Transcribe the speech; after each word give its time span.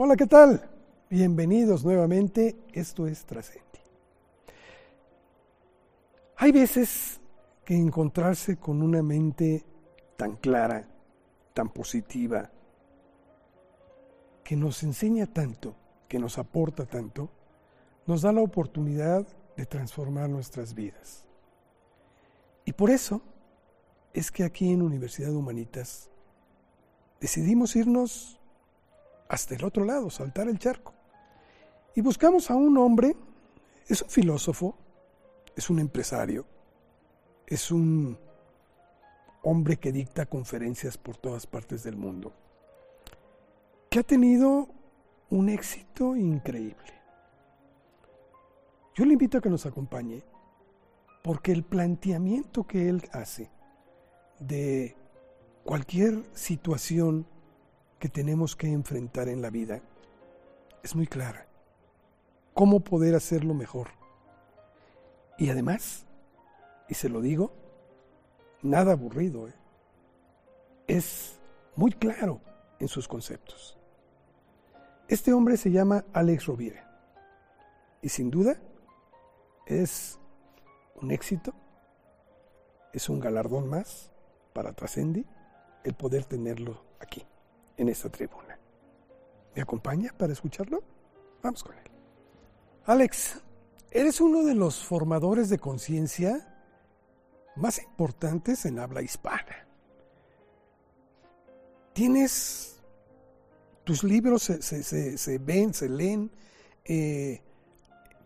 Hola, 0.00 0.14
¿qué 0.14 0.28
tal? 0.28 0.62
Bienvenidos 1.10 1.84
nuevamente. 1.84 2.56
Esto 2.72 3.08
es 3.08 3.24
Trascendi. 3.24 3.80
Hay 6.36 6.52
veces 6.52 7.20
que 7.64 7.74
encontrarse 7.74 8.58
con 8.58 8.80
una 8.80 9.02
mente 9.02 9.64
tan 10.16 10.36
clara, 10.36 10.86
tan 11.52 11.70
positiva, 11.70 12.48
que 14.44 14.54
nos 14.54 14.84
enseña 14.84 15.26
tanto, 15.26 15.74
que 16.06 16.20
nos 16.20 16.38
aporta 16.38 16.86
tanto, 16.86 17.28
nos 18.06 18.22
da 18.22 18.32
la 18.32 18.42
oportunidad 18.42 19.26
de 19.56 19.66
transformar 19.66 20.30
nuestras 20.30 20.74
vidas. 20.74 21.24
Y 22.64 22.72
por 22.72 22.90
eso 22.90 23.20
es 24.12 24.30
que 24.30 24.44
aquí 24.44 24.70
en 24.70 24.80
Universidad 24.82 25.34
Humanitas 25.34 26.08
decidimos 27.20 27.74
irnos 27.74 28.37
hasta 29.28 29.54
el 29.54 29.64
otro 29.64 29.84
lado, 29.84 30.10
saltar 30.10 30.48
el 30.48 30.58
charco. 30.58 30.94
Y 31.94 32.00
buscamos 32.00 32.50
a 32.50 32.54
un 32.54 32.76
hombre, 32.78 33.16
es 33.86 34.02
un 34.02 34.08
filósofo, 34.08 34.76
es 35.56 35.70
un 35.70 35.78
empresario, 35.78 36.46
es 37.46 37.70
un 37.70 38.18
hombre 39.42 39.76
que 39.76 39.92
dicta 39.92 40.26
conferencias 40.26 40.98
por 40.98 41.16
todas 41.16 41.46
partes 41.46 41.82
del 41.82 41.96
mundo, 41.96 42.32
que 43.90 44.00
ha 44.00 44.02
tenido 44.02 44.68
un 45.30 45.48
éxito 45.48 46.16
increíble. 46.16 46.94
Yo 48.94 49.04
le 49.04 49.12
invito 49.12 49.38
a 49.38 49.40
que 49.40 49.50
nos 49.50 49.66
acompañe 49.66 50.22
porque 51.22 51.52
el 51.52 51.64
planteamiento 51.64 52.66
que 52.66 52.88
él 52.88 53.08
hace 53.12 53.50
de 54.40 54.96
cualquier 55.64 56.24
situación 56.34 57.26
que 57.98 58.08
tenemos 58.08 58.56
que 58.56 58.68
enfrentar 58.68 59.28
en 59.28 59.42
la 59.42 59.50
vida 59.50 59.80
es 60.82 60.94
muy 60.94 61.06
clara. 61.06 61.46
¿Cómo 62.54 62.80
poder 62.80 63.14
hacerlo 63.14 63.54
mejor? 63.54 63.88
Y 65.38 65.50
además, 65.50 66.06
y 66.88 66.94
se 66.94 67.08
lo 67.08 67.20
digo, 67.20 67.52
nada 68.62 68.92
aburrido, 68.92 69.48
¿eh? 69.48 69.54
es 70.86 71.38
muy 71.76 71.92
claro 71.92 72.40
en 72.80 72.88
sus 72.88 73.06
conceptos. 73.06 73.78
Este 75.08 75.32
hombre 75.32 75.56
se 75.56 75.70
llama 75.70 76.04
Alex 76.12 76.46
Rovira 76.46 76.84
y 78.02 78.08
sin 78.08 78.30
duda 78.30 78.56
es 79.66 80.18
un 81.00 81.10
éxito, 81.10 81.54
es 82.92 83.08
un 83.08 83.20
galardón 83.20 83.68
más 83.68 84.10
para 84.52 84.72
Trascendi 84.72 85.24
el 85.84 85.94
poder 85.94 86.24
tenerlo 86.24 86.82
aquí, 87.00 87.24
en 87.78 87.88
esta 87.88 88.10
tribuna. 88.10 88.58
¿Me 89.54 89.62
acompaña 89.62 90.14
para 90.16 90.32
escucharlo? 90.32 90.82
Vamos 91.42 91.64
con 91.64 91.76
él. 91.76 91.84
Alex, 92.84 93.40
eres 93.90 94.20
uno 94.20 94.44
de 94.44 94.54
los 94.54 94.84
formadores 94.84 95.48
de 95.48 95.58
conciencia 95.58 96.54
más 97.56 97.82
importantes 97.82 98.64
en 98.66 98.78
habla 98.78 99.02
hispana. 99.02 99.66
Tienes, 101.92 102.80
tus 103.84 104.04
libros 104.04 104.42
se, 104.42 105.38
ven, 105.38 105.74
se 105.74 105.88
leen 105.88 106.30
eh, 106.84 107.42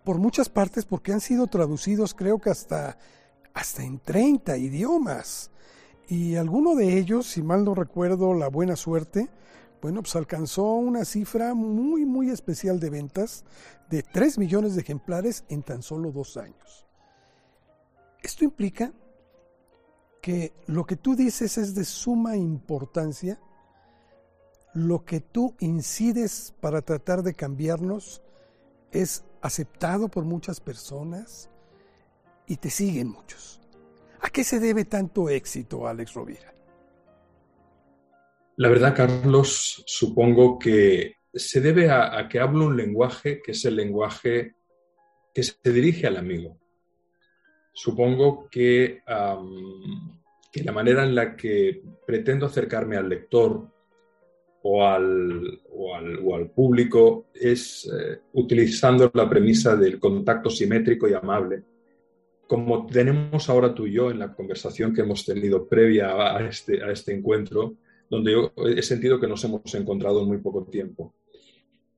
por 0.05 0.19
muchas 0.19 0.49
partes 0.49 0.85
porque 0.85 1.13
han 1.13 1.21
sido 1.21 1.47
traducidos 1.47 2.13
creo 2.15 2.39
que 2.39 2.51
hasta, 2.51 2.99
hasta 3.55 3.85
en 3.85 3.99
30 4.01 4.57
idiomas. 4.59 5.52
Y 6.09 6.37
alguno 6.37 6.75
de 6.75 6.99
ellos, 6.99 7.27
si 7.27 7.43
mal 7.43 7.65
no 7.65 7.75
recuerdo, 7.75 8.35
la 8.35 8.49
buena 8.49 8.77
suerte, 8.77 9.29
bueno, 9.81 10.03
pues 10.03 10.15
alcanzó 10.15 10.65
una 10.75 11.05
cifra 11.05 11.55
muy, 11.55 12.05
muy 12.05 12.31
especial 12.31 12.79
de 12.79 12.91
ventas 12.91 13.45
de 13.91 14.03
3 14.03 14.39
millones 14.39 14.75
de 14.75 14.83
ejemplares 14.83 15.45
en 15.49 15.63
tan 15.63 15.83
solo 15.83 16.13
dos 16.13 16.37
años. 16.37 16.87
Esto 18.23 18.45
implica 18.45 18.93
que 20.21 20.53
lo 20.67 20.87
que 20.87 20.97
tú 20.97 21.17
dices 21.17 21.59
es 21.59 21.75
de 21.75 21.85
suma 21.85 22.37
importancia, 22.37 23.41
lo 24.73 25.05
que 25.05 25.21
tú 25.21 25.57
incides 25.59 26.55
para 26.61 26.81
tratar 26.83 27.25
de 27.25 27.35
cambiarnos 27.35 28.23
es 28.93 29.25
aceptado 29.41 30.09
por 30.09 30.25
muchas 30.25 30.61
personas 30.61 31.51
y 32.47 32.57
te 32.57 32.71
siguen 32.71 33.09
muchos. 33.09 33.62
¿A 34.23 34.31
qué 34.31 34.45
se 34.45 34.61
debe 34.61 34.85
tanto 34.85 35.29
éxito, 35.29 35.87
Alex 35.87 36.15
Rovira? 36.15 36.55
La 38.57 38.69
verdad, 38.69 38.95
Carlos, 38.95 39.83
supongo 39.87 40.59
que 40.59 41.17
se 41.35 41.61
debe 41.61 41.91
a, 41.91 42.29
que 42.29 42.39
hablo 42.39 42.67
un 42.67 42.77
lenguaje 42.77 43.43
que 43.43 43.53
es 43.53 43.65
el 43.65 43.77
lenguaje 43.77 44.55
que 45.35 45.43
se 45.43 45.57
dirige 45.65 46.07
al 46.07 46.19
amigo. 46.19 46.57
Supongo 47.73 48.49
que, 48.49 49.01
que 50.53 50.65
la 50.65 50.73
manera 50.73 51.05
en 51.05 51.15
la 51.15 51.35
que 51.35 51.83
pretendo 52.07 52.47
acercarme 52.47 52.97
al 52.97 53.09
lector 53.09 53.67
o 54.63 54.87
al, 54.87 55.61
o 55.73 56.35
al, 56.37 56.51
público 56.51 57.27
es 57.35 57.91
eh, 57.93 58.21
utilizando 58.35 59.11
la 59.15 59.29
premisa 59.29 59.75
del 59.75 59.99
contacto 59.99 60.49
simétrico 60.49 61.09
y 61.09 61.15
amable, 61.15 61.65
como 62.53 62.85
tenemos 62.85 63.49
ahora 63.49 63.75
tú 63.75 63.87
y 63.87 63.93
yo 63.93 64.11
en 64.11 64.19
la 64.19 64.35
conversación 64.35 64.93
que 64.93 65.01
hemos 65.01 65.25
tenido 65.25 65.67
previa 65.67 66.37
a 66.37 66.47
este, 66.47 66.85
a 66.85 66.91
este 66.91 67.15
encuentro, 67.15 67.77
donde 68.11 68.33
yo 68.33 68.53
he 68.59 68.83
sentido 68.83 69.19
que 69.19 69.27
nos 69.27 69.43
hemos 69.45 69.75
encontrado 69.75 70.21
en 70.21 70.29
muy 70.29 70.37
poco 70.37 70.67
tiempo. 70.67 71.15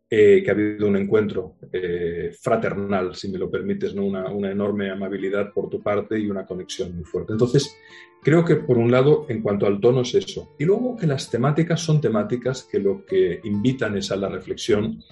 Eh, 0.08 0.44
que 0.44 0.50
ha 0.50 0.54
habido 0.54 0.86
un 0.86 0.96
encuentro 0.96 1.56
eh, 1.72 2.30
fraternal, 2.40 3.16
si 3.16 3.32
me 3.32 3.38
lo 3.38 3.50
permites, 3.50 3.96
¿no? 3.96 4.04
Una, 4.04 4.30
una, 4.30 4.52
enorme 4.52 4.90
amabilidad 4.90 5.52
por 5.52 5.68
tu 5.68 5.82
parte 5.82 6.20
y 6.20 6.30
una 6.30 6.46
conexión 6.46 6.94
muy 6.94 7.02
fuerte. 7.02 7.32
Entonces, 7.32 7.76
creo 8.22 8.44
que 8.44 8.54
por 8.54 8.78
un 8.78 8.92
lado, 8.92 9.26
en 9.28 9.42
cuanto 9.42 9.66
al 9.66 9.80
tono 9.80 10.02
es 10.02 10.14
eso. 10.14 10.54
Y 10.56 10.66
luego 10.66 10.94
que 10.94 11.08
las 11.08 11.32
temáticas 11.32 11.80
son 11.80 12.00
temáticas 12.00 12.62
que 12.62 12.78
lo 12.78 13.04
que 13.04 13.40
invitan 13.42 13.96
es 13.96 14.12
a 14.12 14.16
la 14.16 14.28
reflexión 14.28 15.02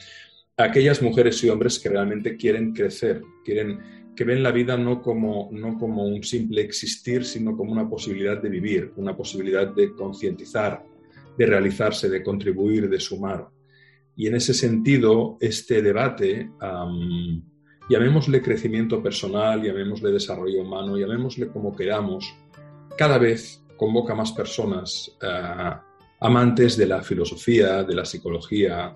a 0.57 0.65
aquellas 0.65 1.03
mujeres 1.03 1.43
y 1.43 1.49
hombres 1.49 1.81
que 1.81 1.89
realmente 1.89 2.37
quieren 2.37 2.73
crecer, 2.73 3.23
quieren 3.45 4.02
que 4.15 4.25
ven 4.25 4.43
la 4.43 4.53
vida 4.53 4.77
no 4.77 5.01
como, 5.01 5.49
no 5.53 5.79
como 5.79 6.05
un 6.05 6.23
simple 6.23 6.61
existir, 6.63 7.25
sino 7.25 7.57
como 7.57 7.73
una 7.73 7.89
posibilidad 7.89 8.41
de 8.41 8.49
vivir, 8.49 8.93
una 8.97 9.17
posibilidad 9.17 9.69
de 9.69 9.93
concientizar, 9.93 10.85
de 11.37 11.47
realizarse, 11.47 12.11
de 12.11 12.23
contribuir, 12.23 12.89
de 12.89 13.01
sumar. 13.01 13.49
Y 14.15 14.27
en 14.27 14.37
ese 14.37 14.53
sentido, 14.53 15.39
este 15.41 15.81
debate, 15.81 16.51
llamémosle 17.89 18.43
crecimiento 18.43 19.03
personal, 19.03 19.63
llamémosle 19.63 20.13
desarrollo 20.13 20.61
humano, 20.61 20.99
llamémosle 20.99 21.49
como 21.49 21.75
queramos, 21.75 22.35
cada 22.99 23.17
vez 23.17 23.65
convoca 23.77 24.15
más 24.15 24.33
personas 24.33 25.17
eh, 25.23 25.71
amantes 26.21 26.77
de 26.77 26.87
la 26.87 27.03
filosofía, 27.03 27.83
de 27.83 27.95
la 27.95 28.05
psicología, 28.05 28.93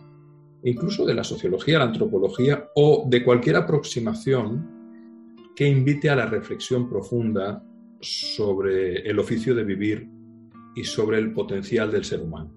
incluso 0.62 1.06
de 1.06 1.14
la 1.14 1.24
sociología, 1.24 1.78
la 1.78 1.86
antropología 1.86 2.68
o 2.74 3.06
de 3.08 3.24
cualquier 3.24 3.56
aproximación 3.56 4.75
que 5.56 5.66
invite 5.66 6.10
a 6.10 6.14
la 6.14 6.26
reflexión 6.26 6.86
profunda 6.88 7.64
sobre 7.98 9.08
el 9.08 9.18
oficio 9.18 9.54
de 9.54 9.64
vivir 9.64 10.06
y 10.76 10.84
sobre 10.84 11.18
el 11.18 11.32
potencial 11.32 11.90
del 11.90 12.04
ser 12.04 12.20
humano. 12.20 12.52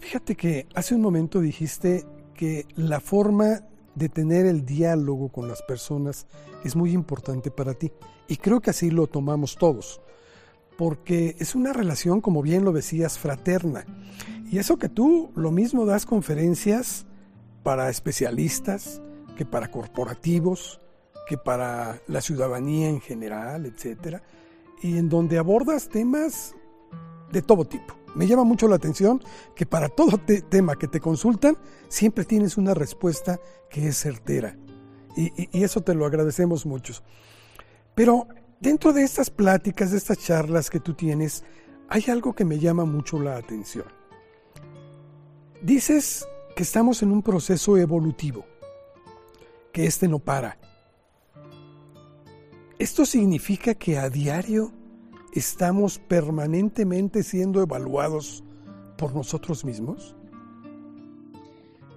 Fíjate 0.00 0.34
que 0.34 0.66
hace 0.74 0.96
un 0.96 1.02
momento 1.02 1.40
dijiste 1.40 2.04
que 2.34 2.66
la 2.74 2.98
forma 2.98 3.60
de 3.94 4.08
tener 4.08 4.44
el 4.44 4.66
diálogo 4.66 5.28
con 5.28 5.46
las 5.46 5.62
personas 5.62 6.26
es 6.64 6.74
muy 6.74 6.90
importante 6.90 7.52
para 7.52 7.74
ti. 7.74 7.92
Y 8.26 8.36
creo 8.36 8.60
que 8.60 8.70
así 8.70 8.90
lo 8.90 9.06
tomamos 9.06 9.56
todos. 9.56 10.00
Porque 10.76 11.36
es 11.38 11.54
una 11.54 11.72
relación, 11.72 12.20
como 12.20 12.42
bien 12.42 12.64
lo 12.64 12.72
decías, 12.72 13.18
fraterna. 13.18 13.86
Y 14.50 14.58
eso 14.58 14.78
que 14.78 14.88
tú 14.88 15.30
lo 15.36 15.52
mismo 15.52 15.86
das 15.86 16.04
conferencias 16.06 17.06
para 17.62 17.88
especialistas, 17.88 19.00
que 19.36 19.46
para 19.46 19.70
corporativos, 19.70 20.80
que 21.26 21.36
para 21.38 22.00
la 22.06 22.20
ciudadanía 22.20 22.88
en 22.88 23.00
general, 23.00 23.66
etcétera, 23.66 24.22
y 24.82 24.98
en 24.98 25.08
donde 25.08 25.38
abordas 25.38 25.88
temas 25.88 26.54
de 27.32 27.42
todo 27.42 27.64
tipo 27.64 27.96
me 28.16 28.26
llama 28.26 28.44
mucho 28.44 28.66
la 28.66 28.76
atención 28.76 29.22
que 29.54 29.66
para 29.66 29.90
todo 29.90 30.18
tema 30.18 30.76
que 30.76 30.88
te 30.88 31.00
consultan, 31.00 31.56
siempre 31.88 32.24
tienes 32.24 32.56
una 32.56 32.72
respuesta 32.72 33.38
que 33.68 33.88
es 33.88 33.98
certera. 33.98 34.56
Y, 35.16 35.62
eso 35.62 35.82
te 35.82 35.94
lo 35.94 36.06
agradecemos 36.06 36.64
mucho. 36.64 36.94
Pero 37.94 38.26
dentro 38.58 38.94
de 38.94 39.02
estas 39.02 39.28
pláticas, 39.28 39.90
de 39.90 39.98
estas 39.98 40.18
charlas 40.18 40.70
que 40.70 40.80
tú 40.80 40.94
tienes, 40.94 41.44
hay 41.88 42.04
algo 42.08 42.34
que 42.34 42.46
me 42.46 42.58
llama 42.58 42.86
mucho 42.86 43.20
la 43.20 43.36
atención. 43.36 43.86
Dices 45.60 46.26
que 46.54 46.62
estamos 46.62 47.02
en 47.02 47.12
un 47.12 47.22
proceso 47.22 47.76
evolutivo, 47.76 48.46
que 49.72 49.84
este 49.84 50.08
no 50.08 50.20
para. 50.20 50.58
Esto 52.78 53.06
significa 53.06 53.74
que 53.74 53.96
a 53.96 54.10
diario 54.10 54.70
estamos 55.32 55.98
permanentemente 55.98 57.22
siendo 57.22 57.62
evaluados 57.62 58.44
por 58.98 59.14
nosotros 59.14 59.64
mismos? 59.64 60.14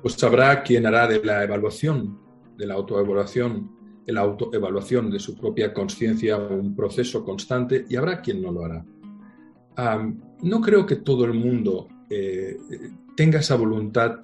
Pues 0.02 0.24
habrá 0.24 0.64
quien 0.64 0.86
hará 0.86 1.06
de 1.06 1.22
la 1.22 1.44
evaluación, 1.44 2.18
de 2.58 2.66
la 2.66 2.76
autoevaluación, 2.76 3.72
de 4.06 4.14
la 4.14 4.22
autoevaluación 4.22 5.12
de 5.12 5.20
su 5.20 5.36
propia 5.36 5.74
conciencia 5.74 6.38
un 6.38 6.74
proceso 6.74 7.26
constante 7.26 7.86
y 7.90 7.98
habrá 7.98 8.22
quien 8.22 8.42
no 8.42 8.52
lo 8.52 8.64
hará. 8.64 8.86
no 10.42 10.62
creo 10.62 10.86
que 10.86 10.96
todo 10.96 11.26
el 11.26 11.34
mundo 11.34 11.90
eh, 12.10 12.58
tenga 13.18 13.40
esa 13.40 13.56
voluntad 13.56 14.22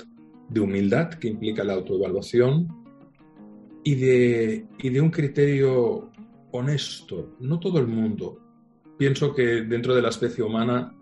de 0.47 0.59
humildad 0.61 1.09
que 1.09 1.27
implica 1.27 1.65
la 1.65 1.73
autoevaluación 1.73 2.67
y 3.83 3.95
de, 3.95 4.65
y 4.79 4.89
de 4.89 5.01
un 5.01 5.11
criterio 5.11 6.11
honesto. 6.57 7.35
No 7.39 7.59
todo 7.59 7.79
el 7.79 7.87
mundo. 7.87 8.39
Pienso 8.97 9.33
que 9.33 9.61
dentro 9.61 9.95
de 9.95 10.01
la 10.01 10.09
especie 10.09 10.43
humana 10.43 10.93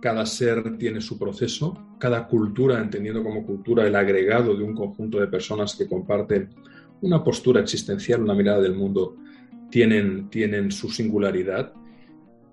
cada 0.00 0.26
ser 0.26 0.76
tiene 0.76 1.00
su 1.00 1.18
proceso, 1.18 1.96
cada 1.98 2.26
cultura, 2.26 2.78
entendiendo 2.78 3.22
como 3.22 3.46
cultura 3.46 3.86
el 3.86 3.96
agregado 3.96 4.54
de 4.54 4.62
un 4.62 4.74
conjunto 4.74 5.18
de 5.18 5.28
personas 5.28 5.74
que 5.74 5.88
comparten 5.88 6.50
una 7.00 7.24
postura 7.24 7.60
existencial, 7.60 8.22
una 8.22 8.34
mirada 8.34 8.60
del 8.60 8.74
mundo, 8.74 9.16
tienen, 9.70 10.28
tienen 10.28 10.70
su 10.70 10.90
singularidad. 10.90 11.72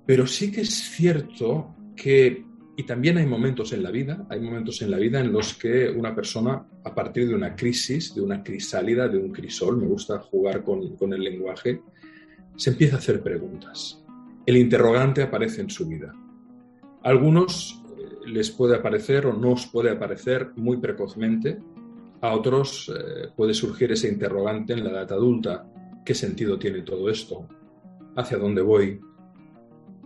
Pero 0.06 0.26
sí 0.28 0.52
que 0.52 0.62
es 0.62 0.70
cierto 0.70 1.76
que 1.96 2.46
y 2.82 2.84
también 2.84 3.18
hay 3.18 3.26
momentos 3.26 3.74
en 3.74 3.84
la 3.84 3.92
vida, 3.92 4.26
hay 4.30 4.40
momentos 4.40 4.82
en 4.82 4.90
la 4.90 4.98
vida 4.98 5.20
en 5.20 5.32
los 5.32 5.54
que 5.54 5.90
una 5.90 6.16
persona, 6.16 6.66
a 6.84 6.96
partir 6.96 7.28
de 7.28 7.36
una 7.36 7.56
crisis, 7.56 8.16
de 8.16 8.22
una 8.22 8.42
crisálida, 8.42 9.08
de 9.08 9.18
un 9.18 9.32
crisol, 9.32 9.78
me 9.78 9.88
gusta 9.88 10.20
jugar 10.20 10.64
con, 10.64 10.96
con 10.96 11.14
el 11.14 11.22
lenguaje, 11.22 11.82
se 12.56 12.72
empieza 12.72 12.96
a 12.96 13.00
hacer 13.00 13.22
preguntas. 13.22 14.04
El 14.46 14.58
interrogante 14.58 15.24
aparece 15.24 15.62
en 15.62 15.70
su 15.70 15.88
vida. 15.88 16.14
A 17.04 17.10
algunos 17.10 17.84
eh, 17.98 18.28
les 18.28 18.52
puede 18.52 18.76
aparecer 18.76 19.26
o 19.26 19.34
no 19.34 19.52
os 19.52 19.68
puede 19.68 19.92
aparecer 19.92 20.52
muy 20.56 20.78
precozmente, 20.78 21.60
a 22.22 22.34
otros 22.34 22.92
eh, 22.96 23.30
puede 23.36 23.54
surgir 23.54 23.92
ese 23.92 24.08
interrogante 24.08 24.74
en 24.74 24.84
la 24.84 24.92
edad 24.92 25.12
adulta. 25.14 25.66
¿Qué 26.06 26.14
sentido 26.14 26.58
tiene 26.60 26.82
todo 26.82 27.10
esto? 27.10 27.48
¿Hacia 28.16 28.38
dónde 28.38 28.62
voy? 28.62 29.00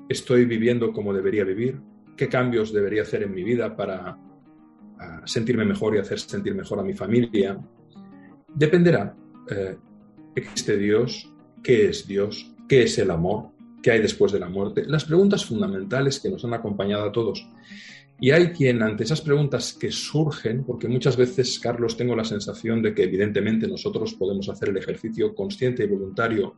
¿Estoy 0.07 0.45
viviendo 0.45 0.93
como 0.93 1.13
debería 1.13 1.43
vivir? 1.43 1.81
qué 2.15 2.29
cambios 2.29 2.73
debería 2.73 3.03
hacer 3.03 3.23
en 3.23 3.33
mi 3.33 3.43
vida 3.43 3.75
para 3.75 4.17
sentirme 5.25 5.65
mejor 5.65 5.95
y 5.95 5.99
hacer 5.99 6.19
sentir 6.19 6.55
mejor 6.55 6.79
a 6.79 6.83
mi 6.83 6.93
familia. 6.93 7.59
Dependerá. 8.53 9.15
Eh, 9.49 9.77
¿Existe 10.35 10.77
Dios? 10.77 11.31
¿Qué 11.65 11.87
es 11.87 12.05
Dios? 12.05 12.45
¿Qué 12.69 12.83
es 12.83 12.95
el 12.99 13.09
amor? 13.09 13.49
¿Qué 13.81 13.89
hay 13.89 13.99
después 13.99 14.31
de 14.31 14.39
la 14.39 14.47
muerte? 14.47 14.83
Las 14.85 15.03
preguntas 15.03 15.43
fundamentales 15.43 16.19
que 16.19 16.29
nos 16.29 16.45
han 16.45 16.53
acompañado 16.53 17.05
a 17.05 17.11
todos. 17.11 17.43
Y 18.19 18.29
hay 18.29 18.49
quien 18.49 18.83
ante 18.83 19.03
esas 19.03 19.21
preguntas 19.21 19.73
que 19.73 19.91
surgen, 19.91 20.63
porque 20.63 20.87
muchas 20.87 21.17
veces, 21.17 21.59
Carlos, 21.59 21.97
tengo 21.97 22.15
la 22.15 22.23
sensación 22.23 22.83
de 22.83 22.93
que 22.93 23.05
evidentemente 23.05 23.67
nosotros 23.67 24.13
podemos 24.13 24.47
hacer 24.47 24.69
el 24.69 24.77
ejercicio 24.77 25.33
consciente 25.33 25.83
y 25.83 25.87
voluntario 25.87 26.55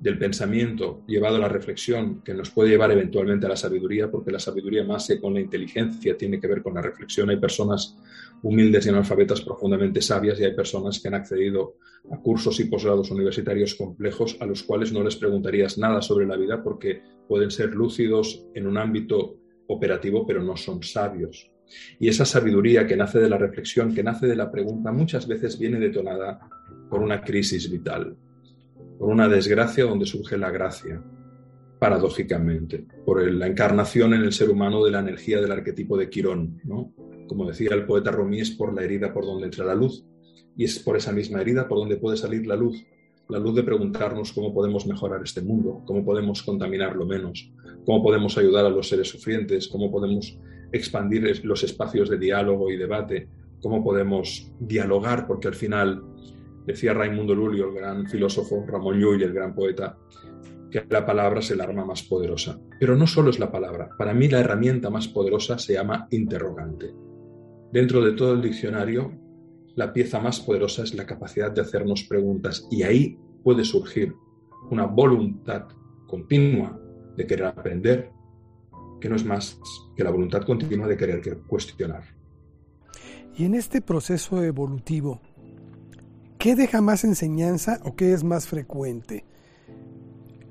del 0.00 0.18
pensamiento 0.18 1.02
llevado 1.06 1.36
a 1.36 1.40
la 1.40 1.48
reflexión 1.48 2.22
que 2.22 2.34
nos 2.34 2.50
puede 2.50 2.70
llevar 2.70 2.90
eventualmente 2.92 3.46
a 3.46 3.48
la 3.48 3.56
sabiduría, 3.56 4.10
porque 4.10 4.30
la 4.30 4.38
sabiduría 4.38 4.84
más 4.84 5.08
con 5.20 5.34
la 5.34 5.40
inteligencia 5.40 6.16
tiene 6.16 6.38
que 6.38 6.46
ver 6.46 6.62
con 6.62 6.74
la 6.74 6.82
reflexión. 6.82 7.30
Hay 7.30 7.38
personas 7.38 7.96
humildes 8.42 8.86
y 8.86 8.90
analfabetas 8.90 9.40
profundamente 9.40 10.02
sabias 10.02 10.38
y 10.38 10.44
hay 10.44 10.54
personas 10.54 11.00
que 11.00 11.08
han 11.08 11.14
accedido 11.14 11.76
a 12.10 12.18
cursos 12.18 12.60
y 12.60 12.64
posgrados 12.64 13.10
universitarios 13.10 13.74
complejos 13.74 14.36
a 14.40 14.46
los 14.46 14.62
cuales 14.62 14.92
no 14.92 15.02
les 15.02 15.16
preguntarías 15.16 15.78
nada 15.78 16.02
sobre 16.02 16.26
la 16.26 16.36
vida 16.36 16.62
porque 16.62 17.02
pueden 17.26 17.50
ser 17.50 17.74
lúcidos 17.74 18.46
en 18.54 18.66
un 18.66 18.76
ámbito 18.76 19.38
operativo, 19.68 20.26
pero 20.26 20.42
no 20.42 20.56
son 20.56 20.82
sabios. 20.82 21.50
Y 21.98 22.08
esa 22.08 22.24
sabiduría 22.24 22.86
que 22.86 22.96
nace 22.96 23.18
de 23.18 23.28
la 23.28 23.38
reflexión, 23.38 23.94
que 23.94 24.02
nace 24.02 24.26
de 24.26 24.36
la 24.36 24.52
pregunta, 24.52 24.92
muchas 24.92 25.26
veces 25.26 25.58
viene 25.58 25.80
detonada 25.80 26.48
por 26.88 27.00
una 27.00 27.22
crisis 27.22 27.68
vital 27.68 28.16
por 28.98 29.08
una 29.08 29.28
desgracia 29.28 29.84
donde 29.84 30.06
surge 30.06 30.38
la 30.38 30.50
gracia, 30.50 31.02
paradójicamente, 31.78 32.86
por 33.04 33.22
la 33.30 33.46
encarnación 33.46 34.14
en 34.14 34.22
el 34.22 34.32
ser 34.32 34.50
humano 34.50 34.84
de 34.84 34.90
la 34.90 35.00
energía 35.00 35.40
del 35.40 35.52
arquetipo 35.52 35.96
de 35.96 36.08
Quirón. 36.08 36.60
¿no? 36.64 36.92
Como 37.28 37.46
decía 37.46 37.70
el 37.72 37.86
poeta 37.86 38.10
Romí, 38.10 38.40
es 38.40 38.50
por 38.50 38.74
la 38.74 38.82
herida 38.82 39.12
por 39.12 39.24
donde 39.24 39.46
entra 39.46 39.64
la 39.64 39.74
luz, 39.74 40.04
y 40.56 40.64
es 40.64 40.78
por 40.78 40.96
esa 40.96 41.12
misma 41.12 41.40
herida 41.40 41.68
por 41.68 41.78
donde 41.78 41.96
puede 41.96 42.16
salir 42.16 42.46
la 42.46 42.56
luz. 42.56 42.84
La 43.28 43.38
luz 43.38 43.56
de 43.56 43.64
preguntarnos 43.64 44.32
cómo 44.32 44.54
podemos 44.54 44.86
mejorar 44.86 45.20
este 45.22 45.42
mundo, 45.42 45.82
cómo 45.84 46.04
podemos 46.04 46.42
contaminarlo 46.42 47.04
menos, 47.04 47.52
cómo 47.84 48.02
podemos 48.02 48.38
ayudar 48.38 48.64
a 48.64 48.70
los 48.70 48.88
seres 48.88 49.08
sufrientes, 49.08 49.68
cómo 49.68 49.90
podemos 49.90 50.38
expandir 50.72 51.44
los 51.44 51.64
espacios 51.64 52.08
de 52.08 52.18
diálogo 52.18 52.70
y 52.70 52.76
debate, 52.76 53.28
cómo 53.60 53.82
podemos 53.82 54.52
dialogar, 54.60 55.26
porque 55.26 55.48
al 55.48 55.54
final 55.54 56.04
Decía 56.66 56.94
Raimundo 56.94 57.34
Lulio, 57.34 57.68
el 57.68 57.74
gran 57.74 58.06
filósofo, 58.06 58.64
Ramón 58.66 58.98
Llull, 58.98 59.22
el 59.22 59.32
gran 59.32 59.54
poeta, 59.54 59.96
que 60.70 60.84
la 60.88 61.06
palabra 61.06 61.40
es 61.40 61.50
el 61.50 61.60
arma 61.60 61.84
más 61.84 62.02
poderosa. 62.02 62.58
Pero 62.80 62.96
no 62.96 63.06
solo 63.06 63.30
es 63.30 63.38
la 63.38 63.52
palabra. 63.52 63.90
Para 63.96 64.12
mí 64.12 64.28
la 64.28 64.40
herramienta 64.40 64.90
más 64.90 65.08
poderosa 65.08 65.58
se 65.58 65.74
llama 65.74 66.08
interrogante. 66.10 66.92
Dentro 67.72 68.02
de 68.02 68.12
todo 68.12 68.32
el 68.32 68.42
diccionario, 68.42 69.12
la 69.76 69.92
pieza 69.92 70.18
más 70.18 70.40
poderosa 70.40 70.82
es 70.82 70.94
la 70.94 71.06
capacidad 71.06 71.52
de 71.52 71.60
hacernos 71.60 72.02
preguntas 72.04 72.66
y 72.70 72.82
ahí 72.82 73.18
puede 73.44 73.64
surgir 73.64 74.14
una 74.70 74.86
voluntad 74.86 75.68
continua 76.06 76.80
de 77.16 77.26
querer 77.26 77.46
aprender, 77.46 78.10
que 79.00 79.08
no 79.08 79.16
es 79.16 79.24
más 79.24 79.60
que 79.94 80.02
la 80.02 80.10
voluntad 80.10 80.42
continua 80.42 80.88
de 80.88 80.96
querer 80.96 81.22
cuestionar. 81.46 82.02
Y 83.36 83.44
en 83.44 83.54
este 83.54 83.82
proceso 83.82 84.42
evolutivo, 84.42 85.20
¿Qué 86.38 86.54
deja 86.54 86.80
más 86.80 87.04
enseñanza 87.04 87.80
o 87.82 87.96
qué 87.96 88.12
es 88.12 88.22
más 88.22 88.46
frecuente? 88.46 89.24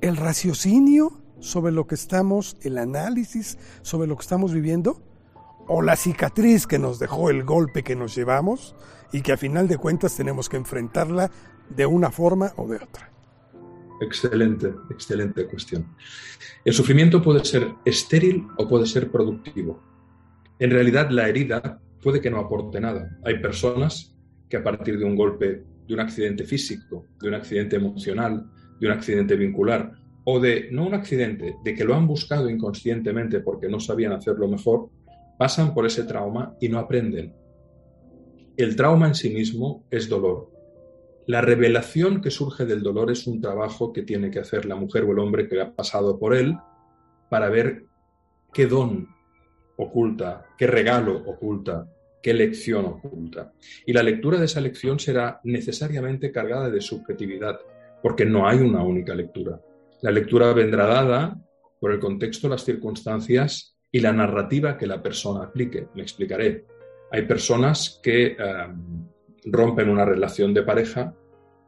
¿El 0.01 0.17
raciocinio 0.17 1.21
sobre 1.39 1.71
lo 1.71 1.85
que 1.85 1.95
estamos, 1.95 2.57
el 2.63 2.77
análisis 2.77 3.57
sobre 3.81 4.07
lo 4.07 4.17
que 4.17 4.23
estamos 4.23 4.51
viviendo? 4.51 5.01
¿O 5.67 5.81
la 5.81 5.95
cicatriz 5.95 6.67
que 6.67 6.79
nos 6.79 6.99
dejó 6.99 7.29
el 7.29 7.43
golpe 7.43 7.83
que 7.83 7.95
nos 7.95 8.15
llevamos 8.15 8.75
y 9.11 9.21
que 9.21 9.31
a 9.31 9.37
final 9.37 9.67
de 9.67 9.77
cuentas 9.77 10.15
tenemos 10.15 10.49
que 10.49 10.57
enfrentarla 10.57 11.31
de 11.69 11.85
una 11.85 12.11
forma 12.11 12.53
o 12.57 12.67
de 12.67 12.77
otra? 12.77 13.11
Excelente, 14.01 14.73
excelente 14.89 15.47
cuestión. 15.47 15.95
El 16.65 16.73
sufrimiento 16.73 17.21
puede 17.21 17.45
ser 17.45 17.73
estéril 17.85 18.47
o 18.57 18.67
puede 18.67 18.85
ser 18.87 19.11
productivo. 19.11 19.81
En 20.59 20.71
realidad 20.71 21.09
la 21.11 21.29
herida 21.29 21.79
puede 22.01 22.21
que 22.21 22.29
no 22.29 22.39
aporte 22.39 22.81
nada. 22.81 23.17
Hay 23.23 23.39
personas 23.39 24.15
que 24.49 24.57
a 24.57 24.63
partir 24.63 24.99
de 24.99 25.05
un 25.05 25.15
golpe 25.15 25.63
de 25.87 25.93
un 25.93 25.99
accidente 25.99 26.43
físico, 26.43 27.05
de 27.21 27.27
un 27.29 27.35
accidente 27.35 27.75
emocional, 27.75 28.45
de 28.79 28.87
un 28.87 28.93
accidente 28.93 29.35
vincular, 29.35 29.93
o 30.23 30.39
de, 30.39 30.69
no 30.71 30.85
un 30.85 30.93
accidente, 30.93 31.55
de 31.63 31.75
que 31.75 31.83
lo 31.83 31.95
han 31.95 32.07
buscado 32.07 32.49
inconscientemente 32.49 33.39
porque 33.39 33.69
no 33.69 33.79
sabían 33.79 34.11
hacerlo 34.11 34.47
mejor, 34.47 34.89
pasan 35.37 35.73
por 35.73 35.85
ese 35.85 36.03
trauma 36.03 36.55
y 36.59 36.69
no 36.69 36.79
aprenden. 36.79 37.33
El 38.57 38.75
trauma 38.75 39.07
en 39.07 39.15
sí 39.15 39.29
mismo 39.29 39.85
es 39.91 40.09
dolor. 40.09 40.51
La 41.27 41.41
revelación 41.41 42.21
que 42.21 42.31
surge 42.31 42.65
del 42.65 42.81
dolor 42.81 43.11
es 43.11 43.27
un 43.27 43.41
trabajo 43.41 43.91
que 43.91 44.03
tiene 44.03 44.31
que 44.31 44.39
hacer 44.39 44.65
la 44.65 44.75
mujer 44.75 45.03
o 45.03 45.11
el 45.11 45.19
hombre 45.19 45.47
que 45.47 45.59
ha 45.59 45.73
pasado 45.73 46.17
por 46.17 46.35
él 46.35 46.55
para 47.29 47.49
ver 47.49 47.85
qué 48.53 48.67
don 48.67 49.07
oculta, 49.77 50.45
qué 50.57 50.67
regalo 50.67 51.17
oculta, 51.25 51.87
qué 52.25 52.33
lección 52.33 52.85
oculta. 52.85 53.53
Y 53.85 53.93
la 53.93 54.01
lectura 54.01 54.39
de 54.39 54.45
esa 54.45 54.59
lección 54.59 54.97
será 54.97 55.39
necesariamente 55.43 56.31
cargada 56.31 56.71
de 56.71 56.81
subjetividad, 56.81 57.59
porque 58.01 58.25
no 58.25 58.47
hay 58.47 58.57
una 58.57 58.81
única 58.81 59.13
lectura. 59.13 59.61
La 60.01 60.09
lectura 60.09 60.51
vendrá 60.51 60.87
dada 60.87 61.39
por 61.79 61.91
el 61.91 61.99
contexto, 61.99 62.49
las 62.49 62.65
circunstancias 62.65 63.77
y 63.91 63.99
la 63.99 64.11
narrativa 64.11 64.75
que 64.75 64.87
la 64.87 65.03
persona 65.03 65.43
aplique. 65.43 65.89
Me 65.93 66.01
explicaré. 66.01 66.65
Hay 67.11 67.27
personas 67.27 67.99
que 68.01 68.25
eh, 68.25 68.35
rompen 69.45 69.87
una 69.87 70.03
relación 70.03 70.51
de 70.51 70.63
pareja 70.63 71.13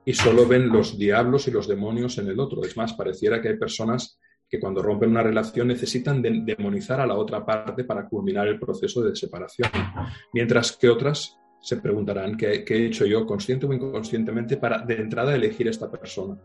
y 0.03 0.13
solo 0.13 0.47
ven 0.47 0.69
los 0.69 0.97
diablos 0.97 1.47
y 1.47 1.51
los 1.51 1.67
demonios 1.67 2.17
en 2.17 2.29
el 2.29 2.39
otro. 2.39 2.63
Es 2.63 2.75
más, 2.75 2.93
pareciera 2.93 3.43
que 3.43 3.49
hay 3.49 3.57
personas 3.57 4.19
que 4.49 4.59
cuando 4.59 4.81
rompen 4.81 5.09
una 5.09 5.23
relación 5.23 5.67
necesitan 5.67 6.21
demonizar 6.21 7.01
a 7.01 7.07
la 7.07 7.15
otra 7.15 7.45
parte 7.45 7.83
para 7.83 8.07
culminar 8.07 8.47
el 8.47 8.59
proceso 8.59 9.03
de 9.03 9.15
separación, 9.15 9.69
mientras 10.33 10.71
que 10.71 10.89
otras 10.89 11.37
se 11.61 11.77
preguntarán 11.77 12.37
qué, 12.37 12.63
he 12.67 12.85
hecho 12.85 13.05
yo 13.05 13.25
consciente 13.25 13.65
o 13.65 13.73
inconscientemente 13.73 14.57
para 14.57 14.79
de 14.79 14.95
entrada 14.95 15.35
elegir 15.35 15.67
a 15.67 15.71
esta 15.71 15.91
persona, 15.91 16.37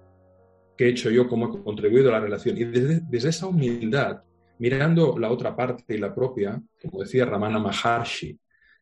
qué 0.76 0.87
he 0.87 0.88
hecho 0.88 1.11
yo, 1.11 1.28
cómo 1.28 1.47
he 1.47 1.62
contribuido 1.62 2.09
a 2.09 2.12
la 2.12 2.21
relación. 2.21 2.59
Y 2.59 2.64
desde, 2.64 3.00
desde 3.09 3.28
esa 3.28 3.47
humildad, 3.47 4.23
mirando 4.59 5.16
la 5.18 5.30
otra 5.30 5.54
parte 5.54 5.94
y 5.94 5.99
la 5.99 6.14
propia, 6.14 6.61
como 6.80 7.02
decía 7.02 7.25
Ramana 7.25 7.59
Maharshi, 7.59 8.38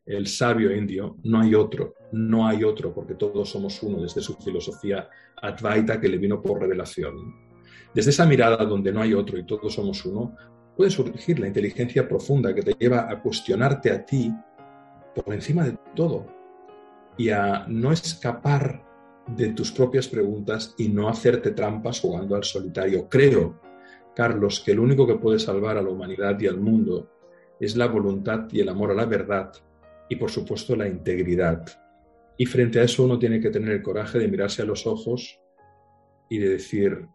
el 0.07 0.27
sabio 0.27 0.75
indio, 0.75 1.19
no 1.25 1.41
hay 1.41 1.55
otro, 1.55 1.95
no 2.13 2.47
hay 2.47 2.65
otro, 2.65 2.93
porque 2.93 3.15
todos 3.15 3.49
somos 3.49 3.83
uno 3.83 4.03
desde 4.03 4.21
su 4.21 4.35
filosofía 4.35 5.09
Advaita 5.43 6.01
que 6.01 6.09
le 6.09 6.19
vino 6.19 6.41
por 6.41 6.61
revelación. 6.61 7.50
Desde 7.95 8.11
esa 8.11 8.27
mirada 8.27 8.65
donde 8.65 8.93
no 8.93 9.01
hay 9.01 9.15
otro 9.15 9.39
y 9.39 9.45
todos 9.45 9.75
somos 9.75 10.05
uno, 10.05 10.37
puede 10.77 10.91
surgir 10.91 11.39
la 11.41 11.49
inteligencia 11.49 12.09
profunda 12.09 12.55
que 12.55 12.63
te 12.63 12.75
lleva 12.79 13.11
a 13.11 13.21
cuestionarte 13.21 13.91
a 13.91 14.05
ti 14.05 14.33
por 15.15 15.35
encima 15.35 15.65
de 15.65 15.77
todo. 15.95 16.27
y 17.19 17.29
a 17.29 17.67
no 17.69 17.93
escapar 17.93 18.83
de 19.27 19.51
tus 19.51 19.73
propias 19.73 20.09
preguntas 20.09 20.75
y 20.79 20.89
no 20.89 21.09
hacerte 21.09 21.51
trampas 21.51 22.01
jugando 22.01 22.35
al 22.35 22.45
solitario. 22.45 23.09
Creo, 23.11 23.61
Carlos, 24.15 24.63
que 24.65 24.75
lo 24.75 24.83
único 24.83 25.07
que 25.07 25.17
puede 25.17 25.39
salvar 25.39 25.77
a 25.77 25.83
la 25.83 25.91
humanidad 25.91 26.41
y 26.41 26.47
al 26.47 26.59
mundo 26.59 27.11
es 27.59 27.77
la 27.77 27.89
voluntad 27.89 28.49
y 28.51 28.61
el 28.61 28.71
amor 28.71 28.93
a 28.93 28.95
la 28.95 29.05
verdad 29.05 29.53
y, 30.09 30.17
por 30.17 30.31
supuesto, 30.31 30.75
la 30.77 30.89
integridad. 30.89 31.67
Y 32.39 32.47
frente 32.47 32.81
a 32.81 32.85
eso 32.85 33.05
uno 33.05 33.19
tiene 33.19 33.41
que 33.41 33.51
tener 33.51 33.71
el 33.71 33.83
coraje 33.83 34.19
de 34.19 34.29
mirarse 34.29 34.63
a 34.63 34.65
los 34.65 34.87
ojos 34.87 35.39
y 36.31 36.39
de 36.39 36.49
decir 36.49 37.07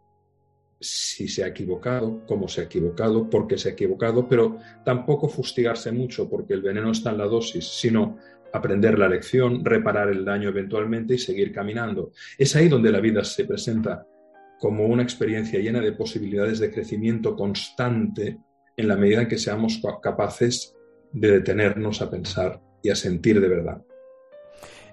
si 0.80 1.28
se 1.28 1.44
ha 1.44 1.48
equivocado, 1.48 2.26
cómo 2.28 2.48
se 2.48 2.62
ha 2.62 2.64
equivocado, 2.66 3.30
por 3.30 3.48
qué 3.48 3.58
se 3.58 3.70
ha 3.70 3.72
equivocado, 3.72 4.28
pero 4.28 4.58
tampoco 4.84 5.30
fustigarse 5.30 5.92
mucho 5.92 6.30
porque 6.30 6.54
el 6.54 6.62
veneno 6.62 6.92
está 6.92 7.12
en 7.12 7.18
la 7.18 7.26
dosis, 7.26 7.66
sino 7.66 8.18
aprender 8.54 8.98
la 8.98 9.10
lección, 9.10 9.64
reparar 9.64 10.10
el 10.10 10.24
daño 10.24 10.50
eventualmente 10.50 11.16
y 11.16 11.18
seguir 11.18 11.52
caminando. 11.52 12.12
Es 12.38 12.56
ahí 12.56 12.68
donde 12.68 12.92
la 12.92 13.00
vida 13.00 13.24
se 13.24 13.46
presenta 13.46 14.06
como 14.60 14.86
una 14.86 15.04
experiencia 15.04 15.60
llena 15.60 15.82
de 15.82 15.92
posibilidades 15.92 16.60
de 16.60 16.72
crecimiento 16.72 17.36
constante 17.36 18.40
en 18.78 18.88
la 18.88 18.96
medida 18.96 19.22
en 19.22 19.28
que 19.28 19.38
seamos 19.38 19.82
capaces 20.02 20.76
de 21.12 21.32
detenernos 21.32 22.02
a 22.02 22.10
pensar 22.10 22.62
y 22.82 22.90
a 22.90 22.96
sentir 22.96 23.40
de 23.40 23.48
verdad. 23.48 23.82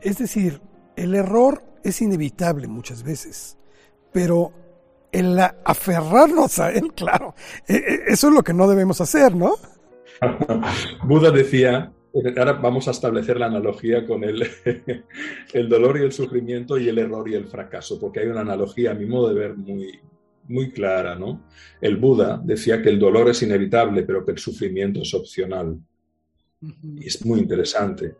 Es 0.00 0.18
decir, 0.18 0.60
el 0.96 1.14
error 1.14 1.62
es 1.84 2.00
inevitable 2.02 2.66
muchas 2.68 3.02
veces, 3.02 3.58
pero 4.12 4.52
el 5.12 5.38
aferrarnos 5.64 6.58
a 6.58 6.72
él, 6.72 6.92
claro, 6.94 7.34
e, 7.68 7.74
e, 7.74 8.00
eso 8.08 8.28
es 8.28 8.34
lo 8.34 8.42
que 8.42 8.54
no 8.54 8.66
debemos 8.66 9.00
hacer, 9.00 9.36
¿no? 9.36 9.54
Buda 11.04 11.30
decía, 11.30 11.92
ahora 12.36 12.54
vamos 12.54 12.88
a 12.88 12.92
establecer 12.92 13.38
la 13.38 13.46
analogía 13.46 14.06
con 14.06 14.24
el, 14.24 14.46
el 15.52 15.68
dolor 15.68 15.98
y 15.98 16.02
el 16.02 16.12
sufrimiento 16.12 16.78
y 16.78 16.88
el 16.88 16.98
error 16.98 17.28
y 17.28 17.34
el 17.34 17.46
fracaso, 17.46 18.00
porque 18.00 18.20
hay 18.20 18.28
una 18.28 18.40
analogía, 18.40 18.92
a 18.92 18.94
mi 18.94 19.06
modo 19.06 19.28
de 19.28 19.34
ver, 19.34 19.56
muy, 19.56 20.00
muy 20.48 20.70
clara, 20.70 21.14
¿no? 21.14 21.46
El 21.80 21.96
Buda 21.96 22.40
decía 22.42 22.82
que 22.82 22.88
el 22.88 22.98
dolor 22.98 23.28
es 23.28 23.42
inevitable, 23.42 24.02
pero 24.02 24.24
que 24.24 24.32
el 24.32 24.38
sufrimiento 24.38 25.02
es 25.02 25.12
opcional. 25.14 25.78
Y 26.96 27.06
es 27.06 27.24
muy 27.26 27.40
interesante. 27.40 28.14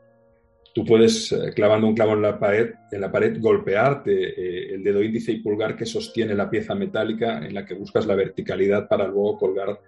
Tú 0.75 0.87
puedes, 0.87 1.31
eh, 1.33 1.53
clavando 1.55 1.87
un 1.87 1.95
clavo 1.95 2.15
en 2.15 2.23
la 2.23 2.39
pared, 2.39 3.41
golpearte 3.41 4.13
eh, 4.13 4.75
el 4.75 4.83
dedo 4.83 5.03
índice 5.03 5.33
y 5.33 5.43
pulgar 5.43 5.77
que 5.77 5.85
sostiene 5.85 6.35
la 6.35 6.49
pieza 6.49 6.75
metálica 6.75 7.45
en 7.45 7.53
la 7.53 7.67
que 7.67 7.75
buscas 7.75 8.07
la 8.07 8.15
verticalidad 8.15 8.89
para 8.89 9.07
luego 9.07 9.37
colgar 9.37 9.81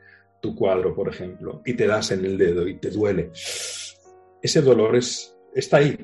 tu 0.42 0.54
cuadro, 0.54 0.94
por 0.94 1.08
ejemplo, 1.08 1.62
y 1.64 1.72
te 1.72 1.86
das 1.86 2.10
en 2.10 2.24
el 2.24 2.36
dedo 2.36 2.68
y 2.68 2.78
te 2.78 2.90
duele. 2.90 3.30
Ese 4.42 4.60
dolor 4.60 4.94
es, 4.96 5.34
está 5.54 5.78
ahí. 5.78 5.96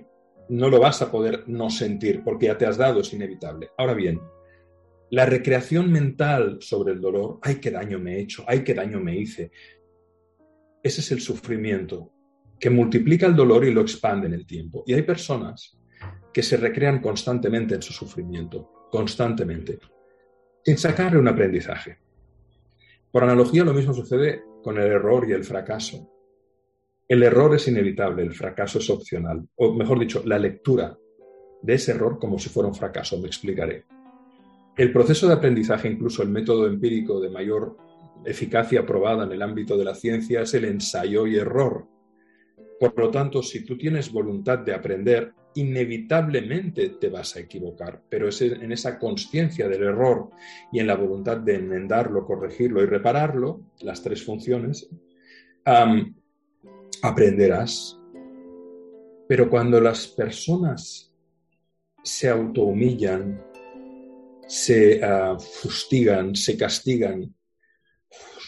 No 0.48 0.70
lo 0.70 0.80
vas 0.80 1.02
a 1.02 1.10
poder 1.10 1.44
no 1.46 1.68
sentir 1.68 2.22
porque 2.24 2.46
ya 2.46 2.56
te 2.56 2.64
has 2.64 2.78
dado, 2.78 3.00
es 3.00 3.12
inevitable. 3.12 3.68
Ahora 3.76 3.92
bien, 3.92 4.18
la 5.10 5.26
recreación 5.26 5.92
mental 5.92 6.56
sobre 6.60 6.94
el 6.94 7.00
dolor, 7.02 7.38
ay, 7.42 7.56
qué 7.56 7.70
daño 7.70 7.98
me 7.98 8.16
he 8.16 8.20
hecho, 8.20 8.44
ay, 8.46 8.64
qué 8.64 8.72
daño 8.72 8.98
me 8.98 9.14
hice. 9.14 9.50
Ese 10.82 11.02
es 11.02 11.12
el 11.12 11.20
sufrimiento 11.20 12.12
que 12.60 12.70
multiplica 12.70 13.26
el 13.26 13.34
dolor 13.34 13.64
y 13.64 13.72
lo 13.72 13.80
expande 13.80 14.26
en 14.26 14.34
el 14.34 14.46
tiempo. 14.46 14.84
Y 14.86 14.92
hay 14.92 15.02
personas 15.02 15.78
que 16.32 16.42
se 16.42 16.58
recrean 16.58 17.00
constantemente 17.00 17.74
en 17.74 17.82
su 17.82 17.94
sufrimiento, 17.94 18.88
constantemente, 18.90 19.78
sin 20.62 20.76
sacarle 20.76 21.18
un 21.18 21.26
aprendizaje. 21.26 21.98
Por 23.10 23.24
analogía, 23.24 23.64
lo 23.64 23.72
mismo 23.72 23.94
sucede 23.94 24.44
con 24.62 24.78
el 24.78 24.86
error 24.86 25.26
y 25.28 25.32
el 25.32 25.42
fracaso. 25.42 26.08
El 27.08 27.22
error 27.22 27.56
es 27.56 27.66
inevitable, 27.66 28.22
el 28.22 28.34
fracaso 28.34 28.78
es 28.78 28.88
opcional. 28.90 29.48
O 29.56 29.72
mejor 29.72 29.98
dicho, 29.98 30.22
la 30.24 30.38
lectura 30.38 30.96
de 31.62 31.74
ese 31.74 31.92
error 31.92 32.18
como 32.18 32.38
si 32.38 32.50
fuera 32.50 32.68
un 32.68 32.74
fracaso, 32.74 33.18
me 33.18 33.26
explicaré. 33.26 33.84
El 34.76 34.92
proceso 34.92 35.26
de 35.26 35.34
aprendizaje, 35.34 35.88
incluso 35.88 36.22
el 36.22 36.28
método 36.28 36.66
empírico 36.66 37.20
de 37.20 37.30
mayor 37.30 37.76
eficacia 38.24 38.84
probada 38.86 39.24
en 39.24 39.32
el 39.32 39.42
ámbito 39.42 39.76
de 39.76 39.84
la 39.84 39.94
ciencia, 39.94 40.42
es 40.42 40.54
el 40.54 40.66
ensayo 40.66 41.26
y 41.26 41.36
error 41.36 41.89
por 42.80 42.98
lo 42.98 43.10
tanto, 43.10 43.42
si 43.42 43.62
tú 43.62 43.76
tienes 43.76 44.10
voluntad 44.10 44.60
de 44.60 44.72
aprender, 44.72 45.34
inevitablemente 45.54 46.88
te 46.98 47.10
vas 47.10 47.36
a 47.36 47.40
equivocar, 47.40 48.02
pero 48.08 48.26
es 48.26 48.40
en 48.40 48.72
esa 48.72 48.98
conciencia 48.98 49.68
del 49.68 49.82
error 49.82 50.30
y 50.72 50.78
en 50.78 50.86
la 50.86 50.94
voluntad 50.96 51.36
de 51.36 51.56
enmendarlo, 51.56 52.24
corregirlo 52.24 52.82
y 52.82 52.86
repararlo, 52.86 53.60
las 53.82 54.02
tres 54.02 54.24
funciones, 54.24 54.88
aprenderás. 57.02 58.00
Pero 59.28 59.50
cuando 59.50 59.78
las 59.78 60.08
personas 60.08 61.12
se 62.02 62.30
autohumillan, 62.30 63.44
se 64.46 65.04
ah, 65.04 65.36
fustigan, 65.38 66.34
se 66.34 66.56
castigan, 66.56 67.34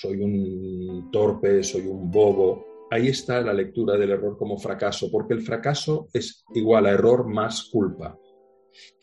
soy 0.00 0.22
un 0.22 1.10
torpe, 1.12 1.62
soy 1.62 1.86
un 1.86 2.10
bobo, 2.10 2.71
ahí 2.92 3.08
está 3.08 3.40
la 3.40 3.54
lectura 3.54 3.96
del 3.96 4.10
error 4.10 4.36
como 4.36 4.58
fracaso, 4.58 5.10
porque 5.10 5.32
el 5.32 5.40
fracaso 5.40 6.08
es 6.12 6.44
igual 6.54 6.84
a 6.84 6.90
error 6.90 7.26
más 7.26 7.70
culpa. 7.72 8.18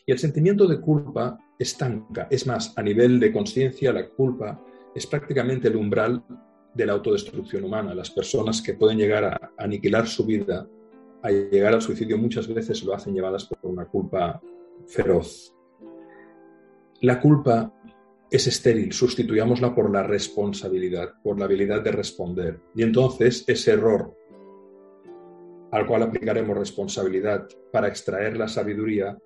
Y 0.05 0.11
el 0.11 0.19
sentimiento 0.19 0.67
de 0.67 0.79
culpa 0.79 1.39
estanca. 1.57 2.27
Es 2.29 2.45
más, 2.45 2.77
a 2.77 2.83
nivel 2.83 3.19
de 3.19 3.33
conciencia, 3.33 3.91
la 3.91 4.07
culpa 4.07 4.63
es 4.93 5.07
prácticamente 5.07 5.69
el 5.69 5.75
umbral 5.75 6.23
de 6.75 6.85
la 6.85 6.93
autodestrucción 6.93 7.63
humana. 7.63 7.95
Las 7.95 8.11
personas 8.11 8.61
que 8.61 8.75
pueden 8.75 8.99
llegar 8.99 9.25
a 9.25 9.51
aniquilar 9.57 10.05
su 10.05 10.23
vida, 10.23 10.67
a 11.23 11.31
llegar 11.31 11.73
al 11.73 11.81
suicidio, 11.81 12.15
muchas 12.19 12.47
veces 12.47 12.83
lo 12.83 12.93
hacen 12.93 13.15
llevadas 13.15 13.45
por 13.45 13.57
una 13.63 13.85
culpa 13.85 14.39
feroz. 14.85 15.55
La 17.01 17.19
culpa 17.19 17.73
es 18.31 18.47
estéril, 18.47 18.93
sustituyámosla 18.93 19.73
por 19.73 19.91
la 19.91 20.03
responsabilidad, 20.03 21.13
por 21.23 21.39
la 21.39 21.45
habilidad 21.45 21.81
de 21.81 21.91
responder. 21.91 22.61
Y 22.75 22.83
entonces 22.83 23.43
ese 23.47 23.71
error 23.71 24.15
al 25.71 25.85
cual 25.85 26.03
aplicaremos 26.03 26.57
responsabilidad 26.57 27.47
para 27.71 27.87
extraer 27.87 28.37
la 28.37 28.47
sabiduría 28.47 29.17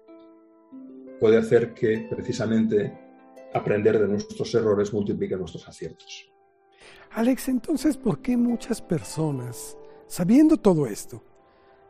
puede 1.20 1.38
hacer 1.38 1.74
que 1.74 2.06
precisamente 2.10 2.98
aprender 3.54 4.00
de 4.00 4.08
nuestros 4.08 4.54
errores 4.56 4.94
multiplique 4.94 5.38
nuestros 5.38 5.68
aciertos. 5.68 6.30
Alex, 7.12 7.48
entonces, 7.48 7.96
¿por 7.96 8.20
qué 8.22 8.36
muchas 8.36 8.82
personas, 8.82 9.78
sabiendo 10.08 10.58
todo 10.58 10.88
esto, 10.88 11.24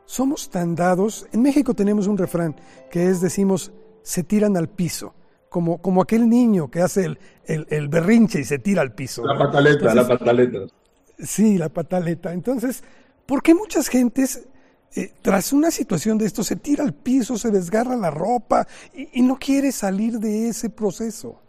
somos 0.04 0.50
tan 0.50 0.74
dados? 0.74 1.26
En 1.32 1.42
México 1.42 1.74
tenemos 1.74 2.06
un 2.06 2.18
refrán 2.18 2.54
que 2.90 3.08
es, 3.08 3.20
decimos, 3.20 3.72
se 4.02 4.22
tiran 4.22 4.56
al 4.56 4.68
piso 4.68 5.14
como, 5.54 5.80
como 5.80 6.02
aquel 6.02 6.28
niño 6.28 6.68
que 6.68 6.80
hace 6.80 7.04
el, 7.04 7.18
el, 7.46 7.86
berrinche 7.86 8.40
y 8.40 8.44
se 8.44 8.58
tira 8.58 8.82
al 8.82 8.92
piso. 8.92 9.24
La 9.24 9.38
pataleta, 9.38 9.94
la 9.94 10.08
pataleta. 10.08 10.66
Sí, 11.16 11.58
la 11.58 11.68
pataleta. 11.68 12.32
Entonces, 12.32 12.82
¿por 13.24 13.40
qué 13.40 13.54
muchas 13.54 13.86
gentes, 13.86 14.48
eh, 14.96 15.12
tras 15.22 15.52
una 15.52 15.70
situación 15.70 16.18
de 16.18 16.26
esto, 16.26 16.42
se 16.42 16.56
tira 16.56 16.82
al 16.82 16.92
piso, 16.92 17.38
se 17.38 17.52
desgarra 17.52 17.94
la 17.94 18.10
ropa 18.10 18.66
y, 18.92 19.22
no 19.22 19.38
quiere 19.38 19.70
salir 19.70 20.14
de 20.14 20.48
ese 20.48 20.70
proceso? 20.70 21.40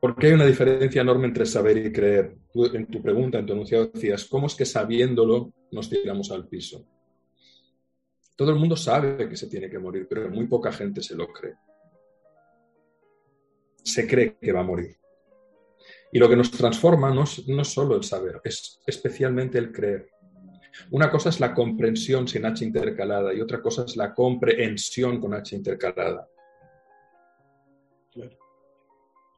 Porque 0.00 0.26
hay 0.26 0.32
una 0.32 0.46
diferencia 0.46 1.02
enorme 1.02 1.28
entre 1.28 1.46
saber 1.46 1.76
y 1.76 1.92
creer. 1.92 2.34
en 2.54 2.86
tu 2.86 3.00
pregunta, 3.00 3.38
en 3.38 3.46
tu 3.46 3.52
enunciado 3.52 3.86
decías, 3.86 4.24
¿cómo 4.24 4.48
es 4.48 4.56
que 4.56 4.64
sabiéndolo 4.64 5.52
nos 5.70 5.88
tiramos 5.88 6.32
al 6.32 6.48
piso? 6.48 6.84
Todo 8.34 8.50
el 8.50 8.56
mundo 8.56 8.76
sabe 8.76 9.28
que 9.28 9.36
se 9.36 9.46
tiene 9.46 9.70
que 9.70 9.78
morir, 9.78 10.08
pero 10.10 10.28
muy 10.28 10.48
poca 10.48 10.72
gente 10.72 11.00
se 11.04 11.14
lo 11.14 11.28
cree 11.28 11.54
se 13.84 14.06
cree 14.06 14.36
que 14.40 14.52
va 14.52 14.60
a 14.60 14.64
morir. 14.64 14.96
Y 16.12 16.18
lo 16.18 16.28
que 16.28 16.36
nos 16.36 16.50
transforma 16.50 17.12
no 17.12 17.24
es, 17.24 17.46
no 17.48 17.64
solo 17.64 17.96
el 17.96 18.04
saber, 18.04 18.40
es 18.44 18.80
especialmente 18.86 19.58
el 19.58 19.72
creer. 19.72 20.10
Una 20.90 21.10
cosa 21.10 21.28
es 21.28 21.40
la 21.40 21.54
comprensión 21.54 22.26
sin 22.26 22.46
H 22.46 22.64
intercalada 22.64 23.32
y 23.32 23.40
otra 23.40 23.60
cosa 23.60 23.84
es 23.84 23.96
la 23.96 24.14
comprehensión 24.14 25.20
con 25.20 25.34
H 25.34 25.54
intercalada. 25.54 26.28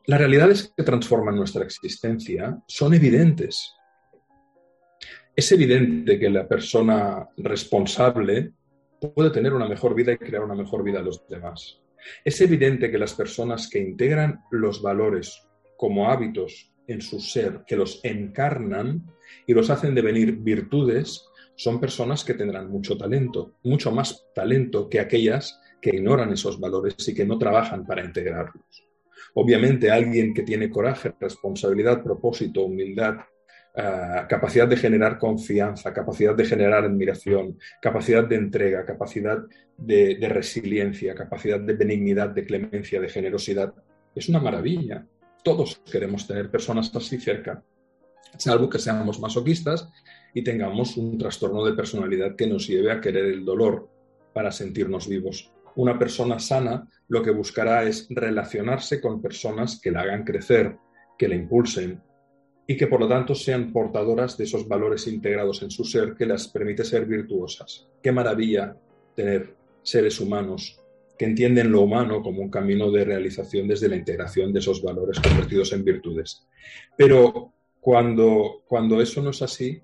Las 0.06 0.20
realidades 0.20 0.72
que 0.76 0.82
transforman 0.84 1.36
nuestra 1.36 1.64
existencia 1.64 2.62
son 2.66 2.94
evidentes. 2.94 3.74
Es 5.34 5.50
evidente 5.52 6.18
que 6.18 6.30
la 6.30 6.46
persona 6.46 7.28
responsable 7.38 8.52
puede 9.14 9.30
tener 9.30 9.52
una 9.52 9.68
mejor 9.68 9.94
vida 9.94 10.12
y 10.12 10.18
crear 10.18 10.44
una 10.44 10.54
mejor 10.54 10.82
vida 10.82 11.00
a 11.00 11.02
los 11.02 11.26
demás. 11.26 11.80
Es 12.24 12.40
evidente 12.40 12.90
que 12.90 12.98
las 12.98 13.14
personas 13.14 13.68
que 13.68 13.78
integran 13.78 14.42
los 14.50 14.82
valores 14.82 15.46
como 15.76 16.10
hábitos 16.10 16.72
en 16.86 17.00
su 17.00 17.20
ser, 17.20 17.64
que 17.66 17.76
los 17.76 18.00
encarnan 18.04 19.04
y 19.46 19.54
los 19.54 19.70
hacen 19.70 19.94
devenir 19.94 20.36
virtudes, 20.36 21.26
son 21.56 21.80
personas 21.80 22.24
que 22.24 22.34
tendrán 22.34 22.70
mucho 22.70 22.96
talento, 22.96 23.54
mucho 23.64 23.90
más 23.90 24.26
talento 24.34 24.88
que 24.88 25.00
aquellas 25.00 25.60
que 25.80 25.96
ignoran 25.96 26.32
esos 26.32 26.60
valores 26.60 26.96
y 27.08 27.14
que 27.14 27.24
no 27.24 27.38
trabajan 27.38 27.86
para 27.86 28.04
integrarlos. 28.04 28.86
Obviamente 29.34 29.90
alguien 29.90 30.32
que 30.32 30.42
tiene 30.42 30.70
coraje, 30.70 31.14
responsabilidad, 31.20 32.02
propósito, 32.02 32.62
humildad, 32.62 33.16
eh, 33.76 34.24
capacidad 34.28 34.66
de 34.66 34.76
generar 34.76 35.18
confianza, 35.18 35.92
capacidad 35.92 36.34
de 36.34 36.46
generar 36.46 36.84
admiración, 36.84 37.58
capacidad 37.80 38.24
de 38.24 38.36
entrega, 38.36 38.86
capacidad 38.86 39.38
de, 39.76 40.14
de 40.14 40.28
resiliencia, 40.30 41.14
capacidad 41.14 41.60
de 41.60 41.74
benignidad, 41.74 42.30
de 42.30 42.46
clemencia, 42.46 43.00
de 43.00 43.10
generosidad. 43.10 43.74
Es 44.14 44.30
una 44.30 44.40
maravilla. 44.40 45.06
Todos 45.44 45.82
queremos 45.92 46.26
tener 46.26 46.50
personas 46.50 46.90
así 46.96 47.18
cerca, 47.18 47.62
salvo 48.38 48.70
que 48.70 48.78
seamos 48.78 49.20
masoquistas 49.20 49.88
y 50.32 50.42
tengamos 50.42 50.96
un 50.96 51.18
trastorno 51.18 51.64
de 51.64 51.74
personalidad 51.74 52.34
que 52.34 52.46
nos 52.46 52.66
lleve 52.66 52.90
a 52.90 53.00
querer 53.00 53.26
el 53.26 53.44
dolor 53.44 53.90
para 54.32 54.52
sentirnos 54.52 55.06
vivos. 55.06 55.52
Una 55.76 55.98
persona 55.98 56.38
sana 56.38 56.88
lo 57.08 57.22
que 57.22 57.30
buscará 57.30 57.84
es 57.84 58.06
relacionarse 58.08 59.00
con 59.00 59.20
personas 59.20 59.78
que 59.80 59.90
la 59.90 60.00
hagan 60.00 60.24
crecer, 60.24 60.76
que 61.18 61.28
la 61.28 61.34
impulsen 61.34 62.00
y 62.66 62.76
que 62.76 62.86
por 62.86 63.00
lo 63.00 63.08
tanto 63.08 63.34
sean 63.34 63.72
portadoras 63.72 64.36
de 64.36 64.44
esos 64.44 64.66
valores 64.66 65.06
integrados 65.06 65.62
en 65.62 65.70
su 65.70 65.84
ser 65.84 66.14
que 66.14 66.26
las 66.26 66.48
permite 66.48 66.84
ser 66.84 67.06
virtuosas. 67.06 67.88
Qué 68.02 68.10
maravilla 68.10 68.76
tener 69.14 69.54
seres 69.82 70.20
humanos 70.20 70.80
que 71.16 71.24
entienden 71.24 71.70
lo 71.70 71.82
humano 71.82 72.22
como 72.22 72.42
un 72.42 72.50
camino 72.50 72.90
de 72.90 73.04
realización 73.04 73.68
desde 73.68 73.88
la 73.88 73.96
integración 73.96 74.52
de 74.52 74.58
esos 74.58 74.82
valores 74.82 75.20
convertidos 75.20 75.72
en 75.72 75.84
virtudes. 75.84 76.46
Pero 76.96 77.52
cuando, 77.80 78.62
cuando 78.66 79.00
eso 79.00 79.22
no 79.22 79.30
es 79.30 79.40
así, 79.42 79.80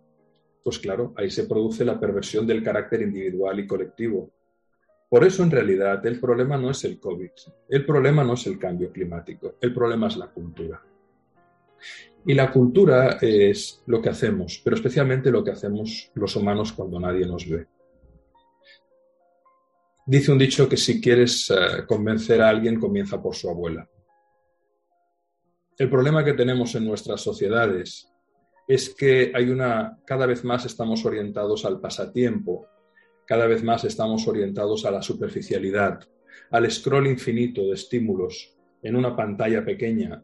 pues 0.62 0.78
claro, 0.78 1.14
ahí 1.16 1.30
se 1.30 1.44
produce 1.44 1.84
la 1.84 1.98
perversión 1.98 2.46
del 2.46 2.62
carácter 2.62 3.02
individual 3.02 3.58
y 3.60 3.66
colectivo. 3.66 4.30
Por 5.08 5.24
eso, 5.24 5.42
en 5.42 5.50
realidad, 5.50 6.04
el 6.06 6.18
problema 6.18 6.56
no 6.56 6.70
es 6.70 6.84
el 6.84 6.98
COVID, 6.98 7.30
el 7.68 7.84
problema 7.84 8.24
no 8.24 8.34
es 8.34 8.46
el 8.46 8.58
cambio 8.58 8.90
climático, 8.90 9.56
el 9.60 9.74
problema 9.74 10.08
es 10.08 10.16
la 10.16 10.28
cultura. 10.28 10.82
Y 12.24 12.34
la 12.34 12.52
cultura 12.52 13.18
es 13.20 13.82
lo 13.86 14.00
que 14.00 14.10
hacemos, 14.10 14.60
pero 14.62 14.76
especialmente 14.76 15.30
lo 15.30 15.42
que 15.42 15.50
hacemos 15.50 16.10
los 16.14 16.36
humanos 16.36 16.72
cuando 16.72 17.00
nadie 17.00 17.26
nos 17.26 17.48
ve. 17.48 17.66
Dice 20.06 20.30
un 20.30 20.38
dicho 20.38 20.68
que 20.68 20.76
si 20.76 21.00
quieres 21.00 21.50
eh, 21.50 21.84
convencer 21.86 22.42
a 22.42 22.48
alguien, 22.48 22.78
comienza 22.78 23.20
por 23.20 23.34
su 23.34 23.48
abuela. 23.48 23.88
El 25.78 25.90
problema 25.90 26.24
que 26.24 26.34
tenemos 26.34 26.74
en 26.74 26.84
nuestras 26.84 27.20
sociedades 27.20 28.08
es 28.68 28.94
que 28.94 29.32
hay 29.34 29.50
una, 29.50 29.98
cada 30.04 30.26
vez 30.26 30.44
más 30.44 30.64
estamos 30.64 31.04
orientados 31.04 31.64
al 31.64 31.80
pasatiempo, 31.80 32.66
cada 33.26 33.46
vez 33.46 33.64
más 33.64 33.84
estamos 33.84 34.28
orientados 34.28 34.84
a 34.84 34.90
la 34.90 35.02
superficialidad, 35.02 36.00
al 36.50 36.70
scroll 36.70 37.06
infinito 37.08 37.62
de 37.62 37.72
estímulos 37.72 38.56
en 38.82 38.96
una 38.96 39.16
pantalla 39.16 39.64
pequeña 39.64 40.22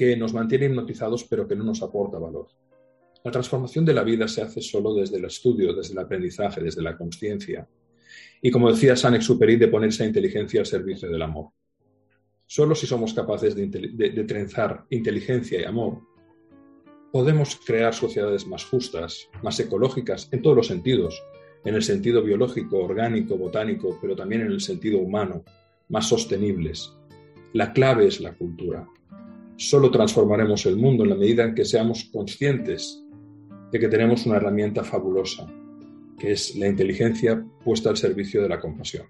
que 0.00 0.16
nos 0.16 0.32
mantiene 0.32 0.64
hipnotizados 0.64 1.24
pero 1.24 1.46
que 1.46 1.54
no 1.54 1.62
nos 1.62 1.82
aporta 1.82 2.18
valor. 2.18 2.46
La 3.22 3.30
transformación 3.30 3.84
de 3.84 3.92
la 3.92 4.02
vida 4.02 4.26
se 4.28 4.40
hace 4.40 4.62
solo 4.62 4.94
desde 4.94 5.18
el 5.18 5.26
estudio, 5.26 5.74
desde 5.74 5.92
el 5.92 5.98
aprendizaje, 5.98 6.62
desde 6.62 6.80
la 6.80 6.96
conciencia. 6.96 7.68
Y 8.40 8.50
como 8.50 8.72
decía 8.72 8.96
Saint-Exupéry, 8.96 9.56
de 9.56 9.68
poner 9.68 9.90
esa 9.90 10.06
inteligencia 10.06 10.60
al 10.60 10.64
servicio 10.64 11.10
del 11.10 11.20
amor. 11.20 11.50
Solo 12.46 12.74
si 12.74 12.86
somos 12.86 13.12
capaces 13.12 13.54
de 13.54 14.24
trenzar 14.26 14.86
inteligencia 14.88 15.60
y 15.60 15.64
amor, 15.64 16.00
podemos 17.12 17.60
crear 17.66 17.92
sociedades 17.92 18.46
más 18.46 18.64
justas, 18.64 19.28
más 19.42 19.60
ecológicas, 19.60 20.30
en 20.32 20.40
todos 20.40 20.56
los 20.56 20.68
sentidos, 20.68 21.22
en 21.62 21.74
el 21.74 21.82
sentido 21.82 22.22
biológico, 22.22 22.78
orgánico, 22.78 23.36
botánico, 23.36 23.98
pero 24.00 24.16
también 24.16 24.40
en 24.40 24.52
el 24.52 24.62
sentido 24.62 24.98
humano, 24.98 25.44
más 25.90 26.08
sostenibles. 26.08 26.96
La 27.52 27.74
clave 27.74 28.06
es 28.06 28.18
la 28.22 28.32
cultura. 28.32 28.88
Solo 29.60 29.90
transformaremos 29.90 30.64
el 30.64 30.78
mundo 30.78 31.04
en 31.04 31.10
la 31.10 31.16
medida 31.16 31.44
en 31.44 31.54
que 31.54 31.66
seamos 31.66 32.04
conscientes 32.04 33.04
de 33.70 33.78
que 33.78 33.88
tenemos 33.88 34.24
una 34.24 34.36
herramienta 34.36 34.82
fabulosa, 34.82 35.46
que 36.18 36.32
es 36.32 36.56
la 36.56 36.66
inteligencia 36.66 37.44
puesta 37.62 37.90
al 37.90 37.98
servicio 37.98 38.40
de 38.40 38.48
la 38.48 38.58
compasión. 38.58 39.06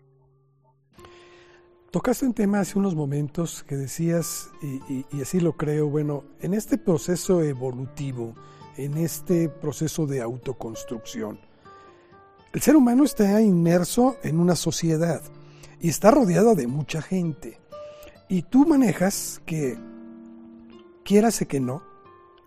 Tocaste 1.93 2.27
un 2.27 2.35
tema 2.35 2.59
hace 2.59 2.81
unos 2.81 2.97
momentos 2.97 3.63
que 3.63 3.77
decías, 3.77 4.51
y, 4.61 5.05
y, 5.17 5.23
así 5.23 5.39
lo 5.39 5.53
creo, 5.53 5.89
bueno, 5.89 6.25
en 6.41 6.55
este 6.55 6.79
proceso 6.79 7.45
evolutivo, 7.45 8.35
en 8.77 8.97
este 8.97 9.49
proceso 9.49 10.05
de 10.05 10.21
autoconstrucción, 10.21 11.39
el 12.53 12.61
ser 12.61 12.75
humano 12.75 13.05
está 13.05 13.41
inmerso 13.41 14.17
en 14.25 14.41
una 14.41 14.57
sociedad 14.57 15.23
y 15.81 15.91
está 15.91 16.11
rodeado 16.11 16.57
de 16.57 16.67
mucha 16.67 17.01
gente. 17.03 17.61
Y 18.29 18.43
tú 18.43 18.67
manejas 18.67 19.41
que, 19.47 19.79
quiérase 21.11 21.49
que 21.49 21.59
no, 21.59 21.83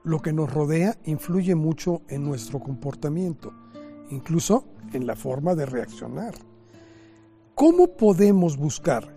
lo 0.05 0.21
que 0.21 0.31
nos 0.31 0.49
rodea 0.49 0.97
influye 1.03 1.53
mucho 1.53 2.01
en 2.07 2.23
nuestro 2.23 2.61
comportamiento, 2.61 3.53
incluso 4.09 4.63
en 4.93 5.05
la 5.05 5.17
forma 5.17 5.53
de 5.53 5.65
reaccionar. 5.65 6.33
¿Cómo 7.55 7.97
podemos 7.97 8.55
buscar 8.55 9.13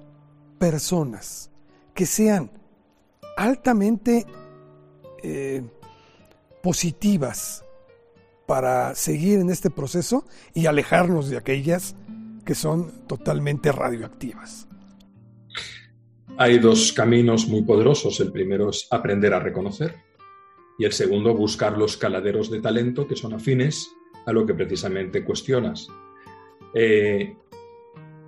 personas 0.59 1.53
que 1.95 2.07
sean 2.07 2.51
altamente 3.37 4.27
eh, 5.23 5.63
positivas 6.61 7.65
para 8.47 8.97
seguir 8.97 9.39
en 9.39 9.51
este 9.51 9.71
proceso 9.71 10.25
y 10.55 10.67
alejarnos 10.67 11.31
de 11.31 11.37
aquellas 11.37 11.95
que 12.45 12.57
son 12.57 12.91
totalmente 13.07 13.71
radioactivas. 13.71 14.66
Hay 16.39 16.59
dos 16.59 16.93
caminos 16.93 17.49
muy 17.49 17.63
poderosos. 17.63 18.21
El 18.21 18.33
primero 18.33 18.71
es 18.71 18.87
aprender 18.91 19.35
a 19.35 19.41
reconocer 19.41 19.95
y 20.79 20.85
el 20.85 20.93
segundo 20.93 21.35
buscar 21.35 21.79
los 21.79 21.97
caladeros 21.97 22.51
de 22.51 22.61
talento 22.61 23.09
que 23.09 23.17
son 23.17 23.35
afines 23.35 23.91
a 24.27 24.33
lo 24.33 24.45
que 24.45 24.55
precisamente 24.55 25.25
cuestionas. 25.25 25.89
Eh, 26.75 27.37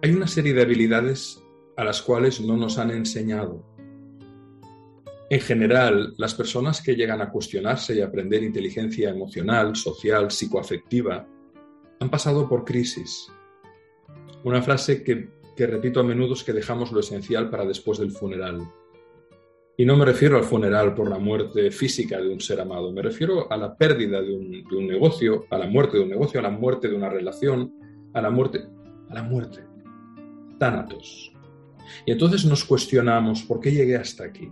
hay 0.03 0.11
una 0.11 0.27
serie 0.27 0.55
de 0.55 0.63
habilidades 0.63 1.43
a 1.77 1.85
las 1.85 2.01
cuales 2.03 2.41
no 2.41 2.57
nos 2.57 2.79
han 2.79 2.91
enseñado 2.91 3.69
en 5.31 5.41
general, 5.41 6.15
las 6.17 6.35
personas 6.35 6.81
que 6.81 6.97
llegan 6.97 7.21
a 7.21 7.31
cuestionarse 7.31 7.95
y 7.95 8.01
aprender 8.01 8.43
inteligencia 8.43 9.11
emocional, 9.11 9.77
social, 9.77 10.31
psicoafectiva, 10.31 11.29
han 12.01 12.11
pasado 12.11 12.49
por 12.49 12.65
crisis. 12.65 13.31
Una 14.45 14.63
frase 14.63 15.03
que, 15.05 15.29
repito 15.67 16.01
a 16.01 16.05
menudo 16.05 16.35
es 16.35 16.45
que 16.45 16.53
dejamos 16.53 16.93
lo 16.93 17.01
esencial 17.01 17.51
para 17.51 17.65
después 17.65 17.99
del 17.99 18.13
funeral. 18.13 18.61
Y 19.77 19.85
no 19.85 19.97
me 19.97 20.05
refiero 20.05 20.37
al 20.37 20.45
funeral 20.45 20.95
por 20.95 21.09
la 21.09 21.19
muerte 21.19 21.71
física 21.71 22.21
de 22.21 22.29
un 22.29 22.41
ser 22.41 22.61
amado, 22.61 22.93
me 22.93 23.03
refiero 23.03 23.51
a 23.51 23.57
la 23.57 23.77
pérdida 23.77 24.21
de 24.21 24.35
un, 24.35 24.51
de 24.51 24.77
un 24.77 24.87
negocio, 24.87 25.47
a 25.51 25.59
la 25.59 25.67
muerte 25.67 25.99
de 25.99 26.03
un 26.03 26.09
negocio, 26.09 26.41
a 26.41 26.43
la 26.43 26.51
muerte 26.51 26.89
de 26.89 26.97
una 26.97 27.09
relación, 27.09 27.73
a 28.13 28.21
la 28.21 28.31
muerte, 28.31 28.65
a 29.09 29.15
la 29.15 29.23
muerte. 29.23 29.61
Tánatos. 30.59 31.33
Y 32.07 32.13
entonces 32.13 32.45
nos 32.45 32.65
cuestionamos, 32.65 33.43
¿por 33.43 33.61
qué 33.61 33.71
llegué 33.71 33.97
hasta 33.97 34.25
aquí? 34.25 34.51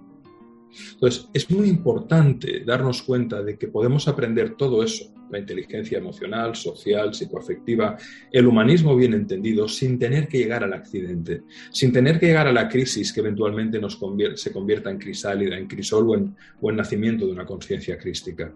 Entonces, 0.92 1.29
es 1.33 1.51
muy 1.51 1.69
importante 1.69 2.62
darnos 2.64 3.03
cuenta 3.03 3.42
de 3.42 3.59
que 3.59 3.69
podemos 3.69 4.09
aprender 4.09 4.57
todo 4.57 4.83
eso, 4.83 5.12
la 5.31 5.39
inteligencia 5.39 5.99
emocional, 5.99 6.55
social, 6.55 7.15
psicoafectiva, 7.15 7.97
el 8.31 8.47
humanismo 8.47 8.95
bien 8.97 9.15
entendido, 9.15 9.69
sin 9.69 9.99
tener 9.99 10.29
que 10.29 10.39
llegar 10.39 10.65
al 10.65 10.73
accidente, 10.73 11.43
sin 11.71 11.93
tener 11.93 12.19
que 12.19 12.27
llegar 12.27 12.47
a 12.47 12.53
la 12.53 12.69
crisis 12.69 13.12
que 13.12 13.21
eventualmente 13.21 13.81
nos 13.81 13.99
se 14.37 14.53
convierta 14.53 14.91
en 14.91 14.99
crisálida, 14.99 15.57
en 15.57 15.67
crisol 15.67 16.35
o 16.61 16.71
en, 16.71 16.77
nacimiento 16.77 17.27
de 17.27 17.33
una 17.33 17.47
conciencia 17.47 17.99
crística. 17.99 18.53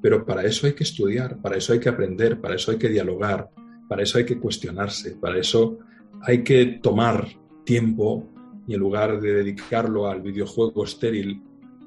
Pero 0.00 0.24
para 0.24 0.44
eso 0.44 0.66
hay 0.66 0.74
que 0.74 0.84
estudiar, 0.84 1.40
para 1.40 1.56
eso 1.56 1.72
hay 1.72 1.80
que 1.80 1.88
aprender, 1.88 2.40
para 2.40 2.54
eso 2.54 2.70
hay 2.70 2.78
que 2.78 2.88
dialogar, 2.88 3.50
para 3.88 4.02
eso 4.02 4.18
hay 4.18 4.24
que 4.24 4.38
cuestionarse, 4.38 5.16
para 5.16 5.38
eso 5.38 5.78
hay 6.22 6.44
que 6.44 6.78
tomar 6.82 7.26
tiempo 7.64 8.28
y 8.66 8.74
en 8.74 8.80
lugar 8.80 9.20
de 9.20 9.34
dedicarlo 9.34 10.06
al 10.06 10.22
videojuego 10.22 10.84
estéril 10.84 11.42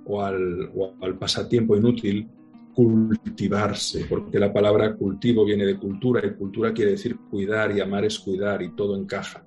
o 0.05 0.21
al, 0.21 1.17
pasatiempo 1.19 1.75
inútil, 1.75 2.27
cultivarse, 2.75 4.05
porque 4.05 4.37
la 4.37 4.51
palabra 4.51 4.95
cultivo 4.95 5.45
viene 5.45 5.65
de 5.65 5.77
cultura 5.77 6.21
y 6.25 6.33
cultura 6.33 6.73
quiere 6.73 6.91
decir 6.91 7.17
cuidar 7.31 7.75
y 7.75 7.79
amar 7.79 8.03
es 8.03 8.19
cuidar 8.19 8.61
y 8.61 8.75
todo 8.75 8.97
encaja. 8.97 9.45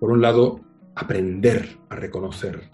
Por 0.00 0.10
un 0.10 0.20
lado, 0.20 0.60
aprender 0.96 1.78
a 1.88 1.94
reconocer, 1.94 2.68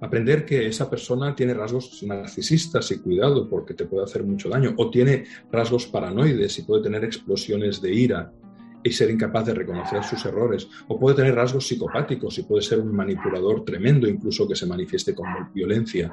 aprender 0.00 0.44
que 0.44 0.66
esa 0.66 0.90
persona 0.90 1.34
tiene 1.36 1.54
rasgos 1.54 2.02
narcisistas 2.02 2.90
y 2.90 2.98
cuidado 2.98 3.48
porque 3.48 3.74
te 3.74 3.86
puede 3.86 4.04
hacer 4.04 4.24
mucho 4.24 4.48
daño, 4.48 4.74
o 4.76 4.90
tiene 4.90 5.24
rasgos 5.52 5.86
paranoides 5.86 6.58
y 6.58 6.62
puede 6.62 6.82
tener 6.82 7.04
explosiones 7.04 7.80
de 7.80 7.94
ira 7.94 8.32
y 8.82 8.90
ser 8.90 9.10
incapaz 9.10 9.46
de 9.46 9.54
reconocer 9.54 10.02
sus 10.02 10.24
errores, 10.24 10.66
o 10.88 10.98
puede 10.98 11.16
tener 11.16 11.34
rasgos 11.36 11.68
psicopáticos 11.68 12.36
y 12.38 12.42
puede 12.42 12.62
ser 12.62 12.80
un 12.80 12.96
manipulador 12.96 13.64
tremendo 13.64 14.08
incluso 14.08 14.48
que 14.48 14.56
se 14.56 14.66
manifieste 14.66 15.14
con 15.14 15.26
violencia 15.54 16.10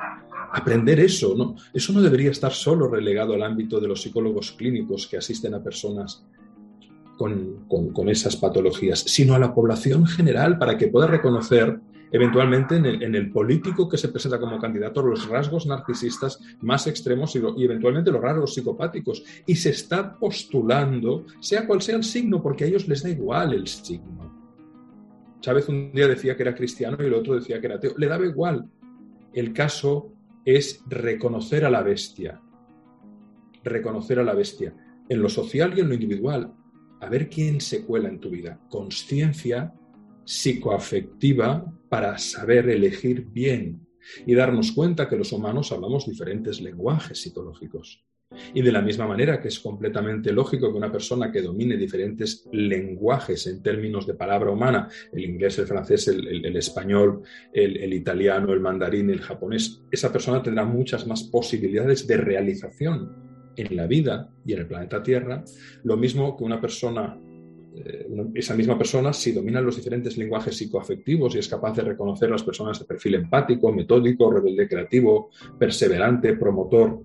aprender 0.52 1.00
eso, 1.00 1.36
¿no? 1.36 1.56
Eso 1.74 1.94
no 1.94 2.02
debería 2.02 2.32
estar 2.32 2.52
solo 2.52 2.88
relegado 2.88 3.34
al 3.34 3.44
ámbito 3.44 3.80
de 3.80 3.88
los 3.88 4.02
psicólogos 4.02 4.52
clínicos 4.52 5.08
que 5.08 5.18
asisten 5.18 5.54
a 5.54 5.64
personas 5.64 6.24
con, 7.18 8.10
esas 8.10 8.36
patologías, 8.36 9.00
sino 9.00 9.34
a 9.34 9.40
la 9.40 9.54
población 9.54 10.06
general 10.06 10.58
para 10.58 10.78
que 10.78 10.88
pueda 10.88 11.08
reconocer 11.08 11.80
eventualmente 12.10 12.78
en 12.78 13.16
el, 13.16 13.32
político 13.32 13.90
que 13.90 13.98
se 13.98 14.08
presenta 14.08 14.40
como 14.40 14.60
candidato 14.60 15.02
los 15.02 15.28
rasgos 15.28 15.66
narcisistas 15.66 16.40
más 16.62 16.88
extremos 16.88 17.36
y, 17.36 17.40
y, 17.58 17.66
eventualmente 17.66 18.12
los 18.12 18.22
rasgos 18.22 18.54
psicopáticos. 18.54 19.24
Y 19.46 19.56
se 19.56 19.72
está 19.72 20.16
postulando, 20.18 21.26
sea 21.42 21.68
cual 21.68 21.82
sea 21.82 21.98
el 21.98 22.04
signo, 22.04 22.42
porque 22.42 22.64
a 22.64 22.68
ellos 22.68 22.88
les 22.88 23.04
da 23.04 23.10
igual 23.10 23.54
el 23.54 23.68
signo. 23.68 24.38
Chávez 25.42 25.68
un 25.68 25.92
día 25.92 26.08
decía 26.08 26.36
que 26.36 26.44
era 26.44 26.56
cristiano 26.56 26.98
y 27.02 27.08
el 27.08 27.14
otro 27.14 27.36
decía 27.36 27.60
que 27.60 27.68
era 27.68 27.76
ateo. 27.76 27.94
Le 27.98 28.08
daba 28.08 28.26
igual. 28.26 28.70
El 29.34 29.54
caso 29.54 30.14
es 30.48 30.82
reconocer 30.88 31.66
a 31.66 31.70
la 31.70 31.84
bestia. 31.84 32.42
Reconocer 33.66 34.18
a 34.20 34.24
la 34.24 34.34
bestia. 34.34 34.74
En 35.10 35.22
lo 35.22 35.28
social 35.28 35.74
y 35.76 35.82
en 35.82 35.90
lo 35.90 35.94
individual. 35.94 36.54
A 37.02 37.10
ver 37.10 37.30
quién 37.30 37.60
se 37.60 37.86
cuela 37.86 38.08
en 38.08 38.22
tu 38.22 38.30
vida. 38.30 38.58
Conciencia 38.70 39.74
psicoafectiva 40.24 41.66
para 41.90 42.18
saber 42.18 42.70
elegir 42.70 43.26
bien 43.26 43.86
y 44.26 44.36
darnos 44.36 44.72
cuenta 44.72 45.10
que 45.10 45.18
los 45.18 45.34
humanos 45.34 45.74
hablamos 45.74 46.06
diferentes 46.06 46.62
lenguajes 46.62 47.22
psicológicos. 47.22 48.06
Y 48.54 48.62
de 48.62 48.72
la 48.72 48.82
misma 48.82 49.08
manera 49.08 49.40
que 49.40 49.48
es 49.48 49.60
completamente 49.60 50.32
lógico 50.32 50.72
que 50.72 50.78
una 50.78 50.92
persona 50.92 51.32
que 51.32 51.42
domine 51.42 51.78
diferentes 51.78 52.48
lenguajes 52.52 53.48
en 53.48 53.62
términos 53.62 54.06
de 54.06 54.16
palabra 54.16 54.52
humana, 54.52 54.90
el 55.14 55.24
inglés, 55.24 55.58
el 55.60 55.68
francés, 55.68 56.08
el, 56.10 56.56
español, 56.56 57.22
el, 57.54 57.94
italiano, 57.94 58.54
el 58.54 58.60
mandarín, 58.60 59.10
el 59.10 59.22
japonés, 59.22 59.82
esa 59.92 60.12
persona 60.12 60.44
tendrá 60.44 60.66
muchas 60.66 61.08
más 61.08 61.24
posibilidades 61.24 62.06
de 62.06 62.18
realización 62.18 63.28
en 63.56 63.76
la 63.76 63.88
vida 63.88 64.30
y 64.46 64.54
en 64.54 64.60
el 64.60 64.68
planeta 64.68 65.02
Tierra, 65.02 65.44
lo 65.84 65.98
mismo 65.98 66.38
que 66.38 66.44
una 66.44 66.62
persona 66.62 67.18
eh, 67.76 68.08
esa 68.36 68.56
misma 68.56 68.78
persona, 68.78 69.14
si 69.14 69.32
domina 69.32 69.62
los 69.62 69.76
diferentes 69.76 70.18
lenguajes 70.18 70.56
psicoafectivos 70.58 71.36
y 71.36 71.40
es 71.40 71.48
capaz 71.48 71.76
de 71.76 71.84
reconocer 71.84 72.30
las 72.30 72.44
personas 72.44 72.80
de 72.80 72.86
perfil 72.86 73.16
empático, 73.16 73.72
metódico, 73.72 74.32
rebelde 74.32 74.68
creativo, 74.68 75.30
perseverante, 75.58 76.36
promotor, 76.36 77.04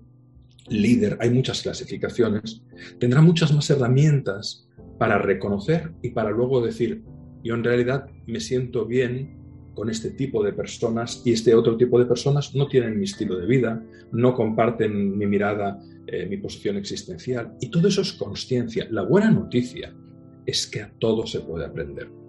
líder, 0.69 1.17
hay 1.19 1.29
muchas 1.29 1.61
clasificaciones, 1.61 2.61
tendrá 2.99 3.21
muchas 3.21 3.53
más 3.53 3.69
herramientas 3.69 4.67
para 4.97 5.17
reconocer 5.17 5.91
y 6.01 6.11
para 6.11 6.31
luego 6.31 6.61
decir, 6.61 7.03
yo 7.43 7.55
en 7.55 7.63
realidad 7.63 8.09
me 8.25 8.39
siento 8.39 8.85
bien 8.85 9.37
con 9.73 9.89
este 9.89 10.11
tipo 10.11 10.43
de 10.43 10.53
personas 10.53 11.21
y 11.25 11.33
este 11.33 11.55
otro 11.55 11.77
tipo 11.77 11.99
de 11.99 12.05
personas 12.05 12.55
no 12.55 12.67
tienen 12.67 12.97
mi 12.97 13.05
estilo 13.05 13.37
de 13.37 13.47
vida, 13.47 13.83
no 14.11 14.33
comparten 14.33 15.17
mi 15.17 15.25
mirada, 15.25 15.81
eh, 16.07 16.27
mi 16.27 16.37
posición 16.37 16.77
existencial. 16.77 17.55
Y 17.59 17.69
todo 17.69 17.87
eso 17.87 18.01
es 18.01 18.13
conciencia. 18.13 18.87
La 18.91 19.01
buena 19.01 19.31
noticia 19.31 19.93
es 20.45 20.67
que 20.67 20.81
a 20.81 20.91
todo 20.99 21.25
se 21.25 21.39
puede 21.39 21.65
aprender. 21.65 22.22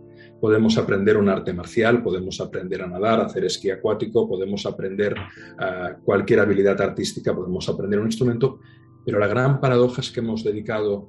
Podemos 0.44 0.76
aprender 0.76 1.16
un 1.16 1.30
arte 1.30 1.54
marcial, 1.54 2.02
podemos 2.02 2.38
aprender 2.38 2.82
a 2.82 2.86
nadar, 2.86 3.18
a 3.18 3.24
hacer 3.24 3.46
esquí 3.46 3.70
acuático, 3.70 4.28
podemos 4.28 4.66
aprender 4.66 5.14
ah, 5.58 5.96
cualquier 6.04 6.40
habilidad 6.40 6.78
artística, 6.82 7.34
podemos 7.34 7.66
aprender 7.70 7.98
un 7.98 8.04
instrumento, 8.04 8.60
pero 9.06 9.18
la 9.18 9.26
gran 9.26 9.58
paradoja 9.58 10.02
es 10.02 10.10
que 10.10 10.20
hemos 10.20 10.44
dedicado 10.44 11.08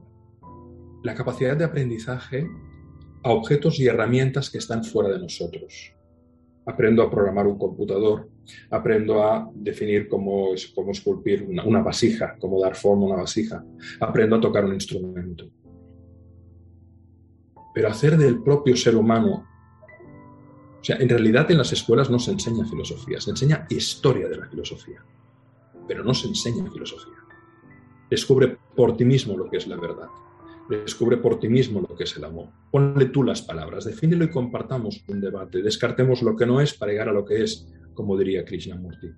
la 1.03 1.13
capacidad 1.15 1.57
de 1.57 1.65
aprendizaje 1.65 2.47
a 3.23 3.31
objetos 3.31 3.77
y 3.81 3.87
herramientas 3.87 4.49
que 4.49 4.59
están 4.59 4.85
fuera 4.85 5.09
de 5.09 5.19
nosotros. 5.19 5.93
Aprendo 6.65 7.03
a 7.03 7.11
programar 7.11 7.45
un 7.45 7.57
computador, 7.57 8.29
aprendo 8.71 9.21
a 9.21 9.51
definir 9.53 10.07
cómo, 10.07 10.51
cómo 10.73 10.91
esculpir 10.91 11.43
una, 11.43 11.65
una 11.65 11.81
vasija, 11.81 12.37
cómo 12.39 12.61
dar 12.61 12.75
forma 12.77 13.03
a 13.03 13.07
una 13.07 13.17
vasija, 13.17 13.65
aprendo 13.99 14.37
a 14.37 14.39
tocar 14.39 14.63
un 14.63 14.75
instrumento 14.75 15.51
pero 17.75 17.89
hacer 17.89 18.17
del 18.17 18.41
propio 18.41 18.75
ser 18.77 18.95
humano. 18.95 19.45
O 20.79 20.83
sea, 20.83 20.95
en 20.95 21.09
realidad 21.09 21.51
en 21.51 21.57
las 21.57 21.73
escuelas 21.73 22.09
no 22.09 22.17
se 22.19 22.31
enseña 22.31 22.65
filosofía, 22.65 23.19
se 23.19 23.31
enseña 23.31 23.67
historia 23.69 24.29
de 24.29 24.37
la 24.37 24.47
filosofía, 24.47 25.03
pero 25.85 26.01
no 26.01 26.13
se 26.13 26.29
enseña 26.29 26.71
filosofía. 26.71 27.17
Descubre 28.09 28.57
por 28.75 28.95
ti 28.95 29.03
mismo 29.03 29.35
lo 29.37 29.49
que 29.49 29.57
es 29.57 29.67
la 29.67 29.75
verdad. 29.75 30.07
Descubre 30.69 31.17
por 31.17 31.37
ti 31.37 31.49
mismo 31.49 31.81
lo 31.81 31.95
que 31.95 32.05
es 32.05 32.15
el 32.15 32.23
amor. 32.23 32.47
Ponle 32.71 33.07
tú 33.07 33.23
las 33.23 33.41
palabras, 33.41 33.83
defínelo 33.83 34.23
y 34.23 34.29
compartamos 34.29 35.03
un 35.09 35.19
debate. 35.19 35.61
Descartemos 35.61 36.21
lo 36.21 36.35
que 36.37 36.45
no 36.45 36.61
es 36.61 36.73
para 36.73 36.93
llegar 36.93 37.09
a 37.09 37.13
lo 37.13 37.25
que 37.25 37.43
es, 37.43 37.67
como 37.93 38.17
diría 38.17 38.45
Krishnamurti 38.45 39.09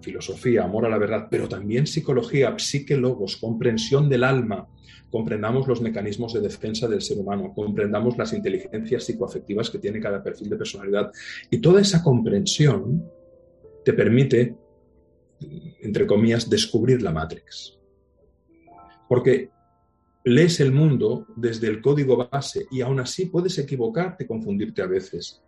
filosofía, 0.00 0.64
amor 0.64 0.86
a 0.86 0.88
la 0.88 0.98
verdad, 0.98 1.28
pero 1.30 1.48
también 1.48 1.86
psicología, 1.86 2.54
psique 2.58 2.96
logos, 2.96 3.36
comprensión 3.36 4.08
del 4.08 4.24
alma, 4.24 4.68
comprendamos 5.10 5.66
los 5.66 5.80
mecanismos 5.80 6.34
de 6.34 6.40
defensa 6.40 6.86
del 6.88 7.02
ser 7.02 7.18
humano, 7.18 7.52
comprendamos 7.54 8.16
las 8.18 8.32
inteligencias 8.32 9.04
psicoafectivas 9.04 9.70
que 9.70 9.78
tiene 9.78 10.00
cada 10.00 10.22
perfil 10.22 10.50
de 10.50 10.56
personalidad. 10.56 11.10
Y 11.50 11.58
toda 11.58 11.80
esa 11.80 12.02
comprensión 12.02 13.10
te 13.84 13.92
permite, 13.92 14.54
entre 15.80 16.06
comillas, 16.06 16.48
descubrir 16.48 17.02
la 17.02 17.12
Matrix. 17.12 17.78
Porque 19.08 19.50
lees 20.24 20.60
el 20.60 20.72
mundo 20.72 21.26
desde 21.36 21.68
el 21.68 21.80
código 21.80 22.28
base 22.30 22.66
y 22.70 22.82
aún 22.82 23.00
así 23.00 23.26
puedes 23.26 23.56
equivocarte, 23.58 24.26
confundirte 24.26 24.82
a 24.82 24.86
veces. 24.86 25.42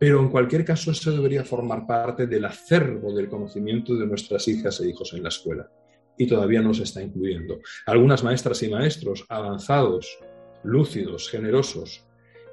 Pero 0.00 0.18
en 0.18 0.30
cualquier 0.30 0.64
caso, 0.64 0.92
eso 0.92 1.12
debería 1.12 1.44
formar 1.44 1.86
parte 1.86 2.26
del 2.26 2.46
acervo 2.46 3.12
del 3.12 3.28
conocimiento 3.28 3.94
de 3.94 4.06
nuestras 4.06 4.48
hijas 4.48 4.80
e 4.80 4.88
hijos 4.88 5.12
en 5.12 5.22
la 5.22 5.28
escuela. 5.28 5.70
Y 6.16 6.26
todavía 6.26 6.62
no 6.62 6.72
se 6.72 6.84
está 6.84 7.02
incluyendo. 7.02 7.58
Algunas 7.84 8.24
maestras 8.24 8.62
y 8.62 8.70
maestros 8.70 9.26
avanzados, 9.28 10.18
lúcidos, 10.64 11.28
generosos, 11.28 12.06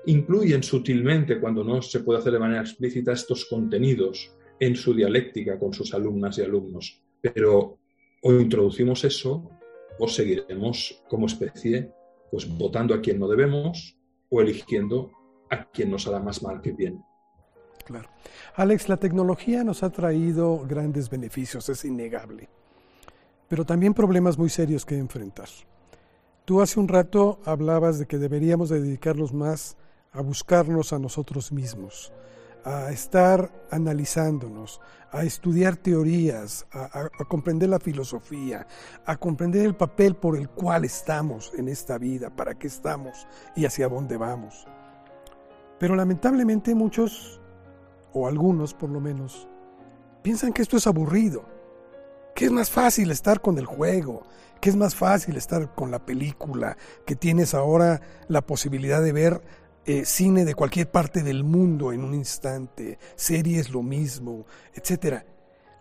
incluyen 0.08 0.62
sutilmente, 0.62 1.40
cuando 1.40 1.64
no 1.64 1.82
se 1.82 2.02
puede 2.02 2.20
hacer 2.20 2.34
de 2.34 2.40
manera 2.40 2.60
explícita, 2.60 3.14
estos 3.14 3.46
contenidos 3.46 4.36
en 4.60 4.76
su 4.76 4.94
dialéctica 4.94 5.58
con 5.58 5.72
sus 5.72 5.94
alumnas 5.94 6.38
y 6.38 6.42
alumnos. 6.42 7.02
Pero 7.22 7.80
o 8.24 8.34
introducimos 8.34 9.06
eso 9.06 9.50
o 9.98 10.08
seguiremos 10.10 11.02
como 11.08 11.28
especie 11.28 11.94
pues 12.30 12.46
votando 12.46 12.94
a 12.94 13.00
quien 13.00 13.20
no 13.20 13.30
debemos 13.30 13.98
o 14.28 14.42
eligiendo 14.42 15.12
a 15.50 15.70
quien 15.72 15.92
nos 15.92 16.08
hará 16.08 16.20
más 16.20 16.44
mal 16.44 16.60
que 16.62 16.74
bien. 16.74 17.00
Claro. 17.88 18.10
Alex, 18.58 18.89
la 18.89 18.97
tecnología 18.97 19.63
nos 19.63 19.82
ha 19.82 19.89
traído 19.89 20.60
grandes 20.67 21.10
beneficios, 21.10 21.69
es 21.69 21.86
innegable, 21.86 22.50
pero 23.47 23.65
también 23.65 23.93
problemas 23.93 24.38
muy 24.38 24.50
serios 24.50 24.84
que 24.86 24.97
enfrentar. 24.97 25.47
Tú 26.43 26.60
hace 26.60 26.82
un 26.82 26.89
rato 26.89 27.39
hablabas 27.45 27.97
de 27.97 28.06
que 28.06 28.17
deberíamos 28.17 28.67
dedicarnos 28.67 29.34
más 29.34 29.78
a 30.12 30.19
buscarnos 30.19 30.91
a 30.91 31.00
nosotros 31.00 31.54
mismos, 31.54 32.12
a 32.65 32.91
estar 32.91 33.54
analizándonos, 33.71 34.82
a 35.10 35.23
estudiar 35.23 35.78
teorías, 35.78 36.67
a, 36.73 37.10
a, 37.17 37.26
comprender 37.26 37.69
la 37.69 37.80
filosofía, 37.80 38.67
a 39.06 39.15
comprender 39.15 39.65
el 39.65 39.78
papel 39.78 40.13
por 40.15 40.36
el 40.36 40.50
cual 40.50 40.84
estamos 40.84 41.54
en 41.58 41.69
esta 41.69 41.97
vida, 41.97 42.36
para 42.36 42.56
qué 42.56 42.67
estamos 42.67 43.28
y 43.56 43.63
hacia 43.63 43.88
dónde 43.88 44.17
vamos. 44.17 44.67
Pero 45.80 45.95
lamentablemente 45.95 46.76
muchos 46.76 47.39
o 48.13 48.28
algunos 48.28 48.74
por 48.74 48.89
lo 48.89 49.00
menos, 49.00 49.48
piensan 50.22 50.54
que 50.54 50.62
esto 50.62 50.78
es 50.78 50.88
aburrido, 50.88 51.46
que 52.36 52.46
es 52.46 52.52
más 52.52 52.70
fácil 52.70 53.12
estar 53.12 53.41
con 53.41 53.58
el 53.58 53.65
juego, 53.65 54.24
que 54.60 54.70
es 54.70 54.76
más 54.76 54.96
fácil 54.96 55.38
estar 55.38 55.74
con 55.74 55.91
la 55.91 56.06
película, 56.06 56.78
que 57.06 57.15
tienes 57.15 57.54
ahora 57.54 58.02
la 58.28 58.41
posibilidad 58.46 59.02
de 59.02 59.12
ver 59.12 59.41
eh, 59.86 60.06
cine 60.06 60.43
de 60.43 60.54
cualquier 60.54 60.91
parte 60.91 61.24
del 61.24 61.43
mundo 61.43 61.93
en 61.93 62.04
un 62.04 62.13
instante, 62.13 63.00
series 63.15 63.70
lo 63.70 63.84
mismo, 63.84 64.46
etc. 64.74 65.24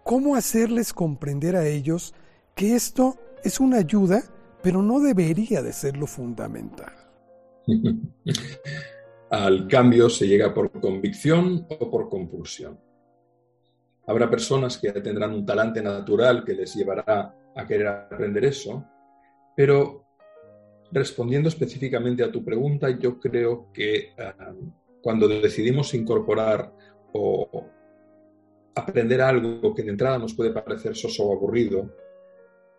¿Cómo 0.04 0.36
hacerles 0.36 0.92
comprender 0.92 1.56
a 1.56 1.66
ellos 1.66 2.14
que 2.54 2.76
esto 2.76 3.18
es 3.42 3.58
una 3.58 3.78
ayuda, 3.78 4.22
pero 4.62 4.80
no 4.80 5.00
debería 5.00 5.60
de 5.60 5.72
ser 5.72 5.96
lo 5.96 6.06
fundamental? 6.06 6.92
Al 9.30 9.66
cambio 9.66 10.08
se 10.08 10.26
llega 10.26 10.54
por 10.54 10.70
convicción 10.80 11.66
o 11.68 11.90
por 11.90 12.08
compulsión. 12.08 12.78
Habrá 14.06 14.30
personas 14.30 14.78
que 14.78 14.92
tendrán 14.92 15.32
un 15.32 15.44
talante 15.44 15.82
natural 15.82 16.44
que 16.44 16.54
les 16.54 16.74
llevará 16.74 17.34
a 17.54 17.66
querer 17.66 17.88
aprender 17.88 18.44
eso, 18.44 18.84
pero 19.56 20.04
respondiendo 20.92 21.48
específicamente 21.48 22.22
a 22.22 22.30
tu 22.30 22.44
pregunta, 22.44 22.88
yo 22.90 23.18
creo 23.18 23.72
que 23.72 24.12
um, 24.18 24.70
cuando 25.02 25.26
decidimos 25.26 25.92
incorporar 25.94 26.72
o 27.12 27.66
aprender 28.76 29.20
algo 29.22 29.74
que 29.74 29.82
de 29.82 29.90
entrada 29.90 30.18
nos 30.18 30.34
puede 30.34 30.52
parecer 30.52 30.94
soso 30.94 31.24
o 31.24 31.32
aburrido, 31.32 31.90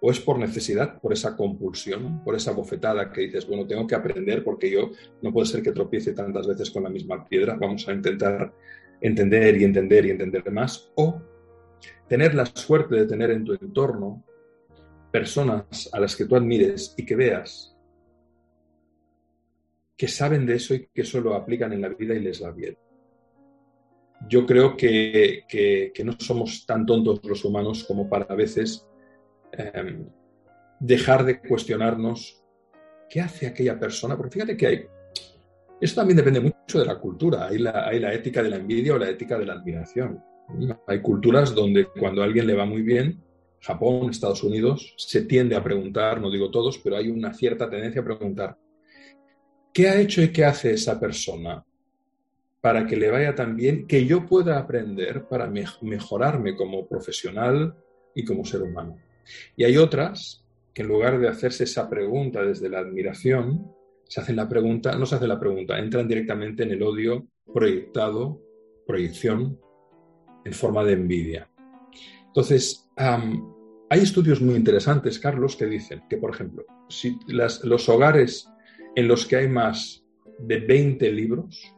o 0.01 0.11
es 0.11 0.19
por 0.19 0.37
necesidad, 0.37 0.99
por 0.99 1.13
esa 1.13 1.35
compulsión, 1.35 2.23
por 2.23 2.35
esa 2.35 2.51
bofetada 2.51 3.11
que 3.11 3.21
dices, 3.21 3.47
bueno, 3.47 3.65
tengo 3.65 3.87
que 3.87 3.95
aprender 3.95 4.43
porque 4.43 4.69
yo 4.69 4.91
no 5.21 5.33
puede 5.33 5.47
ser 5.47 5.63
que 5.63 5.71
tropiece 5.71 6.13
tantas 6.13 6.47
veces 6.47 6.69
con 6.69 6.83
la 6.83 6.89
misma 6.89 7.25
piedra, 7.25 7.57
vamos 7.59 7.87
a 7.87 7.93
intentar 7.93 8.53
entender 9.01 9.57
y 9.57 9.63
entender 9.63 10.05
y 10.05 10.11
entender 10.11 10.51
más, 10.51 10.91
o 10.95 11.21
tener 12.07 12.35
la 12.35 12.45
suerte 12.45 12.95
de 12.95 13.05
tener 13.05 13.31
en 13.31 13.43
tu 13.43 13.53
entorno 13.53 14.23
personas 15.11 15.89
a 15.91 15.99
las 15.99 16.15
que 16.15 16.25
tú 16.25 16.35
admires 16.35 16.93
y 16.97 17.05
que 17.05 17.15
veas 17.15 17.77
que 19.97 20.07
saben 20.07 20.45
de 20.45 20.55
eso 20.55 20.75
y 20.75 20.87
que 20.93 21.01
eso 21.01 21.19
lo 21.19 21.33
aplican 21.33 21.73
en 21.73 21.81
la 21.81 21.89
vida 21.89 22.13
y 22.13 22.19
les 22.19 22.43
va 22.43 22.51
bien. 22.51 22.77
Yo 24.29 24.45
creo 24.45 24.77
que, 24.77 25.43
no 26.05 26.13
somos 26.19 26.65
tan 26.65 26.85
tontos 26.85 27.19
los 27.23 27.43
humanos 27.43 27.83
como 27.83 28.07
para 28.07 28.35
veces 28.35 28.85
em, 29.51 30.05
dejar 30.79 31.25
de 31.25 31.39
cuestionarnos 31.39 32.43
qué 33.09 33.21
hace 33.21 33.47
aquella 33.47 33.79
persona, 33.79 34.17
porque 34.17 34.33
fíjate 34.33 34.57
que 34.57 34.67
hay, 34.67 34.85
esto 35.79 36.01
también 36.01 36.17
depende 36.17 36.39
mucho 36.39 36.79
de 36.79 36.85
la 36.85 36.99
cultura, 36.99 37.47
hay 37.47 37.59
la, 37.59 37.87
hay 37.87 37.99
la 37.99 38.13
ética 38.13 38.41
de 38.41 38.49
la 38.49 38.57
envidia 38.57 38.95
o 38.95 38.97
la 38.97 39.09
ética 39.09 39.37
de 39.37 39.45
la 39.45 39.53
admiración. 39.53 40.23
Hay 40.87 41.01
culturas 41.01 41.53
donde 41.53 41.87
cuando 41.87 42.21
a 42.21 42.25
alguien 42.25 42.47
le 42.47 42.55
va 42.55 42.65
muy 42.65 42.81
bien, 42.81 43.21
Japón, 43.59 44.09
Estados 44.09 44.43
Unidos, 44.43 44.93
se 44.97 45.23
tiende 45.23 45.55
a 45.55 45.63
preguntar, 45.63 46.21
no 46.21 46.31
digo 46.31 46.49
todos, 46.49 46.77
pero 46.77 46.95
hay 46.95 47.09
una 47.09 47.33
cierta 47.33 47.69
tendencia 47.69 48.01
a 48.01 48.05
preguntar, 48.05 48.57
¿qué 49.73 49.89
ha 49.89 49.99
hecho 49.99 50.21
y 50.21 50.31
qué 50.31 50.45
hace 50.45 50.71
esa 50.71 50.99
persona 50.99 51.63
para 52.61 52.85
que 52.85 52.95
le 52.95 53.11
vaya 53.11 53.35
tan 53.35 53.55
bien 53.55 53.85
que 53.85 54.05
yo 54.05 54.25
pueda 54.25 54.57
aprender 54.57 55.27
para 55.27 55.51
mejorarme 55.81 56.55
como 56.55 56.87
profesional 56.87 57.75
y 58.15 58.23
como 58.23 58.45
ser 58.45 58.61
humano? 58.61 58.97
Y 59.55 59.63
hay 59.63 59.77
otras 59.77 60.45
que 60.73 60.83
en 60.83 60.89
lugar 60.89 61.19
de 61.19 61.27
hacerse 61.27 61.63
esa 61.63 61.89
pregunta 61.89 62.43
desde 62.43 62.69
la 62.69 62.79
admiración, 62.79 63.71
se 64.03 64.21
hacen 64.21 64.35
la 64.35 64.47
pregunta, 64.47 64.95
no 64.95 65.05
se 65.05 65.15
hace 65.15 65.27
la 65.27 65.39
pregunta, 65.39 65.79
entran 65.79 66.07
directamente 66.07 66.63
en 66.63 66.71
el 66.71 66.83
odio 66.83 67.27
proyectado, 67.53 68.41
proyección, 68.85 69.59
en 70.45 70.53
forma 70.53 70.83
de 70.83 70.93
envidia. 70.93 71.49
Entonces, 72.27 72.89
hay 72.95 73.99
estudios 73.99 74.41
muy 74.41 74.55
interesantes, 74.55 75.19
Carlos, 75.19 75.55
que 75.55 75.65
dicen 75.65 76.03
que, 76.09 76.17
por 76.17 76.33
ejemplo, 76.33 76.65
si 76.87 77.17
los 77.27 77.89
hogares 77.89 78.49
en 78.95 79.07
los 79.07 79.25
que 79.25 79.37
hay 79.37 79.47
más 79.47 80.05
de 80.39 80.59
20 80.59 81.11
libros, 81.11 81.75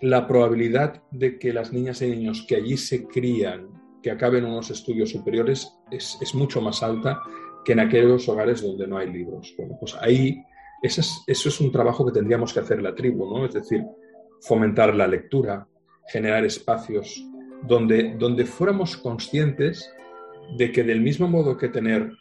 la 0.00 0.26
probabilidad 0.26 1.02
de 1.10 1.38
que 1.38 1.52
las 1.52 1.72
niñas 1.72 2.02
y 2.02 2.08
niños 2.08 2.44
que 2.46 2.56
allí 2.56 2.76
se 2.76 3.06
crían, 3.06 3.68
que 4.04 4.10
acaben 4.10 4.44
unos 4.44 4.70
estudios 4.70 5.08
superiores, 5.08 5.78
es, 5.90 6.34
mucho 6.34 6.60
más 6.60 6.82
alta 6.82 7.22
que 7.64 7.72
en 7.72 7.80
aquellos 7.80 8.28
hogares 8.28 8.60
donde 8.60 8.86
no 8.86 8.98
hay 8.98 9.10
libros. 9.10 9.54
Bueno, 9.56 9.78
pues 9.80 9.96
ahí 9.98 10.44
eso 10.82 11.00
es, 11.26 11.60
un 11.62 11.72
trabajo 11.72 12.04
que 12.04 12.12
tendríamos 12.12 12.52
que 12.52 12.60
hacer 12.60 12.82
la 12.82 12.94
tribu, 12.94 13.24
¿no? 13.26 13.46
Es 13.46 13.54
decir, 13.54 13.82
fomentar 14.42 14.94
la 14.94 15.08
lectura, 15.08 15.66
generar 16.06 16.44
espacios 16.44 17.24
donde, 17.66 18.14
donde 18.18 18.44
fuéramos 18.44 18.98
conscientes 18.98 19.90
de 20.58 20.70
que 20.70 20.84
del 20.84 21.00
mismo 21.00 21.26
modo 21.26 21.56
que 21.56 21.70
tener 21.70 22.12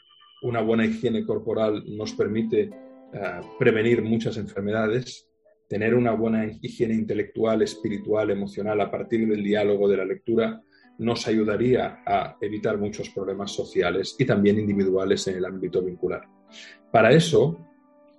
una 0.41 0.61
buena 0.61 0.85
higiene 0.85 1.25
corporal 1.25 1.83
nos 1.85 2.13
permite 2.13 2.61
eh, 2.61 3.41
prevenir 3.59 4.01
muchas 4.03 4.37
enfermedades, 4.37 5.27
tener 5.67 5.95
una 5.95 6.13
buena 6.13 6.45
higiene 6.61 6.93
intelectual, 6.93 7.61
espiritual, 7.61 8.31
emocional 8.31 8.79
a 8.79 8.89
partir 8.89 9.27
del 9.27 9.43
diálogo, 9.43 9.89
de 9.89 9.97
la 9.97 10.05
lectura, 10.05 10.63
nos 10.99 11.27
ayudaría 11.27 12.03
a 12.05 12.37
evitar 12.39 12.77
muchos 12.77 13.09
problemas 13.09 13.51
sociales 13.51 14.15
y 14.17 14.25
también 14.25 14.59
individuales 14.59 15.27
en 15.27 15.37
el 15.37 15.45
ámbito 15.45 15.81
vincular. 15.81 16.23
Para 16.91 17.11
eso, 17.11 17.57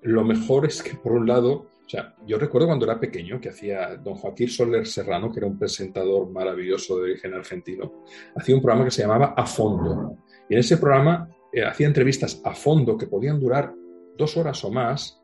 lo 0.03 0.25
mejor 0.25 0.67
es 0.67 0.83
que, 0.83 0.97
por 0.97 1.13
un 1.13 1.27
lado, 1.27 1.69
o 1.87 1.89
sea, 1.89 2.15
yo 2.27 2.39
recuerdo 2.39 2.67
cuando 2.67 2.87
era 2.87 2.99
pequeño 2.99 3.41
que 3.41 3.51
hacía 3.51 3.97
don 3.97 4.15
Joaquín 4.15 4.49
Soler 4.49 4.87
Serrano, 4.87 5.31
que 5.31 5.41
era 5.41 5.47
un 5.47 5.59
presentador 5.59 6.31
maravilloso 6.31 6.97
de 6.97 7.03
origen 7.03 7.35
argentino, 7.35 8.05
hacía 8.35 8.55
un 8.55 8.63
programa 8.63 8.85
que 8.85 8.91
se 8.91 9.03
llamaba 9.03 9.35
A 9.37 9.47
Fondo. 9.47 10.19
Y 10.49 10.55
en 10.55 10.61
ese 10.61 10.79
programa 10.79 11.29
eh, 11.53 11.65
hacía 11.65 11.87
entrevistas 11.87 12.41
a 12.45 12.55
fondo 12.55 12.97
que 12.99 13.07
podían 13.07 13.39
durar 13.39 13.75
dos 14.17 14.37
horas 14.37 14.65
o 14.65 14.71
más 14.71 15.24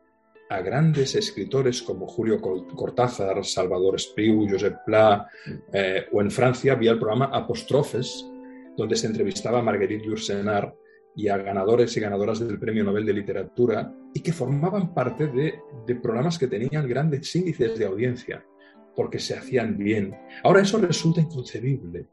a 0.51 0.61
grandes 0.61 1.15
escritores 1.15 1.81
como 1.81 2.05
Julio 2.07 2.41
Cortázar, 2.41 3.45
Salvador 3.45 3.95
Espriu, 3.95 4.49
Josep 4.49 4.83
Pla, 4.85 5.25
eh, 5.71 6.07
o 6.11 6.21
en 6.21 6.29
Francia 6.29 6.73
había 6.73 6.91
el 6.91 6.99
programa 6.99 7.29
Apostrofes, 7.31 8.29
donde 8.75 8.97
se 8.97 9.07
entrevistaba 9.07 9.59
a 9.59 9.63
Marguerite 9.63 10.05
Yourcenar 10.05 10.75
y 11.15 11.29
a 11.29 11.37
ganadores 11.37 11.95
y 11.95 12.01
ganadoras 12.01 12.41
del 12.41 12.59
Premio 12.59 12.83
Nobel 12.83 13.05
de 13.05 13.13
Literatura 13.13 13.95
y 14.13 14.19
que 14.19 14.33
formaban 14.33 14.93
parte 14.93 15.27
de, 15.27 15.61
programas 16.01 16.37
que 16.37 16.47
tenían 16.47 16.87
grandes 16.87 17.33
índices 17.33 17.79
de 17.79 17.85
audiencia 17.85 18.45
porque 18.93 19.19
se 19.19 19.35
hacían 19.35 19.77
bien. 19.77 20.13
Ahora 20.43 20.61
eso 20.61 20.79
resulta 20.79 21.21
inconcebible. 21.21 22.07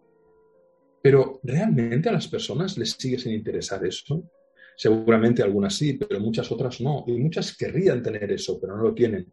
Pero 1.02 1.40
¿realmente 1.42 2.08
a 2.08 2.12
las 2.12 2.28
personas 2.28 2.78
les 2.78 2.92
sigue 2.92 3.18
sin 3.18 3.32
interesar 3.32 3.84
eso? 3.84 4.30
Seguramente 4.78 5.42
algunas 5.42 5.74
sí, 5.74 5.94
pero 5.94 6.20
muchas 6.20 6.52
otras 6.52 6.80
no. 6.80 7.02
Y 7.08 7.12
muchas 7.18 7.56
querrían 7.56 8.00
tener 8.00 8.30
eso, 8.30 8.60
pero 8.60 8.76
no 8.76 8.84
lo 8.84 8.94
tienen. 8.94 9.26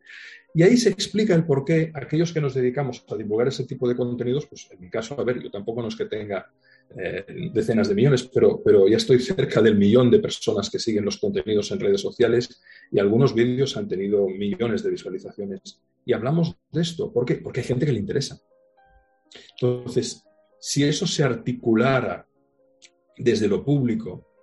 Y 0.55 0.63
ahí 0.63 0.75
se 0.75 0.89
explica 0.89 1.35
el 1.35 1.45
por 1.45 1.63
qué 1.63 1.91
aquellos 1.93 2.33
que 2.33 2.41
nos 2.41 2.55
dedicamos 2.55 3.05
a 3.07 3.15
divulgar 3.15 3.49
ese 3.49 3.65
tipo 3.65 3.87
de 3.87 3.95
contenidos, 3.95 4.47
pues 4.47 4.67
en 4.71 4.79
mi 4.81 4.89
caso, 4.89 5.19
a 5.21 5.23
ver, 5.23 5.43
yo 5.43 5.51
tampoco 5.51 5.83
no 5.83 5.89
es 5.89 5.95
que 5.95 6.05
tenga 6.05 6.51
eh, 6.97 7.51
decenas 7.53 7.87
de 7.87 7.93
millones, 7.93 8.23
pero, 8.23 8.59
pero 8.63 8.87
ya 8.87 8.97
estoy 8.97 9.19
cerca 9.19 9.61
del 9.61 9.77
millón 9.77 10.09
de 10.09 10.17
personas 10.17 10.67
que 10.67 10.79
siguen 10.79 11.05
los 11.05 11.17
contenidos 11.17 11.69
en 11.69 11.79
redes 11.79 12.01
sociales 12.01 12.63
y 12.91 12.97
algunos 12.97 13.35
vídeos 13.35 13.77
han 13.77 13.87
tenido 13.87 14.27
millones 14.27 14.81
de 14.81 14.89
visualizaciones. 14.89 15.79
Y 16.07 16.13
hablamos 16.13 16.57
de 16.71 16.81
esto. 16.81 17.13
¿Por 17.13 17.23
qué? 17.23 17.35
Porque 17.35 17.59
hay 17.59 17.67
gente 17.67 17.85
que 17.85 17.93
le 17.93 17.99
interesa. 17.99 18.41
Entonces, 19.61 20.23
si 20.59 20.83
eso 20.83 21.05
se 21.05 21.21
articulara 21.21 22.27
desde 23.15 23.47
lo 23.47 23.63
público, 23.63 24.34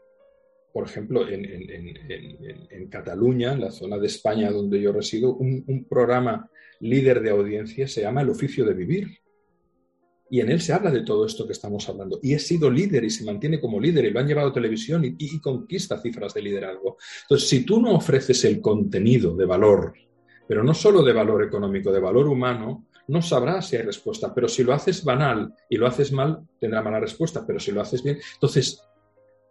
por 0.72 0.84
ejemplo, 0.86 1.26
en, 1.28 2.88
Cataluña, 2.90 3.52
en 3.52 3.60
la 3.60 3.70
zona 3.70 3.98
de 3.98 4.06
España 4.06 4.50
donde 4.50 4.80
yo 4.80 4.92
resido, 4.92 5.34
un 5.34 5.86
programa 5.88 6.48
líder 6.80 7.22
de 7.22 7.30
audiencia 7.30 7.86
se 7.86 8.02
llama 8.02 8.22
El 8.22 8.30
oficio 8.30 8.64
de 8.64 8.74
vivir 8.74 9.22
y 10.32 10.40
en 10.40 10.48
él 10.48 10.62
se 10.62 10.72
habla 10.72 10.90
de 10.90 11.02
todo 11.02 11.26
esto 11.26 11.46
que 11.46 11.52
estamos 11.52 11.86
hablando. 11.90 12.18
Y 12.22 12.32
he 12.32 12.38
sido 12.38 12.70
líder 12.70 13.04
y 13.04 13.10
se 13.10 13.22
mantiene 13.22 13.60
como 13.60 13.78
líder 13.78 14.06
y 14.06 14.10
lo 14.12 14.18
han 14.18 14.26
llevado 14.26 14.48
a 14.48 14.52
televisión 14.54 15.02
y, 15.04 15.40
conquista 15.40 16.00
cifras 16.00 16.32
de 16.32 16.40
liderazgo. 16.40 16.96
Entonces, 17.24 17.50
si 17.50 17.66
tú 17.66 17.82
no 17.82 17.94
ofreces 17.94 18.42
el 18.46 18.62
contenido 18.62 19.36
de 19.36 19.44
valor, 19.44 19.92
pero 20.48 20.64
no 20.64 20.72
solo 20.72 21.02
de 21.02 21.12
valor 21.12 21.44
económico, 21.44 21.92
de 21.92 22.00
valor 22.00 22.28
humano, 22.28 22.86
no 23.08 23.20
sabrás 23.20 23.68
si 23.68 23.76
hay 23.76 23.82
respuesta. 23.82 24.32
Pero 24.34 24.48
si 24.48 24.64
lo 24.64 24.72
haces 24.72 25.04
banal 25.04 25.52
y 25.68 25.76
lo 25.76 25.86
haces 25.86 26.12
mal, 26.12 26.40
tendrá 26.58 26.80
mala 26.80 27.00
respuesta. 27.00 27.44
Pero 27.46 27.60
si 27.60 27.70
lo 27.70 27.82
haces 27.82 28.02
bien, 28.02 28.18
entonces, 28.32 28.82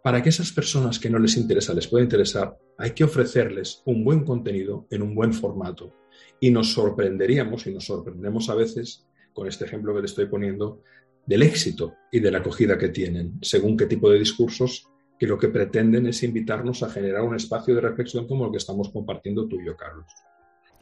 para 0.02 0.22
que 0.22 0.30
esas 0.30 0.50
personas 0.52 0.98
que 0.98 1.08
no 1.08 1.18
les 1.18 1.36
interesa 1.36 1.74
les 1.74 1.86
pueda 1.86 2.04
interesar, 2.04 2.58
hay 2.76 2.90
que 2.90 3.04
ofrecerles 3.04 3.82
un 3.86 4.04
buen 4.04 4.24
contenido 4.24 4.86
en 4.90 5.02
un 5.02 5.14
buen 5.14 5.32
formato. 5.32 5.94
Y 6.40 6.50
nos 6.50 6.72
sorprenderíamos 6.72 7.66
y 7.66 7.72
nos 7.72 7.86
sorprendemos 7.86 8.50
a 8.50 8.54
veces 8.54 9.06
con 9.32 9.46
este 9.46 9.64
ejemplo 9.64 9.94
que 9.94 10.00
te 10.00 10.06
estoy 10.06 10.26
poniendo, 10.26 10.82
del 11.24 11.42
éxito 11.42 11.94
y 12.10 12.20
de 12.20 12.30
la 12.30 12.38
acogida 12.38 12.76
que 12.76 12.88
tienen, 12.88 13.38
según 13.42 13.76
qué 13.76 13.86
tipo 13.86 14.10
de 14.10 14.18
discursos 14.18 14.88
que 15.18 15.26
lo 15.26 15.38
que 15.38 15.48
pretenden 15.48 16.06
es 16.06 16.22
invitarnos 16.24 16.82
a 16.82 16.90
generar 16.90 17.22
un 17.22 17.36
espacio 17.36 17.74
de 17.76 17.80
reflexión 17.80 18.26
como 18.26 18.46
el 18.46 18.50
que 18.50 18.56
estamos 18.58 18.90
compartiendo 18.90 19.46
tú 19.46 19.60
y 19.60 19.66
yo, 19.66 19.76
Carlos. 19.76 20.06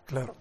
Claro. 0.06 0.34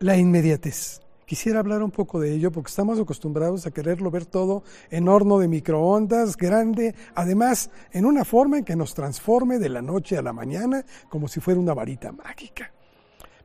La 0.00 0.16
inmediatez. 0.16 1.00
Quisiera 1.28 1.58
hablar 1.58 1.82
un 1.82 1.90
poco 1.90 2.18
de 2.18 2.32
ello 2.32 2.50
porque 2.50 2.70
estamos 2.70 2.98
acostumbrados 2.98 3.66
a 3.66 3.70
quererlo 3.70 4.10
ver 4.10 4.24
todo 4.24 4.62
en 4.88 5.08
horno 5.08 5.38
de 5.38 5.46
microondas, 5.46 6.38
grande, 6.38 6.94
además 7.14 7.68
en 7.92 8.06
una 8.06 8.24
forma 8.24 8.56
en 8.56 8.64
que 8.64 8.74
nos 8.74 8.94
transforme 8.94 9.58
de 9.58 9.68
la 9.68 9.82
noche 9.82 10.16
a 10.16 10.22
la 10.22 10.32
mañana 10.32 10.86
como 11.10 11.28
si 11.28 11.40
fuera 11.40 11.60
una 11.60 11.74
varita 11.74 12.12
mágica. 12.12 12.72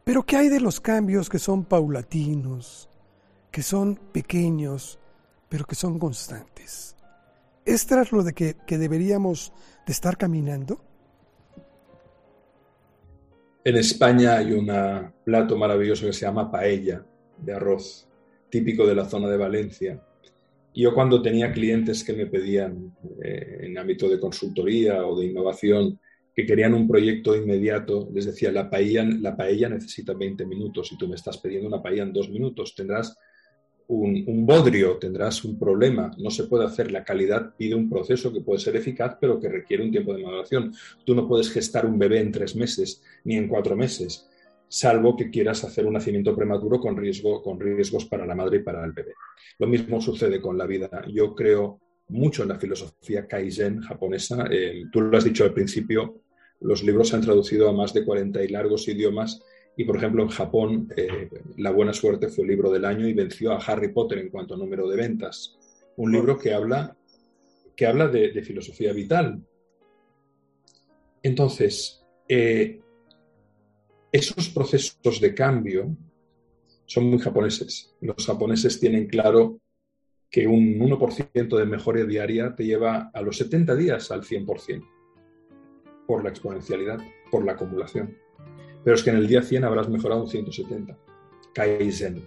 Pero 0.01 0.23
¿qué 0.23 0.37
hay 0.37 0.47
de 0.47 0.61
los 0.61 0.79
cambios 0.79 1.27
que 1.27 1.39
son 1.39 1.65
paulatinos, 1.65 2.89
que 3.51 3.61
son 3.61 3.99
pequeños, 4.13 4.97
pero 5.49 5.65
que 5.65 5.75
son 5.75 5.99
constantes. 5.99 6.95
¿Es 7.65 7.85
tras 7.85 8.13
lo 8.13 8.23
de 8.23 8.31
que, 8.31 8.55
deberíamos 8.77 9.51
de 9.85 9.91
estar 9.91 10.15
caminando? 10.15 10.79
En 13.65 13.75
España 13.75 14.37
hay 14.37 14.53
un 14.53 14.71
plato 15.25 15.57
maravilloso 15.57 16.05
que 16.05 16.13
se 16.13 16.21
llama 16.21 16.49
paella 16.49 17.03
de 17.43 17.53
arroz, 17.53 18.07
típico 18.49 18.85
de 18.85 18.95
la 18.95 19.05
zona 19.05 19.29
de 19.29 19.37
Valencia. 19.37 20.01
Yo 20.75 20.93
cuando 20.93 21.21
tenía 21.21 21.51
clientes 21.51 22.03
que 22.03 22.13
me 22.13 22.25
pedían 22.25 22.95
eh, 23.23 23.59
en 23.61 23.77
ámbito 23.77 24.09
de 24.09 24.19
consultoría 24.19 25.05
o 25.05 25.19
de 25.19 25.27
innovación 25.27 25.99
que 26.35 26.45
querían 26.45 26.73
un 26.73 26.87
proyecto 26.87 27.35
inmediato, 27.35 28.09
les 28.11 28.25
decía, 28.25 28.51
la 28.51 28.69
paella, 28.69 29.03
la 29.03 29.35
paella 29.35 29.69
necesita 29.69 30.13
20 30.13 30.45
minutos 30.47 30.91
y 30.91 30.97
tú 30.97 31.07
me 31.07 31.15
estás 31.15 31.37
pidiendo 31.37 31.67
una 31.67 31.81
paella 31.81 32.03
en 32.03 32.13
dos 32.13 32.29
minutos, 32.29 32.73
tendrás 32.75 33.15
un, 33.87 34.45
bodrio, 34.45 34.97
tendrás 34.97 35.43
un 35.43 35.57
problema. 35.57 36.11
No 36.17 36.29
se 36.29 36.45
puede 36.45 36.65
hacer. 36.65 36.91
La 36.91 37.03
calidad 37.03 37.53
pide 37.55 37.75
un 37.75 37.89
proceso 37.89 38.31
que 38.31 38.41
puede 38.41 38.59
ser 38.59 38.75
eficaz, 38.75 39.17
pero 39.19 39.39
que 39.39 39.49
requiere 39.49 39.83
un 39.83 39.91
tiempo 39.91 40.13
de 40.13 40.23
maduración. 40.23 40.73
Tú 41.05 41.15
no 41.15 41.27
puedes 41.27 41.51
gestar 41.51 41.85
un 41.85 41.99
bebé 41.99 42.19
en 42.19 42.31
tres 42.31 42.55
meses 42.55 43.03
ni 43.23 43.35
en 43.35 43.47
cuatro 43.47 43.75
meses, 43.75 44.27
salvo 44.73 45.15
que 45.15 45.29
quieras 45.29 45.63
hacer 45.63 45.85
un 45.85 45.93
nacimiento 45.93 46.35
prematuro 46.35 46.79
con, 46.79 46.97
riesgo, 46.97 47.43
con 47.43 47.59
riesgos 47.59 48.05
para 48.05 48.25
la 48.25 48.33
madre 48.33 48.57
y 48.57 48.63
para 48.63 48.83
el 48.83 48.91
bebé. 48.91 49.13
Lo 49.59 49.67
mismo 49.67 50.01
sucede 50.01 50.41
con 50.41 50.57
la 50.57 50.65
vida. 50.65 50.89
Yo 51.13 51.35
creo 51.35 51.79
mucho 52.07 52.41
en 52.41 52.49
la 52.49 52.59
filosofía 52.59 53.27
Kaizen 53.27 53.81
japonesa. 53.81 54.47
Eh, 54.49 54.85
tú 54.91 55.01
lo 55.01 55.15
has 55.15 55.25
dicho 55.25 55.43
al 55.43 55.53
principio, 55.53 56.21
los 56.61 56.81
libros 56.81 57.09
se 57.09 57.15
han 57.15 57.21
traducido 57.21 57.69
a 57.69 57.71
más 57.71 57.93
de 57.93 58.03
40 58.03 58.43
y 58.43 58.47
largos 58.47 58.87
idiomas 58.87 59.43
Y, 59.77 59.83
por 59.83 59.97
ejemplo, 59.97 60.23
en 60.23 60.29
Japón, 60.29 60.87
eh, 60.97 61.29
La 61.57 61.69
Buena 61.69 61.93
Suerte 61.93 62.29
fue 62.29 62.43
el 62.43 62.49
libro 62.49 62.71
del 62.71 62.85
año 62.85 63.07
y 63.07 63.13
venció 63.13 63.51
a 63.51 63.57
Harry 63.57 63.93
Potter 63.93 64.17
en 64.17 64.29
cuanto 64.29 64.55
a 64.55 64.57
número 64.57 64.89
de 64.89 64.97
ventas. 64.97 65.55
Un 65.97 66.11
libro 66.11 66.39
que 66.39 66.51
habla, 66.51 66.97
que 67.75 67.85
habla 67.85 68.07
de, 68.07 68.41
filosofía 68.41 68.91
vital. 68.91 69.39
Entonces, 71.21 72.03
eh, 72.27 72.82
esos 74.13 74.47
procesos 74.49 75.19
de 75.19 75.33
cambio 75.33 75.97
son 76.85 77.05
muy 77.05 77.17
japoneses. 77.17 77.95
Los 77.99 78.27
japoneses 78.27 78.79
tienen 78.79 79.07
claro 79.07 79.59
que 80.29 80.45
un 80.45 80.79
1% 80.79 81.57
de 81.57 81.65
mejora 81.65 82.05
diaria 82.05 82.55
te 82.55 82.63
lleva 82.63 83.09
a 83.11 83.21
los 83.21 83.37
70 83.37 83.75
días 83.75 84.11
al 84.11 84.21
100%, 84.21 84.87
por 86.07 86.23
la 86.23 86.29
exponencialidad, 86.29 86.99
por 87.31 87.43
la 87.43 87.53
acumulación. 87.53 88.15
Pero 88.83 88.95
es 88.95 89.03
que 89.03 89.09
en 89.09 89.17
el 89.17 89.27
día 89.27 89.41
100 89.41 89.63
habrás 89.63 89.89
mejorado 89.89 90.21
un 90.21 90.29
170. 90.29 90.95
Kaizen, 91.53 92.23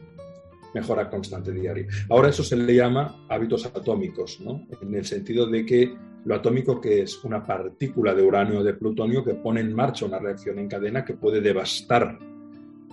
mejora 0.76 1.08
constante 1.08 1.52
diaria. 1.52 1.86
Ahora 2.10 2.28
eso 2.28 2.44
se 2.44 2.56
le 2.56 2.74
llama 2.74 3.24
hábitos 3.30 3.64
atómicos, 3.64 4.40
¿no? 4.40 4.66
En 4.82 4.94
el 4.94 5.06
sentido 5.06 5.46
de 5.46 5.64
que 5.64 5.96
lo 6.26 6.34
atómico 6.34 6.80
que 6.80 7.02
es 7.02 7.24
una 7.24 7.46
partícula 7.46 8.14
de 8.14 8.22
uranio 8.22 8.60
o 8.60 8.64
de 8.64 8.74
plutonio 8.74 9.24
que 9.24 9.34
pone 9.34 9.60
en 9.60 9.72
marcha 9.72 10.04
una 10.04 10.18
reacción 10.18 10.58
en 10.58 10.68
cadena 10.68 11.04
que 11.04 11.14
puede 11.14 11.40
devastar 11.40 12.18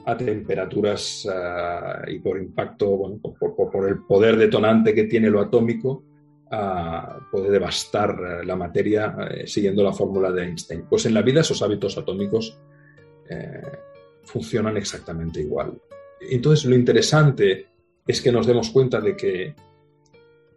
a 0.05 0.15
temperaturas 0.15 1.27
ah, 1.29 2.03
y 2.07 2.19
por 2.19 2.37
impacto, 2.37 2.87
bueno, 2.97 3.19
por, 3.21 3.89
el 3.89 3.99
poder 4.03 4.37
detonante 4.37 4.93
que 4.93 5.05
tiene 5.05 5.29
lo 5.29 5.41
atómico, 5.41 6.03
ah, 6.51 7.19
puede 7.31 7.49
devastar 7.49 8.11
eh, 8.11 8.45
la 8.45 8.55
materia 8.55 9.15
eh, 9.29 9.47
siguiendo 9.47 9.83
la 9.83 9.93
fórmula 9.93 10.31
de 10.31 10.43
Einstein. 10.43 10.85
Pues 10.89 11.05
en 11.05 11.13
la 11.13 11.21
vida 11.21 11.41
esos 11.41 11.61
hábitos 11.61 11.97
atómicos 11.97 12.57
eh, 13.29 13.61
funcionan 14.23 14.77
exactamente 14.77 15.41
igual. 15.41 15.73
Entonces 16.21 16.65
lo 16.65 16.75
interesante 16.75 17.72
es 18.07 18.21
que 18.21 18.31
nos 18.31 18.47
demos 18.47 18.69
cuenta 18.69 18.99
de 18.99 19.15
que 19.15 19.55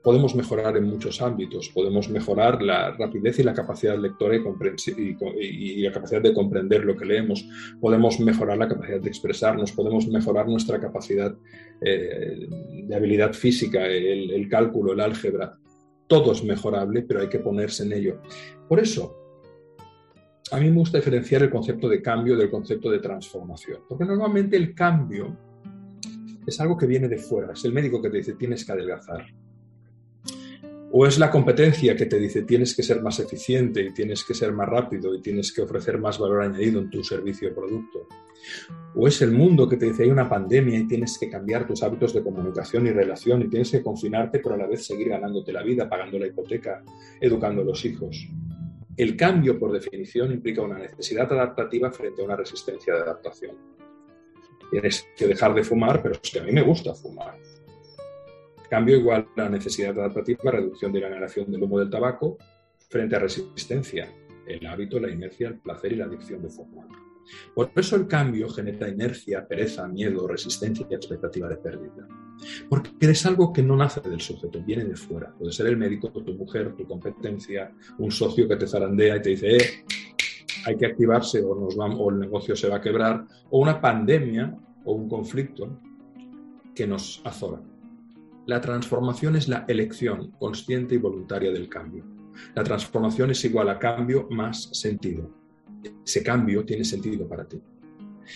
podemos 0.06 0.36
mejorar 0.36 0.76
en 0.76 0.84
muchos 0.84 1.20
ámbitos. 1.20 1.68
Podemos 1.70 2.08
mejorar 2.08 2.62
la 2.62 2.92
rapidez 2.92 3.40
y 3.40 3.42
la 3.42 3.52
capacidad 3.52 3.98
lectora 3.98 4.36
y, 4.36 5.82
la 5.82 5.90
capacidad 5.90 6.22
de 6.22 6.32
comprender 6.32 6.84
lo 6.84 6.96
que 6.96 7.04
leemos. 7.04 7.44
Podemos 7.80 8.20
mejorar 8.20 8.56
la 8.56 8.68
capacidad 8.68 9.00
de 9.00 9.08
expresarnos. 9.08 9.72
Podemos 9.72 10.06
mejorar 10.06 10.46
nuestra 10.46 10.80
capacidad 10.80 11.34
eh, 11.80 12.48
de 12.84 12.94
habilidad 12.94 13.32
física, 13.32 13.84
el, 13.84 14.48
cálculo, 14.48 14.92
el 14.92 15.00
álgebra. 15.00 15.58
Todo 16.06 16.30
es 16.30 16.44
mejorable, 16.44 17.02
pero 17.02 17.22
hay 17.22 17.28
que 17.28 17.40
ponerse 17.40 17.82
en 17.82 17.92
ello. 17.92 18.20
Por 18.68 18.78
eso, 18.78 19.12
a 20.52 20.60
mí 20.60 20.70
me 20.70 20.76
gusta 20.76 20.98
diferenciar 20.98 21.42
el 21.42 21.50
concepto 21.50 21.88
de 21.88 22.00
cambio 22.00 22.36
del 22.36 22.48
concepto 22.48 22.92
de 22.92 23.00
transformación, 23.00 23.80
porque 23.88 24.04
normalmente 24.04 24.56
el 24.56 24.72
cambio 24.72 25.36
es 26.46 26.60
algo 26.60 26.76
que 26.76 26.86
viene 26.86 27.08
de 27.08 27.18
fuera, 27.18 27.52
es 27.52 27.64
el 27.64 27.72
médico 27.72 28.00
que 28.00 28.10
te 28.10 28.18
dice 28.18 28.34
tienes 28.34 28.64
que 28.64 28.72
adelgazar, 28.72 29.26
o 30.98 31.06
es 31.06 31.18
la 31.18 31.30
competencia 31.30 31.96
que 31.96 32.06
te 32.06 32.18
dice 32.18 32.42
tienes 32.42 32.74
que 32.74 32.82
ser 32.82 33.02
más 33.02 33.18
eficiente 33.18 33.82
y 33.82 33.92
tienes 33.92 34.24
que 34.24 34.34
ser 34.34 34.52
más 34.52 34.68
rápido 34.68 35.14
y 35.14 35.20
tienes 35.20 35.52
que 35.52 35.62
ofrecer 35.62 35.98
más 35.98 36.18
valor 36.18 36.42
añadido 36.42 36.80
en 36.80 36.88
tu 36.88 37.02
servicio 37.02 37.50
o 37.50 37.54
producto. 37.54 38.06
O 38.94 39.06
es 39.08 39.20
el 39.20 39.32
mundo 39.32 39.68
que 39.68 39.76
te 39.76 39.86
dice 39.86 40.04
hay 40.04 40.10
una 40.10 40.28
pandemia 40.28 40.78
y 40.78 40.86
tienes 40.86 41.18
que 41.18 41.28
cambiar 41.28 41.66
tus 41.66 41.82
hábitos 41.82 42.14
de 42.14 42.22
comunicación 42.22 42.86
y 42.86 42.92
relación 42.92 43.42
y 43.42 43.48
tienes 43.48 43.70
que 43.72 43.82
confinarte 43.82 44.38
pero 44.38 44.54
a 44.54 44.58
la 44.58 44.66
vez 44.66 44.86
seguir 44.86 45.08
ganándote 45.08 45.52
la 45.52 45.62
vida, 45.62 45.88
pagando 45.88 46.18
la 46.18 46.28
hipoteca, 46.28 46.82
educando 47.20 47.62
a 47.62 47.64
los 47.64 47.84
hijos. 47.84 48.28
El 48.96 49.16
cambio, 49.16 49.58
por 49.58 49.72
definición, 49.72 50.32
implica 50.32 50.62
una 50.62 50.78
necesidad 50.78 51.30
adaptativa 51.30 51.90
frente 51.90 52.22
a 52.22 52.24
una 52.24 52.36
resistencia 52.36 52.94
de 52.94 53.00
adaptación. 53.00 53.75
Tienes 54.70 55.06
que 55.16 55.26
dejar 55.26 55.54
de 55.54 55.64
fumar, 55.64 56.02
pero 56.02 56.14
es 56.14 56.30
que 56.30 56.40
a 56.40 56.42
mí 56.42 56.52
me 56.52 56.62
gusta 56.62 56.94
fumar 56.94 57.38
Cambio 58.68 58.96
igual 58.96 59.28
la 59.36 59.48
necesidad 59.48 59.96
adaptativa, 59.98 60.50
reducción 60.50 60.92
de 60.92 61.00
la 61.00 61.08
generación 61.08 61.50
del 61.50 61.62
humo 61.62 61.78
del 61.78 61.90
tabaco 61.90 62.36
frente 62.88 63.16
a 63.16 63.20
resistencia, 63.20 64.12
el 64.46 64.66
hábito, 64.66 64.98
la 64.98 65.10
inercia, 65.10 65.48
el 65.48 65.58
placer 65.58 65.92
y 65.92 65.96
la 65.96 66.06
adicción 66.06 66.42
de 66.42 66.48
forma. 66.48 66.86
Por 67.54 67.70
eso 67.74 67.96
el 67.96 68.06
cambio 68.06 68.48
genera 68.48 68.88
inercia, 68.88 69.46
pereza, 69.46 69.86
miedo, 69.88 70.28
resistencia 70.28 70.86
y 70.88 70.94
expectativa 70.94 71.48
de 71.48 71.56
pérdida. 71.56 72.06
Porque 72.68 72.90
es 73.00 73.26
algo 73.26 73.52
que 73.52 73.62
no 73.62 73.76
nace 73.76 74.00
del 74.00 74.20
sujeto, 74.20 74.62
viene 74.64 74.84
de 74.84 74.96
fuera. 74.96 75.32
Puede 75.32 75.52
ser 75.52 75.66
el 75.66 75.76
médico, 75.76 76.10
tu 76.10 76.34
mujer, 76.34 76.74
tu 76.76 76.86
competencia, 76.86 77.72
un 77.98 78.12
socio 78.12 78.46
que 78.46 78.56
te 78.56 78.68
zarandea 78.68 79.16
y 79.16 79.22
te 79.22 79.30
dice, 79.30 79.56
eh, 79.56 79.84
hay 80.66 80.76
que 80.76 80.86
activarse 80.86 81.42
o, 81.42 82.10
el 82.10 82.18
negocio 82.18 82.56
se 82.56 82.68
va 82.68 82.76
a 82.76 82.80
quebrar, 82.80 83.24
o 83.50 83.60
una 83.60 83.80
pandemia 83.80 84.58
o 84.84 84.92
un 84.92 85.08
conflicto 85.08 85.80
que 86.74 86.86
nos 86.86 87.22
azora. 87.24 87.62
La 88.46 88.60
transformación 88.60 89.36
es 89.36 89.48
la 89.48 89.64
elección 89.68 90.32
consciente 90.38 90.96
y 90.96 90.98
voluntaria 90.98 91.52
del 91.52 91.68
cambio. 91.68 92.04
La 92.54 92.64
transformación 92.64 93.30
es 93.30 93.44
igual 93.44 93.68
a 93.68 93.78
cambio 93.78 94.26
más 94.30 94.68
sentido. 94.72 95.30
Ese 96.04 96.22
cambio 96.22 96.64
tiene 96.64 96.84
sentido 96.84 97.28
para 97.28 97.44
ti. 97.44 97.60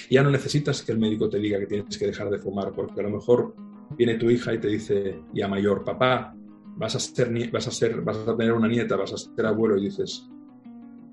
Ya 0.08 0.22
no 0.22 0.30
necesitas 0.30 0.82
que 0.82 0.92
el 0.92 0.98
médico 0.98 1.28
te 1.28 1.38
diga 1.38 1.58
que 1.58 1.66
tienes 1.66 1.98
que 1.98 2.06
dejar 2.06 2.30
de 2.30 2.38
fumar, 2.38 2.72
porque 2.72 3.00
a 3.00 3.04
lo 3.04 3.10
mejor 3.10 3.54
viene 3.96 4.14
tu 4.14 4.30
hija 4.30 4.54
y 4.54 4.58
te 4.58 4.68
dice, 4.68 5.20
ya 5.34 5.48
mayor, 5.48 5.84
papá, 5.84 6.34
vas 6.76 6.94
a, 6.94 7.00
ser, 7.00 7.50
vas 7.50 7.66
a, 7.66 7.70
ser, 7.72 8.00
vas 8.02 8.18
a 8.18 8.36
tener 8.36 8.52
una 8.52 8.68
nieta, 8.68 8.96
vas 8.96 9.12
a 9.12 9.16
ser 9.16 9.46
abuelo, 9.46 9.76
y 9.76 9.84
dices, 9.84 10.30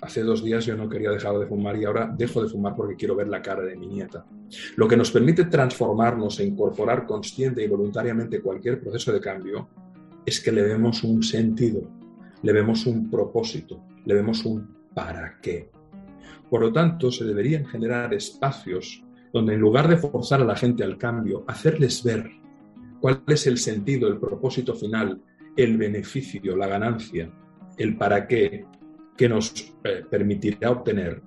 hace 0.01 0.23
dos 0.23 0.43
días 0.43 0.65
yo 0.65 0.75
no 0.75 0.89
quería 0.89 1.11
dejar 1.11 1.37
de 1.37 1.47
fumar 1.47 1.77
y 1.77 1.85
ahora 1.85 2.13
dejo 2.15 2.43
de 2.43 2.49
fumar 2.49 2.75
porque 2.75 2.95
quiero 2.95 3.15
ver 3.15 3.27
la 3.27 3.41
cara 3.41 3.63
de 3.63 3.75
mi 3.75 3.87
nieta. 3.87 4.25
Lo 4.75 4.87
que 4.87 4.97
nos 4.97 5.11
permite 5.11 5.45
transformarnos 5.45 6.39
e 6.39 6.45
incorporar 6.45 7.05
consciente 7.05 7.63
y 7.63 7.67
voluntariamente 7.67 8.41
cualquier 8.41 8.79
proceso 8.79 9.11
de 9.11 9.19
cambio 9.19 9.69
es 10.25 10.41
que 10.41 10.51
le 10.51 10.61
vemos 10.61 11.03
un 11.03 11.23
sentido, 11.23 11.81
le 12.43 12.53
vemos 12.53 12.85
un 12.85 13.09
propósito, 13.09 13.83
le 14.05 14.13
vemos 14.13 14.45
un 14.45 14.75
para 14.93 15.39
qué. 15.41 15.69
Por 16.49 16.61
lo 16.61 16.71
tanto, 16.71 17.11
se 17.11 17.25
deberían 17.25 17.65
generar 17.65 18.13
espacios 18.13 19.03
donde 19.33 19.53
en 19.53 19.59
lugar 19.59 19.87
de 19.87 19.97
forzar 19.97 20.41
a 20.41 20.45
la 20.45 20.55
gente 20.55 20.83
al 20.83 20.97
cambio, 20.97 21.43
hacerles 21.47 22.03
ver 22.03 22.31
cuál 22.99 23.21
es 23.27 23.47
el 23.47 23.57
sentido, 23.57 24.07
el 24.07 24.17
propósito 24.17 24.73
final, 24.73 25.21
el 25.55 25.77
beneficio, 25.77 26.55
la 26.55 26.67
ganancia, 26.67 27.31
el 27.77 27.97
para 27.97 28.27
qué, 28.27 28.65
que 29.17 29.27
nos 29.27 29.73
eh, 29.83 30.05
permitirá 30.09 30.71
obtener 30.71 31.21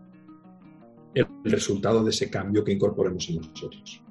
el 1.14 1.26
resultado 1.44 2.05
de 2.05 2.11
ese 2.11 2.31
cambio 2.31 2.62
que 2.62 2.72
incorporemos 2.72 3.29
en 3.29 3.37
nosotros. 3.37 4.03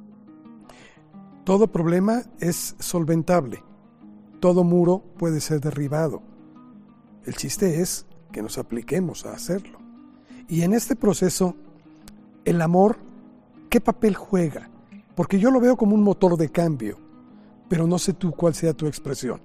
Todo 1.45 1.67
problema 1.67 2.23
es 2.39 2.75
solventable, 2.79 3.63
todo 4.39 4.63
muro 4.63 5.03
puede 5.17 5.39
ser 5.39 5.61
derribado. 5.61 6.21
El 7.25 7.35
chiste 7.35 7.81
es 7.81 8.05
que 8.31 8.41
nos 8.41 8.57
apliquemos 8.57 9.25
a 9.25 9.33
hacerlo. 9.33 9.79
Y 10.47 10.61
en 10.61 10.73
este 10.73 10.95
proceso, 10.95 11.55
el 12.43 12.61
amor, 12.61 12.97
¿qué 13.69 13.79
papel 13.79 14.15
juega? 14.15 14.69
Porque 15.15 15.39
yo 15.39 15.51
lo 15.51 15.59
veo 15.59 15.75
como 15.75 15.95
un 15.95 16.03
motor 16.03 16.37
de 16.37 16.49
cambio, 16.49 16.97
pero 17.67 17.87
no 17.87 17.97
sé 17.97 18.13
tú 18.13 18.31
cuál 18.31 18.53
sea 18.53 18.73
tu 18.73 18.87
expresión. 18.87 19.41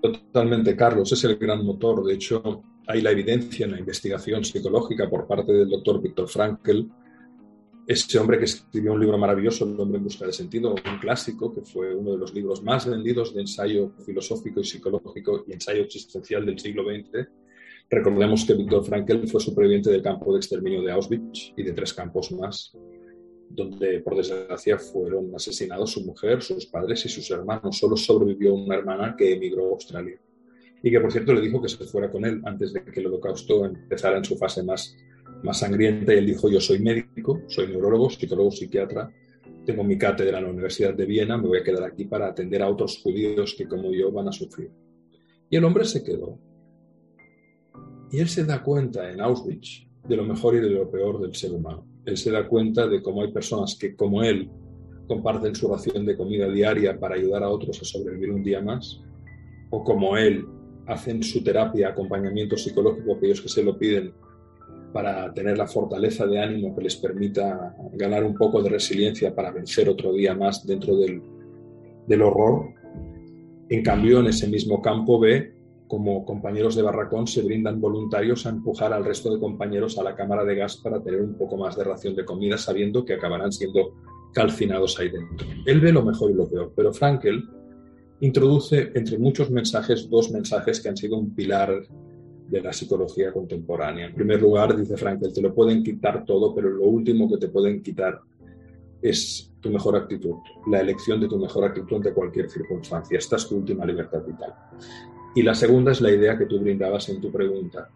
Totalmente, 0.00 0.76
Carlos, 0.76 1.12
es 1.12 1.24
el 1.24 1.36
gran 1.36 1.64
motor. 1.64 2.04
De 2.04 2.14
hecho, 2.14 2.62
hay 2.86 3.00
la 3.00 3.10
evidencia 3.10 3.64
en 3.64 3.72
la 3.72 3.78
investigación 3.78 4.44
psicológica 4.44 5.08
por 5.08 5.26
parte 5.26 5.52
del 5.52 5.68
doctor 5.68 6.02
Víctor 6.02 6.28
Frankl, 6.28 6.86
ese 7.86 8.18
hombre 8.18 8.38
que 8.38 8.44
escribió 8.44 8.92
un 8.94 9.00
libro 9.00 9.18
maravilloso, 9.18 9.66
El 9.66 9.78
hombre 9.78 9.98
en 9.98 10.04
busca 10.04 10.26
de 10.26 10.32
sentido, 10.32 10.72
un 10.72 10.98
clásico, 11.00 11.52
que 11.52 11.60
fue 11.60 11.94
uno 11.94 12.12
de 12.12 12.18
los 12.18 12.32
libros 12.32 12.62
más 12.62 12.88
vendidos 12.88 13.34
de 13.34 13.42
ensayo 13.42 13.92
filosófico 14.04 14.60
y 14.60 14.64
psicológico 14.64 15.44
y 15.46 15.52
ensayo 15.52 15.82
existencial 15.82 16.46
del 16.46 16.58
siglo 16.58 16.84
XX. 16.84 17.28
Recordemos 17.90 18.46
que 18.46 18.54
Víctor 18.54 18.84
Frankl 18.84 19.26
fue 19.26 19.40
superviviente 19.40 19.90
del 19.90 20.02
campo 20.02 20.32
de 20.32 20.38
exterminio 20.38 20.82
de 20.82 20.92
Auschwitz 20.92 21.52
y 21.56 21.62
de 21.62 21.72
tres 21.72 21.92
campos 21.92 22.32
más, 22.32 22.72
donde 23.50 24.00
por 24.00 24.16
desgracia 24.16 24.78
fueron 24.78 25.34
asesinados 25.34 25.92
su 25.92 26.02
mujer, 26.04 26.40
sus 26.40 26.64
padres 26.64 27.04
y 27.04 27.10
sus 27.10 27.30
hermanos. 27.30 27.76
Solo 27.76 27.96
sobrevivió 27.96 28.54
una 28.54 28.76
hermana 28.76 29.14
que 29.14 29.34
emigró 29.34 29.66
a 29.66 29.72
Australia 29.72 30.18
y 30.84 30.90
que 30.90 31.00
por 31.00 31.10
cierto 31.10 31.32
le 31.32 31.40
dijo 31.40 31.62
que 31.62 31.68
se 31.70 31.82
fuera 31.86 32.10
con 32.10 32.26
él 32.26 32.42
antes 32.44 32.74
de 32.74 32.84
que 32.84 33.00
el 33.00 33.06
holocausto 33.06 33.64
empezara 33.64 34.18
en 34.18 34.24
su 34.24 34.36
fase 34.36 34.62
más, 34.62 34.94
más 35.42 35.58
sangrienta 35.58 36.12
y 36.12 36.18
él 36.18 36.26
dijo 36.26 36.50
yo 36.50 36.60
soy 36.60 36.78
médico, 36.78 37.40
soy 37.48 37.68
neurólogo, 37.68 38.10
psicólogo, 38.10 38.50
psiquiatra, 38.50 39.10
tengo 39.64 39.82
mi 39.82 39.96
cátedra 39.96 40.38
en 40.38 40.44
la 40.44 40.50
Universidad 40.50 40.92
de 40.92 41.06
Viena, 41.06 41.38
me 41.38 41.48
voy 41.48 41.58
a 41.58 41.64
quedar 41.64 41.84
aquí 41.84 42.04
para 42.04 42.26
atender 42.26 42.60
a 42.62 42.68
otros 42.68 43.00
judíos 43.02 43.54
que 43.56 43.66
como 43.66 43.92
yo 43.92 44.12
van 44.12 44.28
a 44.28 44.32
sufrir. 44.32 44.70
Y 45.48 45.56
el 45.56 45.64
hombre 45.64 45.86
se 45.86 46.04
quedó. 46.04 46.38
Y 48.10 48.18
él 48.18 48.28
se 48.28 48.44
da 48.44 48.62
cuenta 48.62 49.10
en 49.10 49.22
Auschwitz 49.22 49.86
de 50.06 50.16
lo 50.16 50.24
mejor 50.24 50.54
y 50.54 50.60
de 50.60 50.68
lo 50.68 50.90
peor 50.90 51.18
del 51.18 51.34
ser 51.34 51.52
humano. 51.52 51.86
Él 52.04 52.18
se 52.18 52.30
da 52.30 52.46
cuenta 52.46 52.86
de 52.86 53.02
cómo 53.02 53.22
hay 53.22 53.32
personas 53.32 53.74
que, 53.80 53.96
como 53.96 54.22
él, 54.22 54.50
comparten 55.08 55.54
su 55.54 55.66
ración 55.66 56.04
de 56.04 56.14
comida 56.14 56.46
diaria 56.46 57.00
para 57.00 57.14
ayudar 57.14 57.42
a 57.42 57.48
otros 57.48 57.80
a 57.80 57.84
sobrevivir 57.86 58.30
un 58.30 58.42
día 58.42 58.60
más, 58.60 59.00
o 59.70 59.82
como 59.82 60.18
él, 60.18 60.46
hacen 60.86 61.22
su 61.22 61.42
terapia, 61.42 61.88
acompañamiento 61.88 62.56
psicológico, 62.56 63.14
aquellos 63.14 63.40
que 63.40 63.48
se 63.48 63.62
lo 63.62 63.78
piden, 63.78 64.12
para 64.92 65.32
tener 65.34 65.58
la 65.58 65.66
fortaleza 65.66 66.26
de 66.26 66.38
ánimo 66.38 66.74
que 66.74 66.84
les 66.84 66.96
permita 66.96 67.74
ganar 67.94 68.22
un 68.22 68.34
poco 68.34 68.62
de 68.62 68.70
resiliencia 68.70 69.34
para 69.34 69.50
vencer 69.50 69.88
otro 69.88 70.12
día 70.12 70.34
más 70.34 70.64
dentro 70.66 70.96
del, 70.96 71.20
del 72.06 72.22
horror. 72.22 72.68
En 73.68 73.82
cambio, 73.82 74.20
en 74.20 74.26
ese 74.26 74.46
mismo 74.46 74.80
campo 74.80 75.18
ve 75.18 75.54
como 75.88 76.24
compañeros 76.24 76.76
de 76.76 76.82
barracón 76.82 77.26
se 77.26 77.42
brindan 77.42 77.80
voluntarios 77.80 78.46
a 78.46 78.50
empujar 78.50 78.92
al 78.92 79.04
resto 79.04 79.32
de 79.32 79.40
compañeros 79.40 79.98
a 79.98 80.02
la 80.02 80.14
cámara 80.14 80.44
de 80.44 80.56
gas 80.56 80.76
para 80.76 81.02
tener 81.02 81.20
un 81.20 81.34
poco 81.34 81.56
más 81.56 81.76
de 81.76 81.84
ración 81.84 82.14
de 82.14 82.24
comida, 82.24 82.56
sabiendo 82.56 83.04
que 83.04 83.14
acabarán 83.14 83.52
siendo 83.52 83.94
calcinados 84.32 84.98
ahí 84.98 85.10
dentro. 85.10 85.46
Él 85.66 85.80
ve 85.80 85.92
lo 85.92 86.04
mejor 86.04 86.30
y 86.30 86.34
lo 86.34 86.48
peor, 86.48 86.72
pero 86.74 86.92
Frankel 86.92 87.44
introduce 88.20 88.92
entre 88.94 89.18
muchos 89.18 89.50
mensajes 89.50 90.08
dos 90.08 90.30
mensajes 90.30 90.80
que 90.80 90.88
han 90.88 90.96
sido 90.96 91.16
un 91.16 91.34
pilar 91.34 91.82
de 92.48 92.60
la 92.60 92.72
psicología 92.72 93.32
contemporánea. 93.32 94.06
En 94.06 94.14
primer 94.14 94.40
lugar, 94.40 94.76
dice 94.76 94.96
Frankel, 94.96 95.32
te 95.32 95.42
lo 95.42 95.54
pueden 95.54 95.82
quitar 95.82 96.24
todo, 96.24 96.54
pero 96.54 96.70
lo 96.70 96.84
último 96.84 97.28
que 97.28 97.38
te 97.38 97.48
pueden 97.48 97.82
quitar 97.82 98.20
es 99.02 99.50
tu 99.60 99.70
mejor 99.70 99.96
actitud, 99.96 100.36
la 100.66 100.80
elección 100.80 101.20
de 101.20 101.28
tu 101.28 101.38
mejor 101.38 101.64
actitud 101.64 101.96
ante 101.96 102.12
cualquier 102.12 102.48
circunstancia. 102.48 103.18
Esta 103.18 103.36
es 103.36 103.48
tu 103.48 103.56
última 103.56 103.84
libertad 103.84 104.22
vital. 104.24 104.54
Y 105.34 105.42
la 105.42 105.54
segunda 105.54 105.92
es 105.92 106.00
la 106.00 106.10
idea 106.10 106.38
que 106.38 106.46
tú 106.46 106.60
brindabas 106.60 107.08
en 107.08 107.20
tu 107.20 107.30
pregunta. 107.30 107.88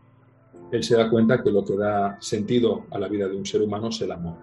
Él 0.71 0.83
se 0.83 0.97
da 0.97 1.09
cuenta 1.09 1.43
que 1.43 1.51
lo 1.51 1.65
que 1.65 1.77
da 1.77 2.19
sentido 2.21 2.87
a 2.91 2.99
la 2.99 3.09
vida 3.09 3.29
de 3.29 3.37
un 3.37 3.47
ser 3.47 3.63
humano 3.63 3.89
es 3.89 4.01
el 4.01 4.13
amor. 4.13 4.37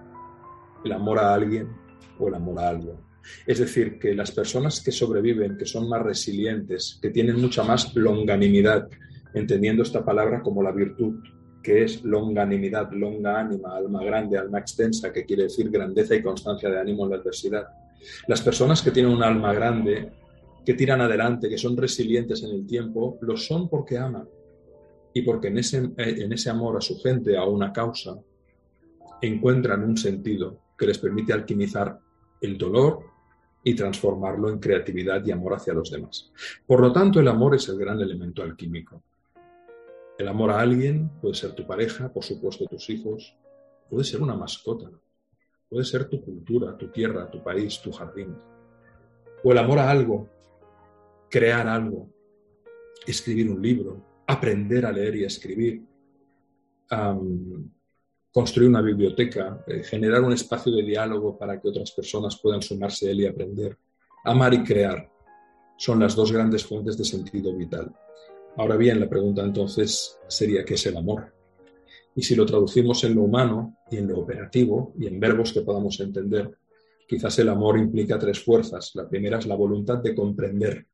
El 0.84 0.92
amor 0.92 1.20
a 1.20 1.34
alguien 1.34 1.68
o 2.20 2.28
el 2.28 2.36
amor 2.36 2.60
a 2.60 2.70
algo. 2.70 2.96
Es 3.46 3.60
decir, 3.60 4.00
que 4.00 4.14
las 4.16 4.32
personas 4.32 4.82
que 4.82 4.92
sobreviven, 4.92 5.58
que 5.58 5.66
son 5.66 5.90
más 5.90 6.02
resilientes, 6.02 7.00
que 7.02 7.10
tienen 7.10 7.40
mucha 7.40 7.64
más 7.64 7.96
longanimidad, 7.96 8.88
entendiendo 9.34 9.84
esta 9.84 10.04
palabra 10.04 10.42
como 10.42 10.64
la 10.64 10.72
virtud, 10.72 11.16
que 11.62 11.84
es 11.84 12.04
longanimidad, 12.04 12.92
longa 12.92 13.40
ánima, 13.40 13.76
alma 13.76 14.04
grande, 14.04 14.38
alma 14.38 14.60
extensa, 14.60 15.12
que 15.12 15.26
quiere 15.26 15.44
decir 15.44 15.70
grandeza 15.70 16.16
y 16.16 16.22
constancia 16.22 16.70
de 16.70 16.80
ánimo 16.80 17.06
en 17.06 17.12
la 17.12 17.18
adversidad. 17.18 17.66
Las 18.28 18.42
personas 18.42 18.82
que 18.82 18.92
tienen 18.92 19.12
un 19.12 19.24
alma 19.24 19.54
grande 19.54 20.12
que 20.64 20.74
tiran 20.74 21.02
adelante, 21.02 21.50
que 21.50 21.58
son 21.58 21.76
resilientes 21.76 22.44
en 22.44 22.52
el 22.52 22.66
tiempo, 22.66 23.18
lo 23.22 23.36
son 23.38 23.68
porque 23.70 23.98
aman 23.98 24.28
y 25.14 25.22
porque 25.22 25.48
en 25.48 25.58
ese, 25.58 25.90
en 25.98 26.34
ese 26.34 26.50
amor 26.50 26.78
a 26.78 26.82
su 26.82 27.00
gente, 27.00 27.38
a 27.38 27.46
una 27.46 27.72
causa, 27.72 28.16
encuentran 29.22 29.84
un 29.84 29.98
sentido 29.98 30.60
que 30.78 30.88
les 30.88 30.98
permite 30.98 31.34
alquimizar 31.34 32.00
el 32.42 32.58
dolor 32.58 33.15
y 33.68 33.74
transformarlo 33.74 34.50
en 34.50 34.60
creatividad 34.60 35.26
y 35.26 35.32
amor 35.32 35.56
hacia 35.56 35.74
los 35.74 35.90
demás. 35.90 36.32
Por 36.68 36.80
lo 36.80 36.94
tanto, 36.94 37.20
el 37.20 37.28
amor 37.28 37.56
es 37.56 37.68
el 37.68 37.80
gran 37.80 38.00
elemento 38.00 38.44
alquímico. 38.44 39.02
El 40.20 40.28
amor 40.28 40.52
a 40.52 40.62
alguien 40.62 41.10
puede 41.20 41.34
ser 41.34 41.54
tu 41.54 41.66
pareja, 41.66 42.14
por 42.14 42.24
supuesto 42.24 42.66
tus 42.68 42.92
hijos, 42.92 43.36
puede 43.90 44.04
ser 44.04 44.22
una 44.22 44.36
mascota, 44.36 44.92
puede 45.68 45.84
ser 45.84 46.08
tu 46.08 46.22
cultura, 46.22 46.78
tu 46.78 46.90
tierra, 46.90 47.30
tu 47.30 47.44
país, 47.44 47.82
tu 47.82 47.92
jardín. 47.92 48.38
O 49.44 49.52
el 49.52 49.58
amor 49.58 49.80
a 49.80 49.90
algo 49.90 50.30
crear 51.28 51.68
algo, 51.68 52.08
escribir 53.08 53.50
un 53.50 53.62
libro, 53.64 54.06
aprender 54.28 54.86
a 54.86 54.92
leer 54.92 55.16
y 55.16 55.24
a 55.24 55.28
escribir, 55.28 55.84
construir 58.36 58.68
una 58.68 58.82
biblioteca, 58.82 59.64
eh, 59.66 59.82
generar 59.82 60.22
un 60.22 60.34
espacio 60.34 60.70
de 60.76 60.84
diálogo 60.84 61.38
para 61.38 61.58
que 61.58 61.70
otras 61.70 61.92
personas 61.92 62.38
puedan 62.38 62.62
sumarse 62.62 63.08
a 63.08 63.12
él 63.12 63.22
y 63.22 63.28
aprender. 63.28 63.78
Amar 64.26 64.54
y 64.54 64.62
crear 64.62 65.10
son 65.78 66.02
las 66.02 66.18
dos 66.18 66.34
grandes 66.34 66.66
fuentes 66.66 66.98
de 66.98 67.06
sentido 67.06 67.56
vital. 67.56 67.96
Ahora 68.58 68.76
bien, 68.76 69.00
la 69.00 69.08
pregunta 69.08 69.42
entonces 69.42 70.20
sería 70.28 70.66
¿qué 70.66 70.74
es 70.74 70.86
el 70.86 70.98
amor? 70.98 71.34
Y 72.14 72.24
si 72.24 72.36
lo 72.36 72.46
traducimos 72.46 73.06
en 73.06 73.16
lo 73.16 73.22
humano 73.22 73.78
y 73.90 74.00
en 74.00 74.10
lo 74.10 74.20
operativo 74.20 74.92
y 75.00 75.08
en 75.08 75.18
verbos 75.18 75.54
que 75.54 75.62
podamos 75.62 75.98
entender, 76.02 76.52
quizás 77.08 77.40
el 77.40 77.48
amor 77.48 77.78
implica 77.78 78.20
tres 78.20 78.44
fuerzas. 78.44 78.92
La 78.96 79.08
primera 79.08 79.40
es 79.40 79.48
la 79.48 79.56
voluntad 79.56 80.00
de 80.00 80.14
comprender, 80.14 80.86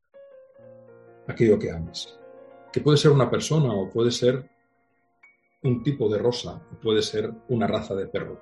aquello 1.26 1.58
que 1.58 1.72
amas. 1.72 2.20
Que 2.72 2.80
puede 2.80 2.98
ser 2.98 3.10
una 3.10 3.28
persona 3.28 3.74
o 3.74 3.90
puede 3.90 4.12
ser 4.12 4.48
un 5.64 5.82
tipo 5.82 6.08
de 6.08 6.18
rosa 6.18 6.60
puede 6.82 7.02
ser 7.02 7.32
una 7.48 7.66
raza 7.66 7.94
de 7.94 8.06
perro. 8.06 8.40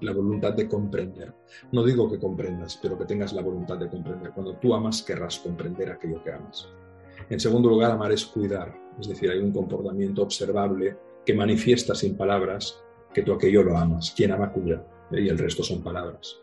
La 0.00 0.12
voluntad 0.12 0.54
de 0.54 0.68
comprender. 0.68 1.32
No 1.72 1.84
digo 1.84 2.10
que 2.10 2.18
comprendas, 2.18 2.78
pero 2.80 2.98
que 2.98 3.04
tengas 3.04 3.32
la 3.32 3.42
voluntad 3.42 3.76
de 3.76 3.88
comprender. 3.88 4.32
Cuando 4.32 4.56
tú 4.56 4.74
amas, 4.74 5.02
querrás 5.02 5.38
comprender 5.38 5.90
aquello 5.90 6.22
que 6.22 6.32
amas. 6.32 6.68
En 7.28 7.38
segundo 7.38 7.68
lugar, 7.68 7.90
amar 7.90 8.10
es 8.12 8.24
cuidar. 8.24 8.74
Es 8.98 9.08
decir, 9.08 9.30
hay 9.30 9.38
un 9.38 9.52
comportamiento 9.52 10.22
observable 10.22 10.96
que 11.24 11.34
manifiesta 11.34 11.94
sin 11.94 12.16
palabras 12.16 12.80
que 13.12 13.22
tú 13.22 13.32
aquello 13.32 13.62
lo 13.62 13.76
amas. 13.76 14.12
Quien 14.16 14.32
ama 14.32 14.52
cuida. 14.52 14.84
Y 15.12 15.28
el 15.28 15.38
resto 15.38 15.62
son 15.62 15.82
palabras. 15.82 16.38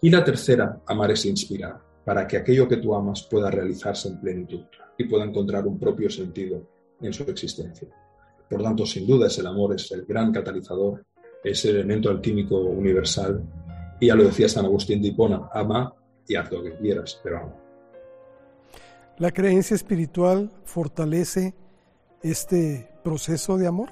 Y 0.00 0.10
la 0.10 0.22
tercera, 0.22 0.80
amar 0.86 1.10
es 1.10 1.26
inspirar, 1.26 1.80
para 2.04 2.26
que 2.26 2.36
aquello 2.36 2.68
que 2.68 2.76
tú 2.76 2.94
amas 2.94 3.24
pueda 3.24 3.50
realizarse 3.50 4.08
en 4.08 4.20
plenitud 4.20 4.64
y 4.96 5.04
pueda 5.04 5.24
encontrar 5.24 5.66
un 5.66 5.78
propio 5.78 6.08
sentido 6.08 6.62
en 7.00 7.12
su 7.12 7.24
existencia. 7.24 7.88
Por 8.48 8.62
tanto, 8.62 8.86
sin 8.86 9.06
duda, 9.06 9.26
es 9.26 9.38
el 9.38 9.46
amor 9.46 9.74
es 9.74 9.90
el 9.92 10.04
gran 10.04 10.32
catalizador, 10.32 11.04
es 11.42 11.64
el 11.64 11.76
elemento 11.76 12.10
alquímico 12.10 12.56
universal. 12.56 13.42
Y 13.98 14.06
ya 14.08 14.14
lo 14.14 14.24
decía 14.24 14.48
San 14.48 14.64
Agustín 14.64 15.02
de 15.02 15.08
Hipona, 15.08 15.48
ama 15.52 15.94
y 16.28 16.34
haz 16.36 16.50
lo 16.52 16.62
que 16.62 16.76
quieras, 16.76 17.20
pero 17.22 17.38
ama. 17.38 17.54
¿La 19.18 19.30
creencia 19.30 19.74
espiritual 19.74 20.50
fortalece 20.64 21.54
este 22.22 22.88
proceso 23.02 23.56
de 23.56 23.66
amor? 23.66 23.88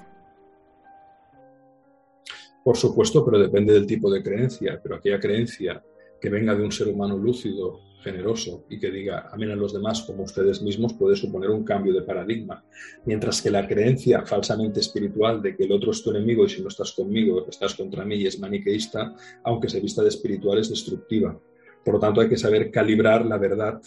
Por 2.63 2.77
supuesto, 2.77 3.25
pero 3.25 3.39
depende 3.39 3.73
del 3.73 3.87
tipo 3.87 4.11
de 4.11 4.21
creencia. 4.21 4.79
Pero 4.81 4.95
aquella 4.95 5.19
creencia 5.19 5.83
que 6.19 6.29
venga 6.29 6.55
de 6.55 6.63
un 6.63 6.71
ser 6.71 6.87
humano 6.87 7.17
lúcido, 7.17 7.79
generoso 8.05 8.65
y 8.69 8.79
que 8.79 8.91
diga 8.91 9.29
amen 9.31 9.49
a 9.49 9.55
los 9.55 9.73
demás 9.73 10.03
como 10.03 10.23
ustedes 10.23 10.61
mismos 10.61 10.93
puede 10.93 11.15
suponer 11.15 11.49
un 11.49 11.63
cambio 11.63 11.91
de 11.91 12.03
paradigma. 12.03 12.63
Mientras 13.03 13.41
que 13.41 13.49
la 13.49 13.67
creencia 13.67 14.21
falsamente 14.25 14.79
espiritual 14.79 15.41
de 15.41 15.55
que 15.55 15.63
el 15.63 15.71
otro 15.71 15.89
es 15.89 16.03
tu 16.03 16.11
enemigo 16.11 16.45
y 16.45 16.49
si 16.49 16.61
no 16.61 16.67
estás 16.67 16.91
conmigo 16.91 17.47
estás 17.49 17.73
contra 17.73 18.05
mí 18.05 18.15
y 18.17 18.27
es 18.27 18.39
maniqueísta, 18.39 19.15
aunque 19.43 19.69
se 19.69 19.81
vista 19.81 20.03
de 20.03 20.09
espiritual, 20.09 20.59
es 20.59 20.69
destructiva. 20.69 21.37
Por 21.83 21.95
lo 21.95 21.99
tanto, 21.99 22.21
hay 22.21 22.29
que 22.29 22.37
saber 22.37 22.69
calibrar 22.69 23.25
la 23.25 23.39
verdad 23.39 23.81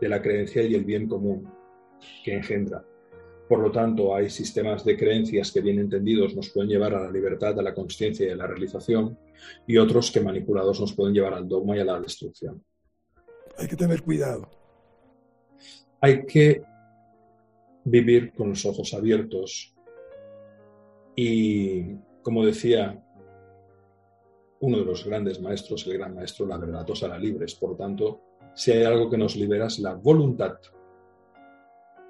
de 0.00 0.08
la 0.08 0.20
creencia 0.20 0.62
y 0.62 0.74
el 0.74 0.84
bien 0.84 1.08
común 1.08 1.48
que 2.22 2.34
engendra. 2.34 2.84
Por 3.48 3.60
lo 3.60 3.70
tanto, 3.70 4.14
hay 4.14 4.28
sistemas 4.28 4.84
de 4.84 4.96
creencias 4.96 5.50
que 5.50 5.62
bien 5.62 5.78
entendidos 5.78 6.34
nos 6.34 6.50
pueden 6.50 6.70
llevar 6.70 6.94
a 6.94 7.00
la 7.00 7.10
libertad, 7.10 7.58
a 7.58 7.62
la 7.62 7.74
conciencia 7.74 8.26
y 8.26 8.30
a 8.30 8.36
la 8.36 8.46
realización, 8.46 9.18
y 9.66 9.78
otros 9.78 10.10
que 10.10 10.20
manipulados 10.20 10.80
nos 10.80 10.94
pueden 10.94 11.14
llevar 11.14 11.34
al 11.34 11.48
dogma 11.48 11.76
y 11.76 11.80
a 11.80 11.84
la 11.84 12.00
destrucción 12.00 12.62
hay 13.58 13.68
que 13.68 13.76
tener 13.76 14.02
cuidado. 14.02 14.48
Hay 16.00 16.26
que 16.26 16.62
vivir 17.84 18.32
con 18.32 18.50
los 18.50 18.64
ojos 18.64 18.94
abiertos 18.94 19.74
y, 21.16 21.94
como 22.22 22.44
decía 22.44 23.00
uno 24.60 24.78
de 24.78 24.84
los 24.84 25.04
grandes 25.04 25.40
maestros, 25.40 25.86
el 25.86 25.98
gran 25.98 26.14
maestro, 26.14 26.46
la 26.46 26.56
verdad 26.56 26.88
os 26.88 27.02
hará 27.02 27.18
libres. 27.18 27.54
Por 27.54 27.76
tanto, 27.76 28.20
si 28.54 28.72
hay 28.72 28.84
algo 28.84 29.10
que 29.10 29.18
nos 29.18 29.36
libera 29.36 29.66
es 29.66 29.78
la 29.78 29.94
voluntad 29.94 30.58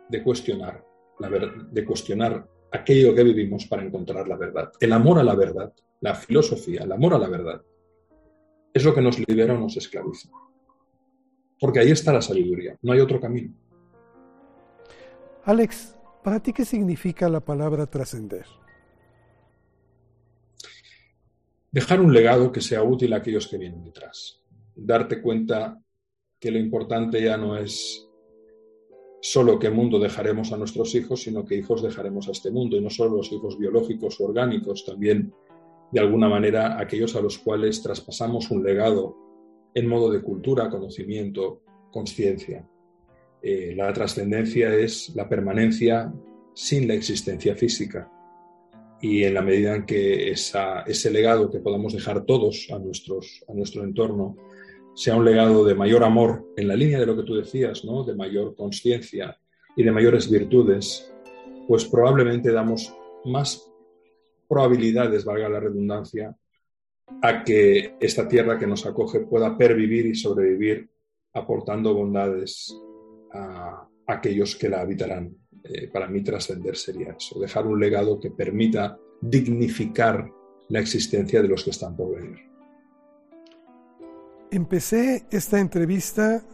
de 0.08 0.22
cuestionar, 0.22 0.84
la 1.18 1.28
de 1.28 1.84
cuestionar 1.84 2.46
aquello 2.70 3.14
que 3.14 3.24
vivimos 3.24 3.66
para 3.66 3.82
encontrar 3.82 4.28
la 4.28 4.36
verdad. 4.36 4.72
El 4.78 4.92
amor 4.92 5.18
a 5.18 5.24
la 5.24 5.34
verdad, 5.34 5.72
la 6.00 6.14
filosofía, 6.14 6.82
el 6.82 6.92
amor 6.92 7.14
a 7.14 7.18
la 7.18 7.28
verdad, 7.28 7.62
es 8.72 8.84
lo 8.84 8.94
que 8.94 9.00
nos 9.00 9.18
libera 9.18 9.54
o 9.54 9.58
nos 9.58 9.76
esclaviza. 9.76 10.28
Porque 11.60 11.80
ahí 11.80 11.90
está 11.90 12.12
la 12.12 12.22
sabiduría, 12.22 12.76
no 12.82 12.92
hay 12.92 13.00
otro 13.00 13.20
camino. 13.20 13.54
Alex, 15.44 15.96
¿para 16.22 16.40
ti 16.40 16.52
qué 16.52 16.64
significa 16.64 17.28
la 17.28 17.40
palabra 17.40 17.86
trascender? 17.86 18.46
Dejar 21.70 22.00
un 22.00 22.12
legado 22.12 22.52
que 22.52 22.60
sea 22.60 22.82
útil 22.82 23.12
a 23.12 23.16
aquellos 23.16 23.48
que 23.48 23.58
vienen 23.58 23.84
detrás. 23.84 24.40
Darte 24.74 25.20
cuenta 25.20 25.80
que 26.38 26.50
lo 26.50 26.58
importante 26.58 27.22
ya 27.22 27.36
no 27.36 27.56
es 27.56 28.08
solo 29.20 29.58
qué 29.58 29.70
mundo 29.70 29.98
dejaremos 29.98 30.52
a 30.52 30.56
nuestros 30.56 30.94
hijos, 30.94 31.22
sino 31.22 31.44
qué 31.44 31.56
hijos 31.56 31.82
dejaremos 31.82 32.28
a 32.28 32.32
este 32.32 32.50
mundo, 32.50 32.76
y 32.76 32.82
no 32.82 32.90
solo 32.90 33.16
los 33.16 33.32
hijos 33.32 33.58
biológicos 33.58 34.20
o 34.20 34.24
orgánicos, 34.24 34.84
también 34.84 35.32
de 35.90 36.00
alguna 36.00 36.28
manera 36.28 36.78
aquellos 36.78 37.16
a 37.16 37.22
los 37.22 37.38
cuales 37.38 37.82
traspasamos 37.82 38.50
un 38.50 38.62
legado 38.62 39.16
en 39.74 39.86
modo 39.88 40.10
de 40.10 40.22
cultura, 40.22 40.70
conocimiento, 40.70 41.62
conciencia. 41.90 42.66
Eh, 43.42 43.74
la 43.76 43.92
trascendencia 43.92 44.74
es 44.74 45.12
la 45.14 45.28
permanencia 45.28 46.12
sin 46.54 46.88
la 46.88 46.94
existencia 46.94 47.54
física. 47.56 48.10
Y 49.00 49.24
en 49.24 49.34
la 49.34 49.42
medida 49.42 49.74
en 49.74 49.84
que 49.84 50.30
ese 50.30 51.10
legado 51.10 51.50
que 51.50 51.58
podamos 51.58 51.92
dejar 51.92 52.24
todos 52.24 52.68
a, 52.72 52.78
nuestros, 52.78 53.44
a 53.48 53.52
nuestro 53.52 53.84
entorno 53.84 54.36
sea 54.94 55.16
un 55.16 55.24
legado 55.24 55.64
de 55.64 55.74
mayor 55.74 56.04
amor, 56.04 56.46
en 56.56 56.68
la 56.68 56.76
línea 56.76 57.00
de 57.00 57.06
lo 57.06 57.16
que 57.16 57.24
tú 57.24 57.34
decías, 57.34 57.84
¿no? 57.84 58.04
de 58.04 58.14
mayor 58.14 58.54
conciencia 58.54 59.38
y 59.76 59.82
de 59.82 59.90
mayores 59.90 60.30
virtudes, 60.30 61.12
pues 61.66 61.84
probablemente 61.84 62.52
damos 62.52 62.94
más 63.24 63.70
probabilidades, 64.48 65.24
valga 65.24 65.48
la 65.48 65.60
redundancia, 65.60 66.36
a 67.22 67.44
que 67.44 67.96
esta 68.00 68.28
tierra 68.28 68.58
que 68.58 68.66
nos 68.66 68.86
acoge 68.86 69.20
pueda 69.20 69.56
pervivir 69.56 70.06
y 70.06 70.14
sobrevivir 70.14 70.90
aportando 71.32 71.94
bondades 71.94 72.74
a 73.32 73.88
aquellos 74.06 74.56
que 74.56 74.68
la 74.68 74.80
habitarán. 74.80 75.36
Eh, 75.62 75.88
para 75.88 76.08
mí 76.08 76.22
trascender 76.22 76.76
sería 76.76 77.16
eso, 77.18 77.40
dejar 77.40 77.66
un 77.66 77.80
legado 77.80 78.20
que 78.20 78.30
permita 78.30 78.98
dignificar 79.20 80.30
la 80.68 80.80
existencia 80.80 81.40
de 81.40 81.48
los 81.48 81.64
que 81.64 81.70
están 81.70 81.96
por 81.96 82.14
venir. 82.14 82.38
Empecé 84.50 85.26
esta 85.30 85.58
entrevista 85.58 86.44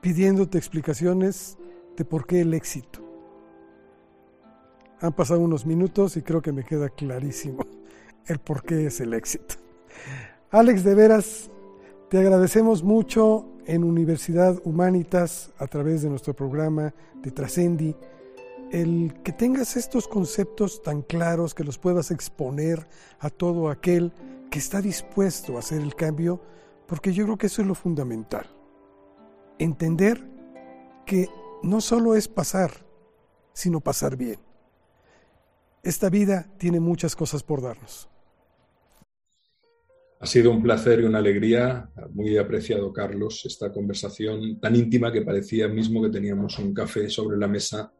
pidiéndote 0.00 0.56
explicaciones 0.56 1.58
de 1.96 2.04
por 2.04 2.26
qué 2.26 2.40
el 2.40 2.54
éxito. 2.54 3.04
Han 5.00 5.12
pasado 5.12 5.40
unos 5.40 5.66
minutos 5.66 6.16
y 6.16 6.22
creo 6.22 6.40
que 6.40 6.52
me 6.52 6.64
queda 6.64 6.88
clarísimo 6.88 7.77
el 8.28 8.38
por 8.38 8.62
qué 8.62 8.86
es 8.86 9.00
el 9.00 9.14
éxito. 9.14 9.56
Alex, 10.50 10.84
de 10.84 10.94
veras, 10.94 11.50
te 12.08 12.18
agradecemos 12.18 12.82
mucho 12.82 13.46
en 13.66 13.84
Universidad 13.84 14.60
Humanitas 14.64 15.50
a 15.58 15.66
través 15.66 16.02
de 16.02 16.08
nuestro 16.08 16.34
programa 16.34 16.94
de 17.22 17.30
Trascendi 17.30 17.94
el 18.70 19.14
que 19.24 19.32
tengas 19.32 19.76
estos 19.76 20.08
conceptos 20.08 20.82
tan 20.82 21.02
claros, 21.02 21.54
que 21.54 21.64
los 21.64 21.78
puedas 21.78 22.10
exponer 22.10 22.86
a 23.18 23.30
todo 23.30 23.70
aquel 23.70 24.12
que 24.50 24.58
está 24.58 24.80
dispuesto 24.80 25.56
a 25.56 25.60
hacer 25.60 25.80
el 25.80 25.94
cambio, 25.94 26.40
porque 26.86 27.12
yo 27.12 27.24
creo 27.24 27.38
que 27.38 27.46
eso 27.46 27.62
es 27.62 27.68
lo 27.68 27.74
fundamental. 27.74 28.46
Entender 29.58 30.22
que 31.06 31.28
no 31.62 31.80
solo 31.80 32.14
es 32.14 32.28
pasar, 32.28 32.70
sino 33.52 33.80
pasar 33.80 34.16
bien. 34.16 34.38
Esta 35.82 36.10
vida 36.10 36.46
tiene 36.58 36.80
muchas 36.80 37.16
cosas 37.16 37.42
por 37.42 37.62
darnos. 37.62 38.08
Ha 40.20 40.26
sido 40.26 40.50
un 40.50 40.62
placer 40.62 41.00
y 41.00 41.04
una 41.04 41.18
alegría, 41.18 41.90
muy 42.10 42.36
apreciado 42.38 42.92
Carlos, 42.92 43.44
esta 43.46 43.72
conversación 43.72 44.58
tan 44.58 44.74
íntima 44.74 45.12
que 45.12 45.22
parecía 45.22 45.68
mismo 45.68 46.02
que 46.02 46.10
teníamos 46.10 46.58
un 46.58 46.74
café 46.74 47.08
sobre 47.08 47.36
la 47.36 47.46
mesa, 47.46 47.92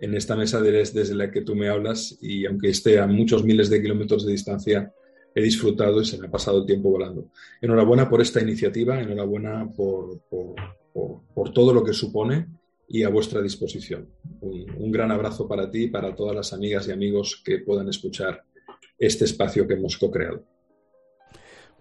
en 0.00 0.14
esta 0.14 0.34
mesa 0.34 0.60
desde 0.60 1.14
la 1.14 1.30
que 1.30 1.42
tú 1.42 1.54
me 1.54 1.68
hablas 1.68 2.18
y 2.20 2.44
aunque 2.46 2.70
esté 2.70 2.98
a 2.98 3.06
muchos 3.06 3.44
miles 3.44 3.70
de 3.70 3.80
kilómetros 3.80 4.26
de 4.26 4.32
distancia, 4.32 4.92
he 5.32 5.42
disfrutado 5.42 6.00
y 6.00 6.04
se 6.04 6.18
me 6.18 6.26
ha 6.26 6.30
pasado 6.30 6.58
el 6.58 6.66
tiempo 6.66 6.90
volando. 6.90 7.30
Enhorabuena 7.60 8.08
por 8.08 8.20
esta 8.20 8.42
iniciativa, 8.42 9.00
enhorabuena 9.00 9.70
por, 9.76 10.20
por, 10.28 11.52
todo 11.52 11.72
lo 11.72 11.84
que 11.84 11.92
supone 11.92 12.48
y 12.88 13.04
a 13.04 13.08
vuestra 13.08 13.40
disposición. 13.40 14.08
Un, 14.40 14.66
un 14.76 14.90
gran 14.90 15.12
abrazo 15.12 15.46
para 15.46 15.70
ti 15.70 15.84
y 15.84 15.88
para 15.88 16.16
todas 16.16 16.34
las 16.34 16.52
amigas 16.52 16.88
y 16.88 16.92
amigos 16.92 17.40
que 17.44 17.58
puedan 17.58 17.88
escuchar 17.88 18.42
este 18.98 19.24
espacio 19.24 19.68
que 19.68 19.74
hemos 19.74 19.96
co-creado. 19.96 20.44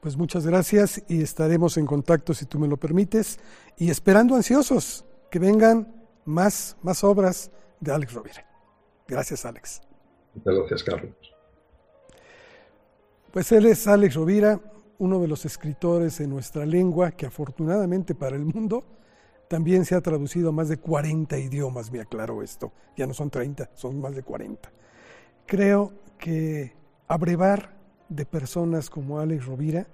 Pues 0.03 0.17
muchas 0.17 0.45
gracias 0.45 1.01
y 1.07 1.21
estaremos 1.21 1.77
en 1.77 1.85
contacto 1.85 2.33
si 2.33 2.45
tú 2.45 2.59
me 2.59 2.67
lo 2.67 2.75
permites 2.75 3.39
y 3.77 3.89
esperando 3.89 4.35
ansiosos 4.35 5.05
que 5.31 5.39
vengan 5.39 5.95
más, 6.25 6.75
más 6.81 7.05
obras 7.05 7.49
de 7.79 7.93
Alex 7.93 8.13
Rovira. 8.13 8.45
Gracias, 9.07 9.45
Alex. 9.45 9.81
Muchas 10.35 10.55
gracias, 10.55 10.83
Carlos. 10.83 11.15
Pues 13.31 13.49
él 13.53 13.65
es 13.65 13.87
Alex 13.87 14.15
Rovira, 14.15 14.59
uno 14.97 15.21
de 15.21 15.29
los 15.29 15.45
escritores 15.45 16.19
en 16.19 16.31
nuestra 16.31 16.65
lengua 16.65 17.11
que 17.11 17.25
afortunadamente 17.25 18.13
para 18.13 18.35
el 18.35 18.43
mundo 18.43 18.83
también 19.47 19.85
se 19.85 19.95
ha 19.95 20.01
traducido 20.01 20.49
a 20.49 20.51
más 20.51 20.67
de 20.67 20.79
40 20.79 21.37
idiomas, 21.37 21.93
me 21.93 22.01
aclaro 22.01 22.43
esto. 22.43 22.73
Ya 22.97 23.07
no 23.07 23.13
son 23.13 23.29
30, 23.29 23.69
son 23.73 24.01
más 24.01 24.13
de 24.17 24.23
40. 24.23 24.69
Creo 25.45 25.93
que 26.17 26.73
abrevar 27.07 27.82
de 28.15 28.25
personas 28.25 28.89
como 28.89 29.19
Alex 29.19 29.45
Rovira 29.45 29.87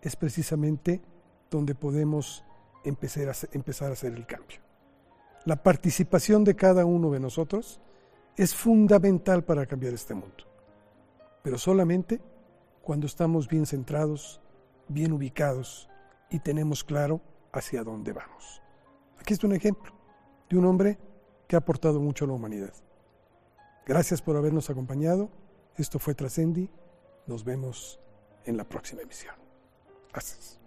es 0.00 0.16
precisamente 0.16 1.02
donde 1.50 1.74
podemos 1.74 2.42
empezar 2.84 3.28
a, 3.28 3.34
empezar 3.52 3.90
a 3.90 3.92
hacer 3.92 4.14
el 4.14 4.26
cambio. 4.26 4.58
La 5.44 5.62
participación 5.62 6.42
de 6.44 6.56
cada 6.56 6.86
uno 6.86 7.10
de 7.10 7.20
nosotros 7.20 7.80
es 8.36 8.54
fundamental 8.54 9.44
para 9.44 9.66
cambiar 9.66 9.92
este 9.92 10.14
mundo, 10.14 10.44
pero 11.42 11.58
solamente 11.58 12.20
cuando 12.80 13.06
estamos 13.06 13.46
bien 13.46 13.66
centrados, 13.66 14.40
bien 14.88 15.12
ubicados 15.12 15.88
y 16.30 16.38
tenemos 16.38 16.82
claro 16.82 17.20
hacia 17.52 17.84
dónde 17.84 18.12
vamos. 18.12 18.62
Aquí 19.18 19.34
está 19.34 19.46
un 19.46 19.54
ejemplo 19.54 19.92
de 20.48 20.56
un 20.56 20.64
hombre 20.64 20.98
que 21.46 21.56
ha 21.56 21.58
aportado 21.58 22.00
mucho 22.00 22.24
a 22.24 22.28
la 22.28 22.34
humanidad. 22.34 22.72
Gracias 23.84 24.22
por 24.22 24.36
habernos 24.36 24.70
acompañado. 24.70 25.28
Esto 25.76 25.98
fue 25.98 26.14
Trascendi 26.14 26.70
nos 27.30 27.44
vemos 27.44 28.00
en 28.44 28.56
la 28.56 28.64
próxima 28.68 29.02
emisión. 29.02 29.36
Gracias. 30.12 30.59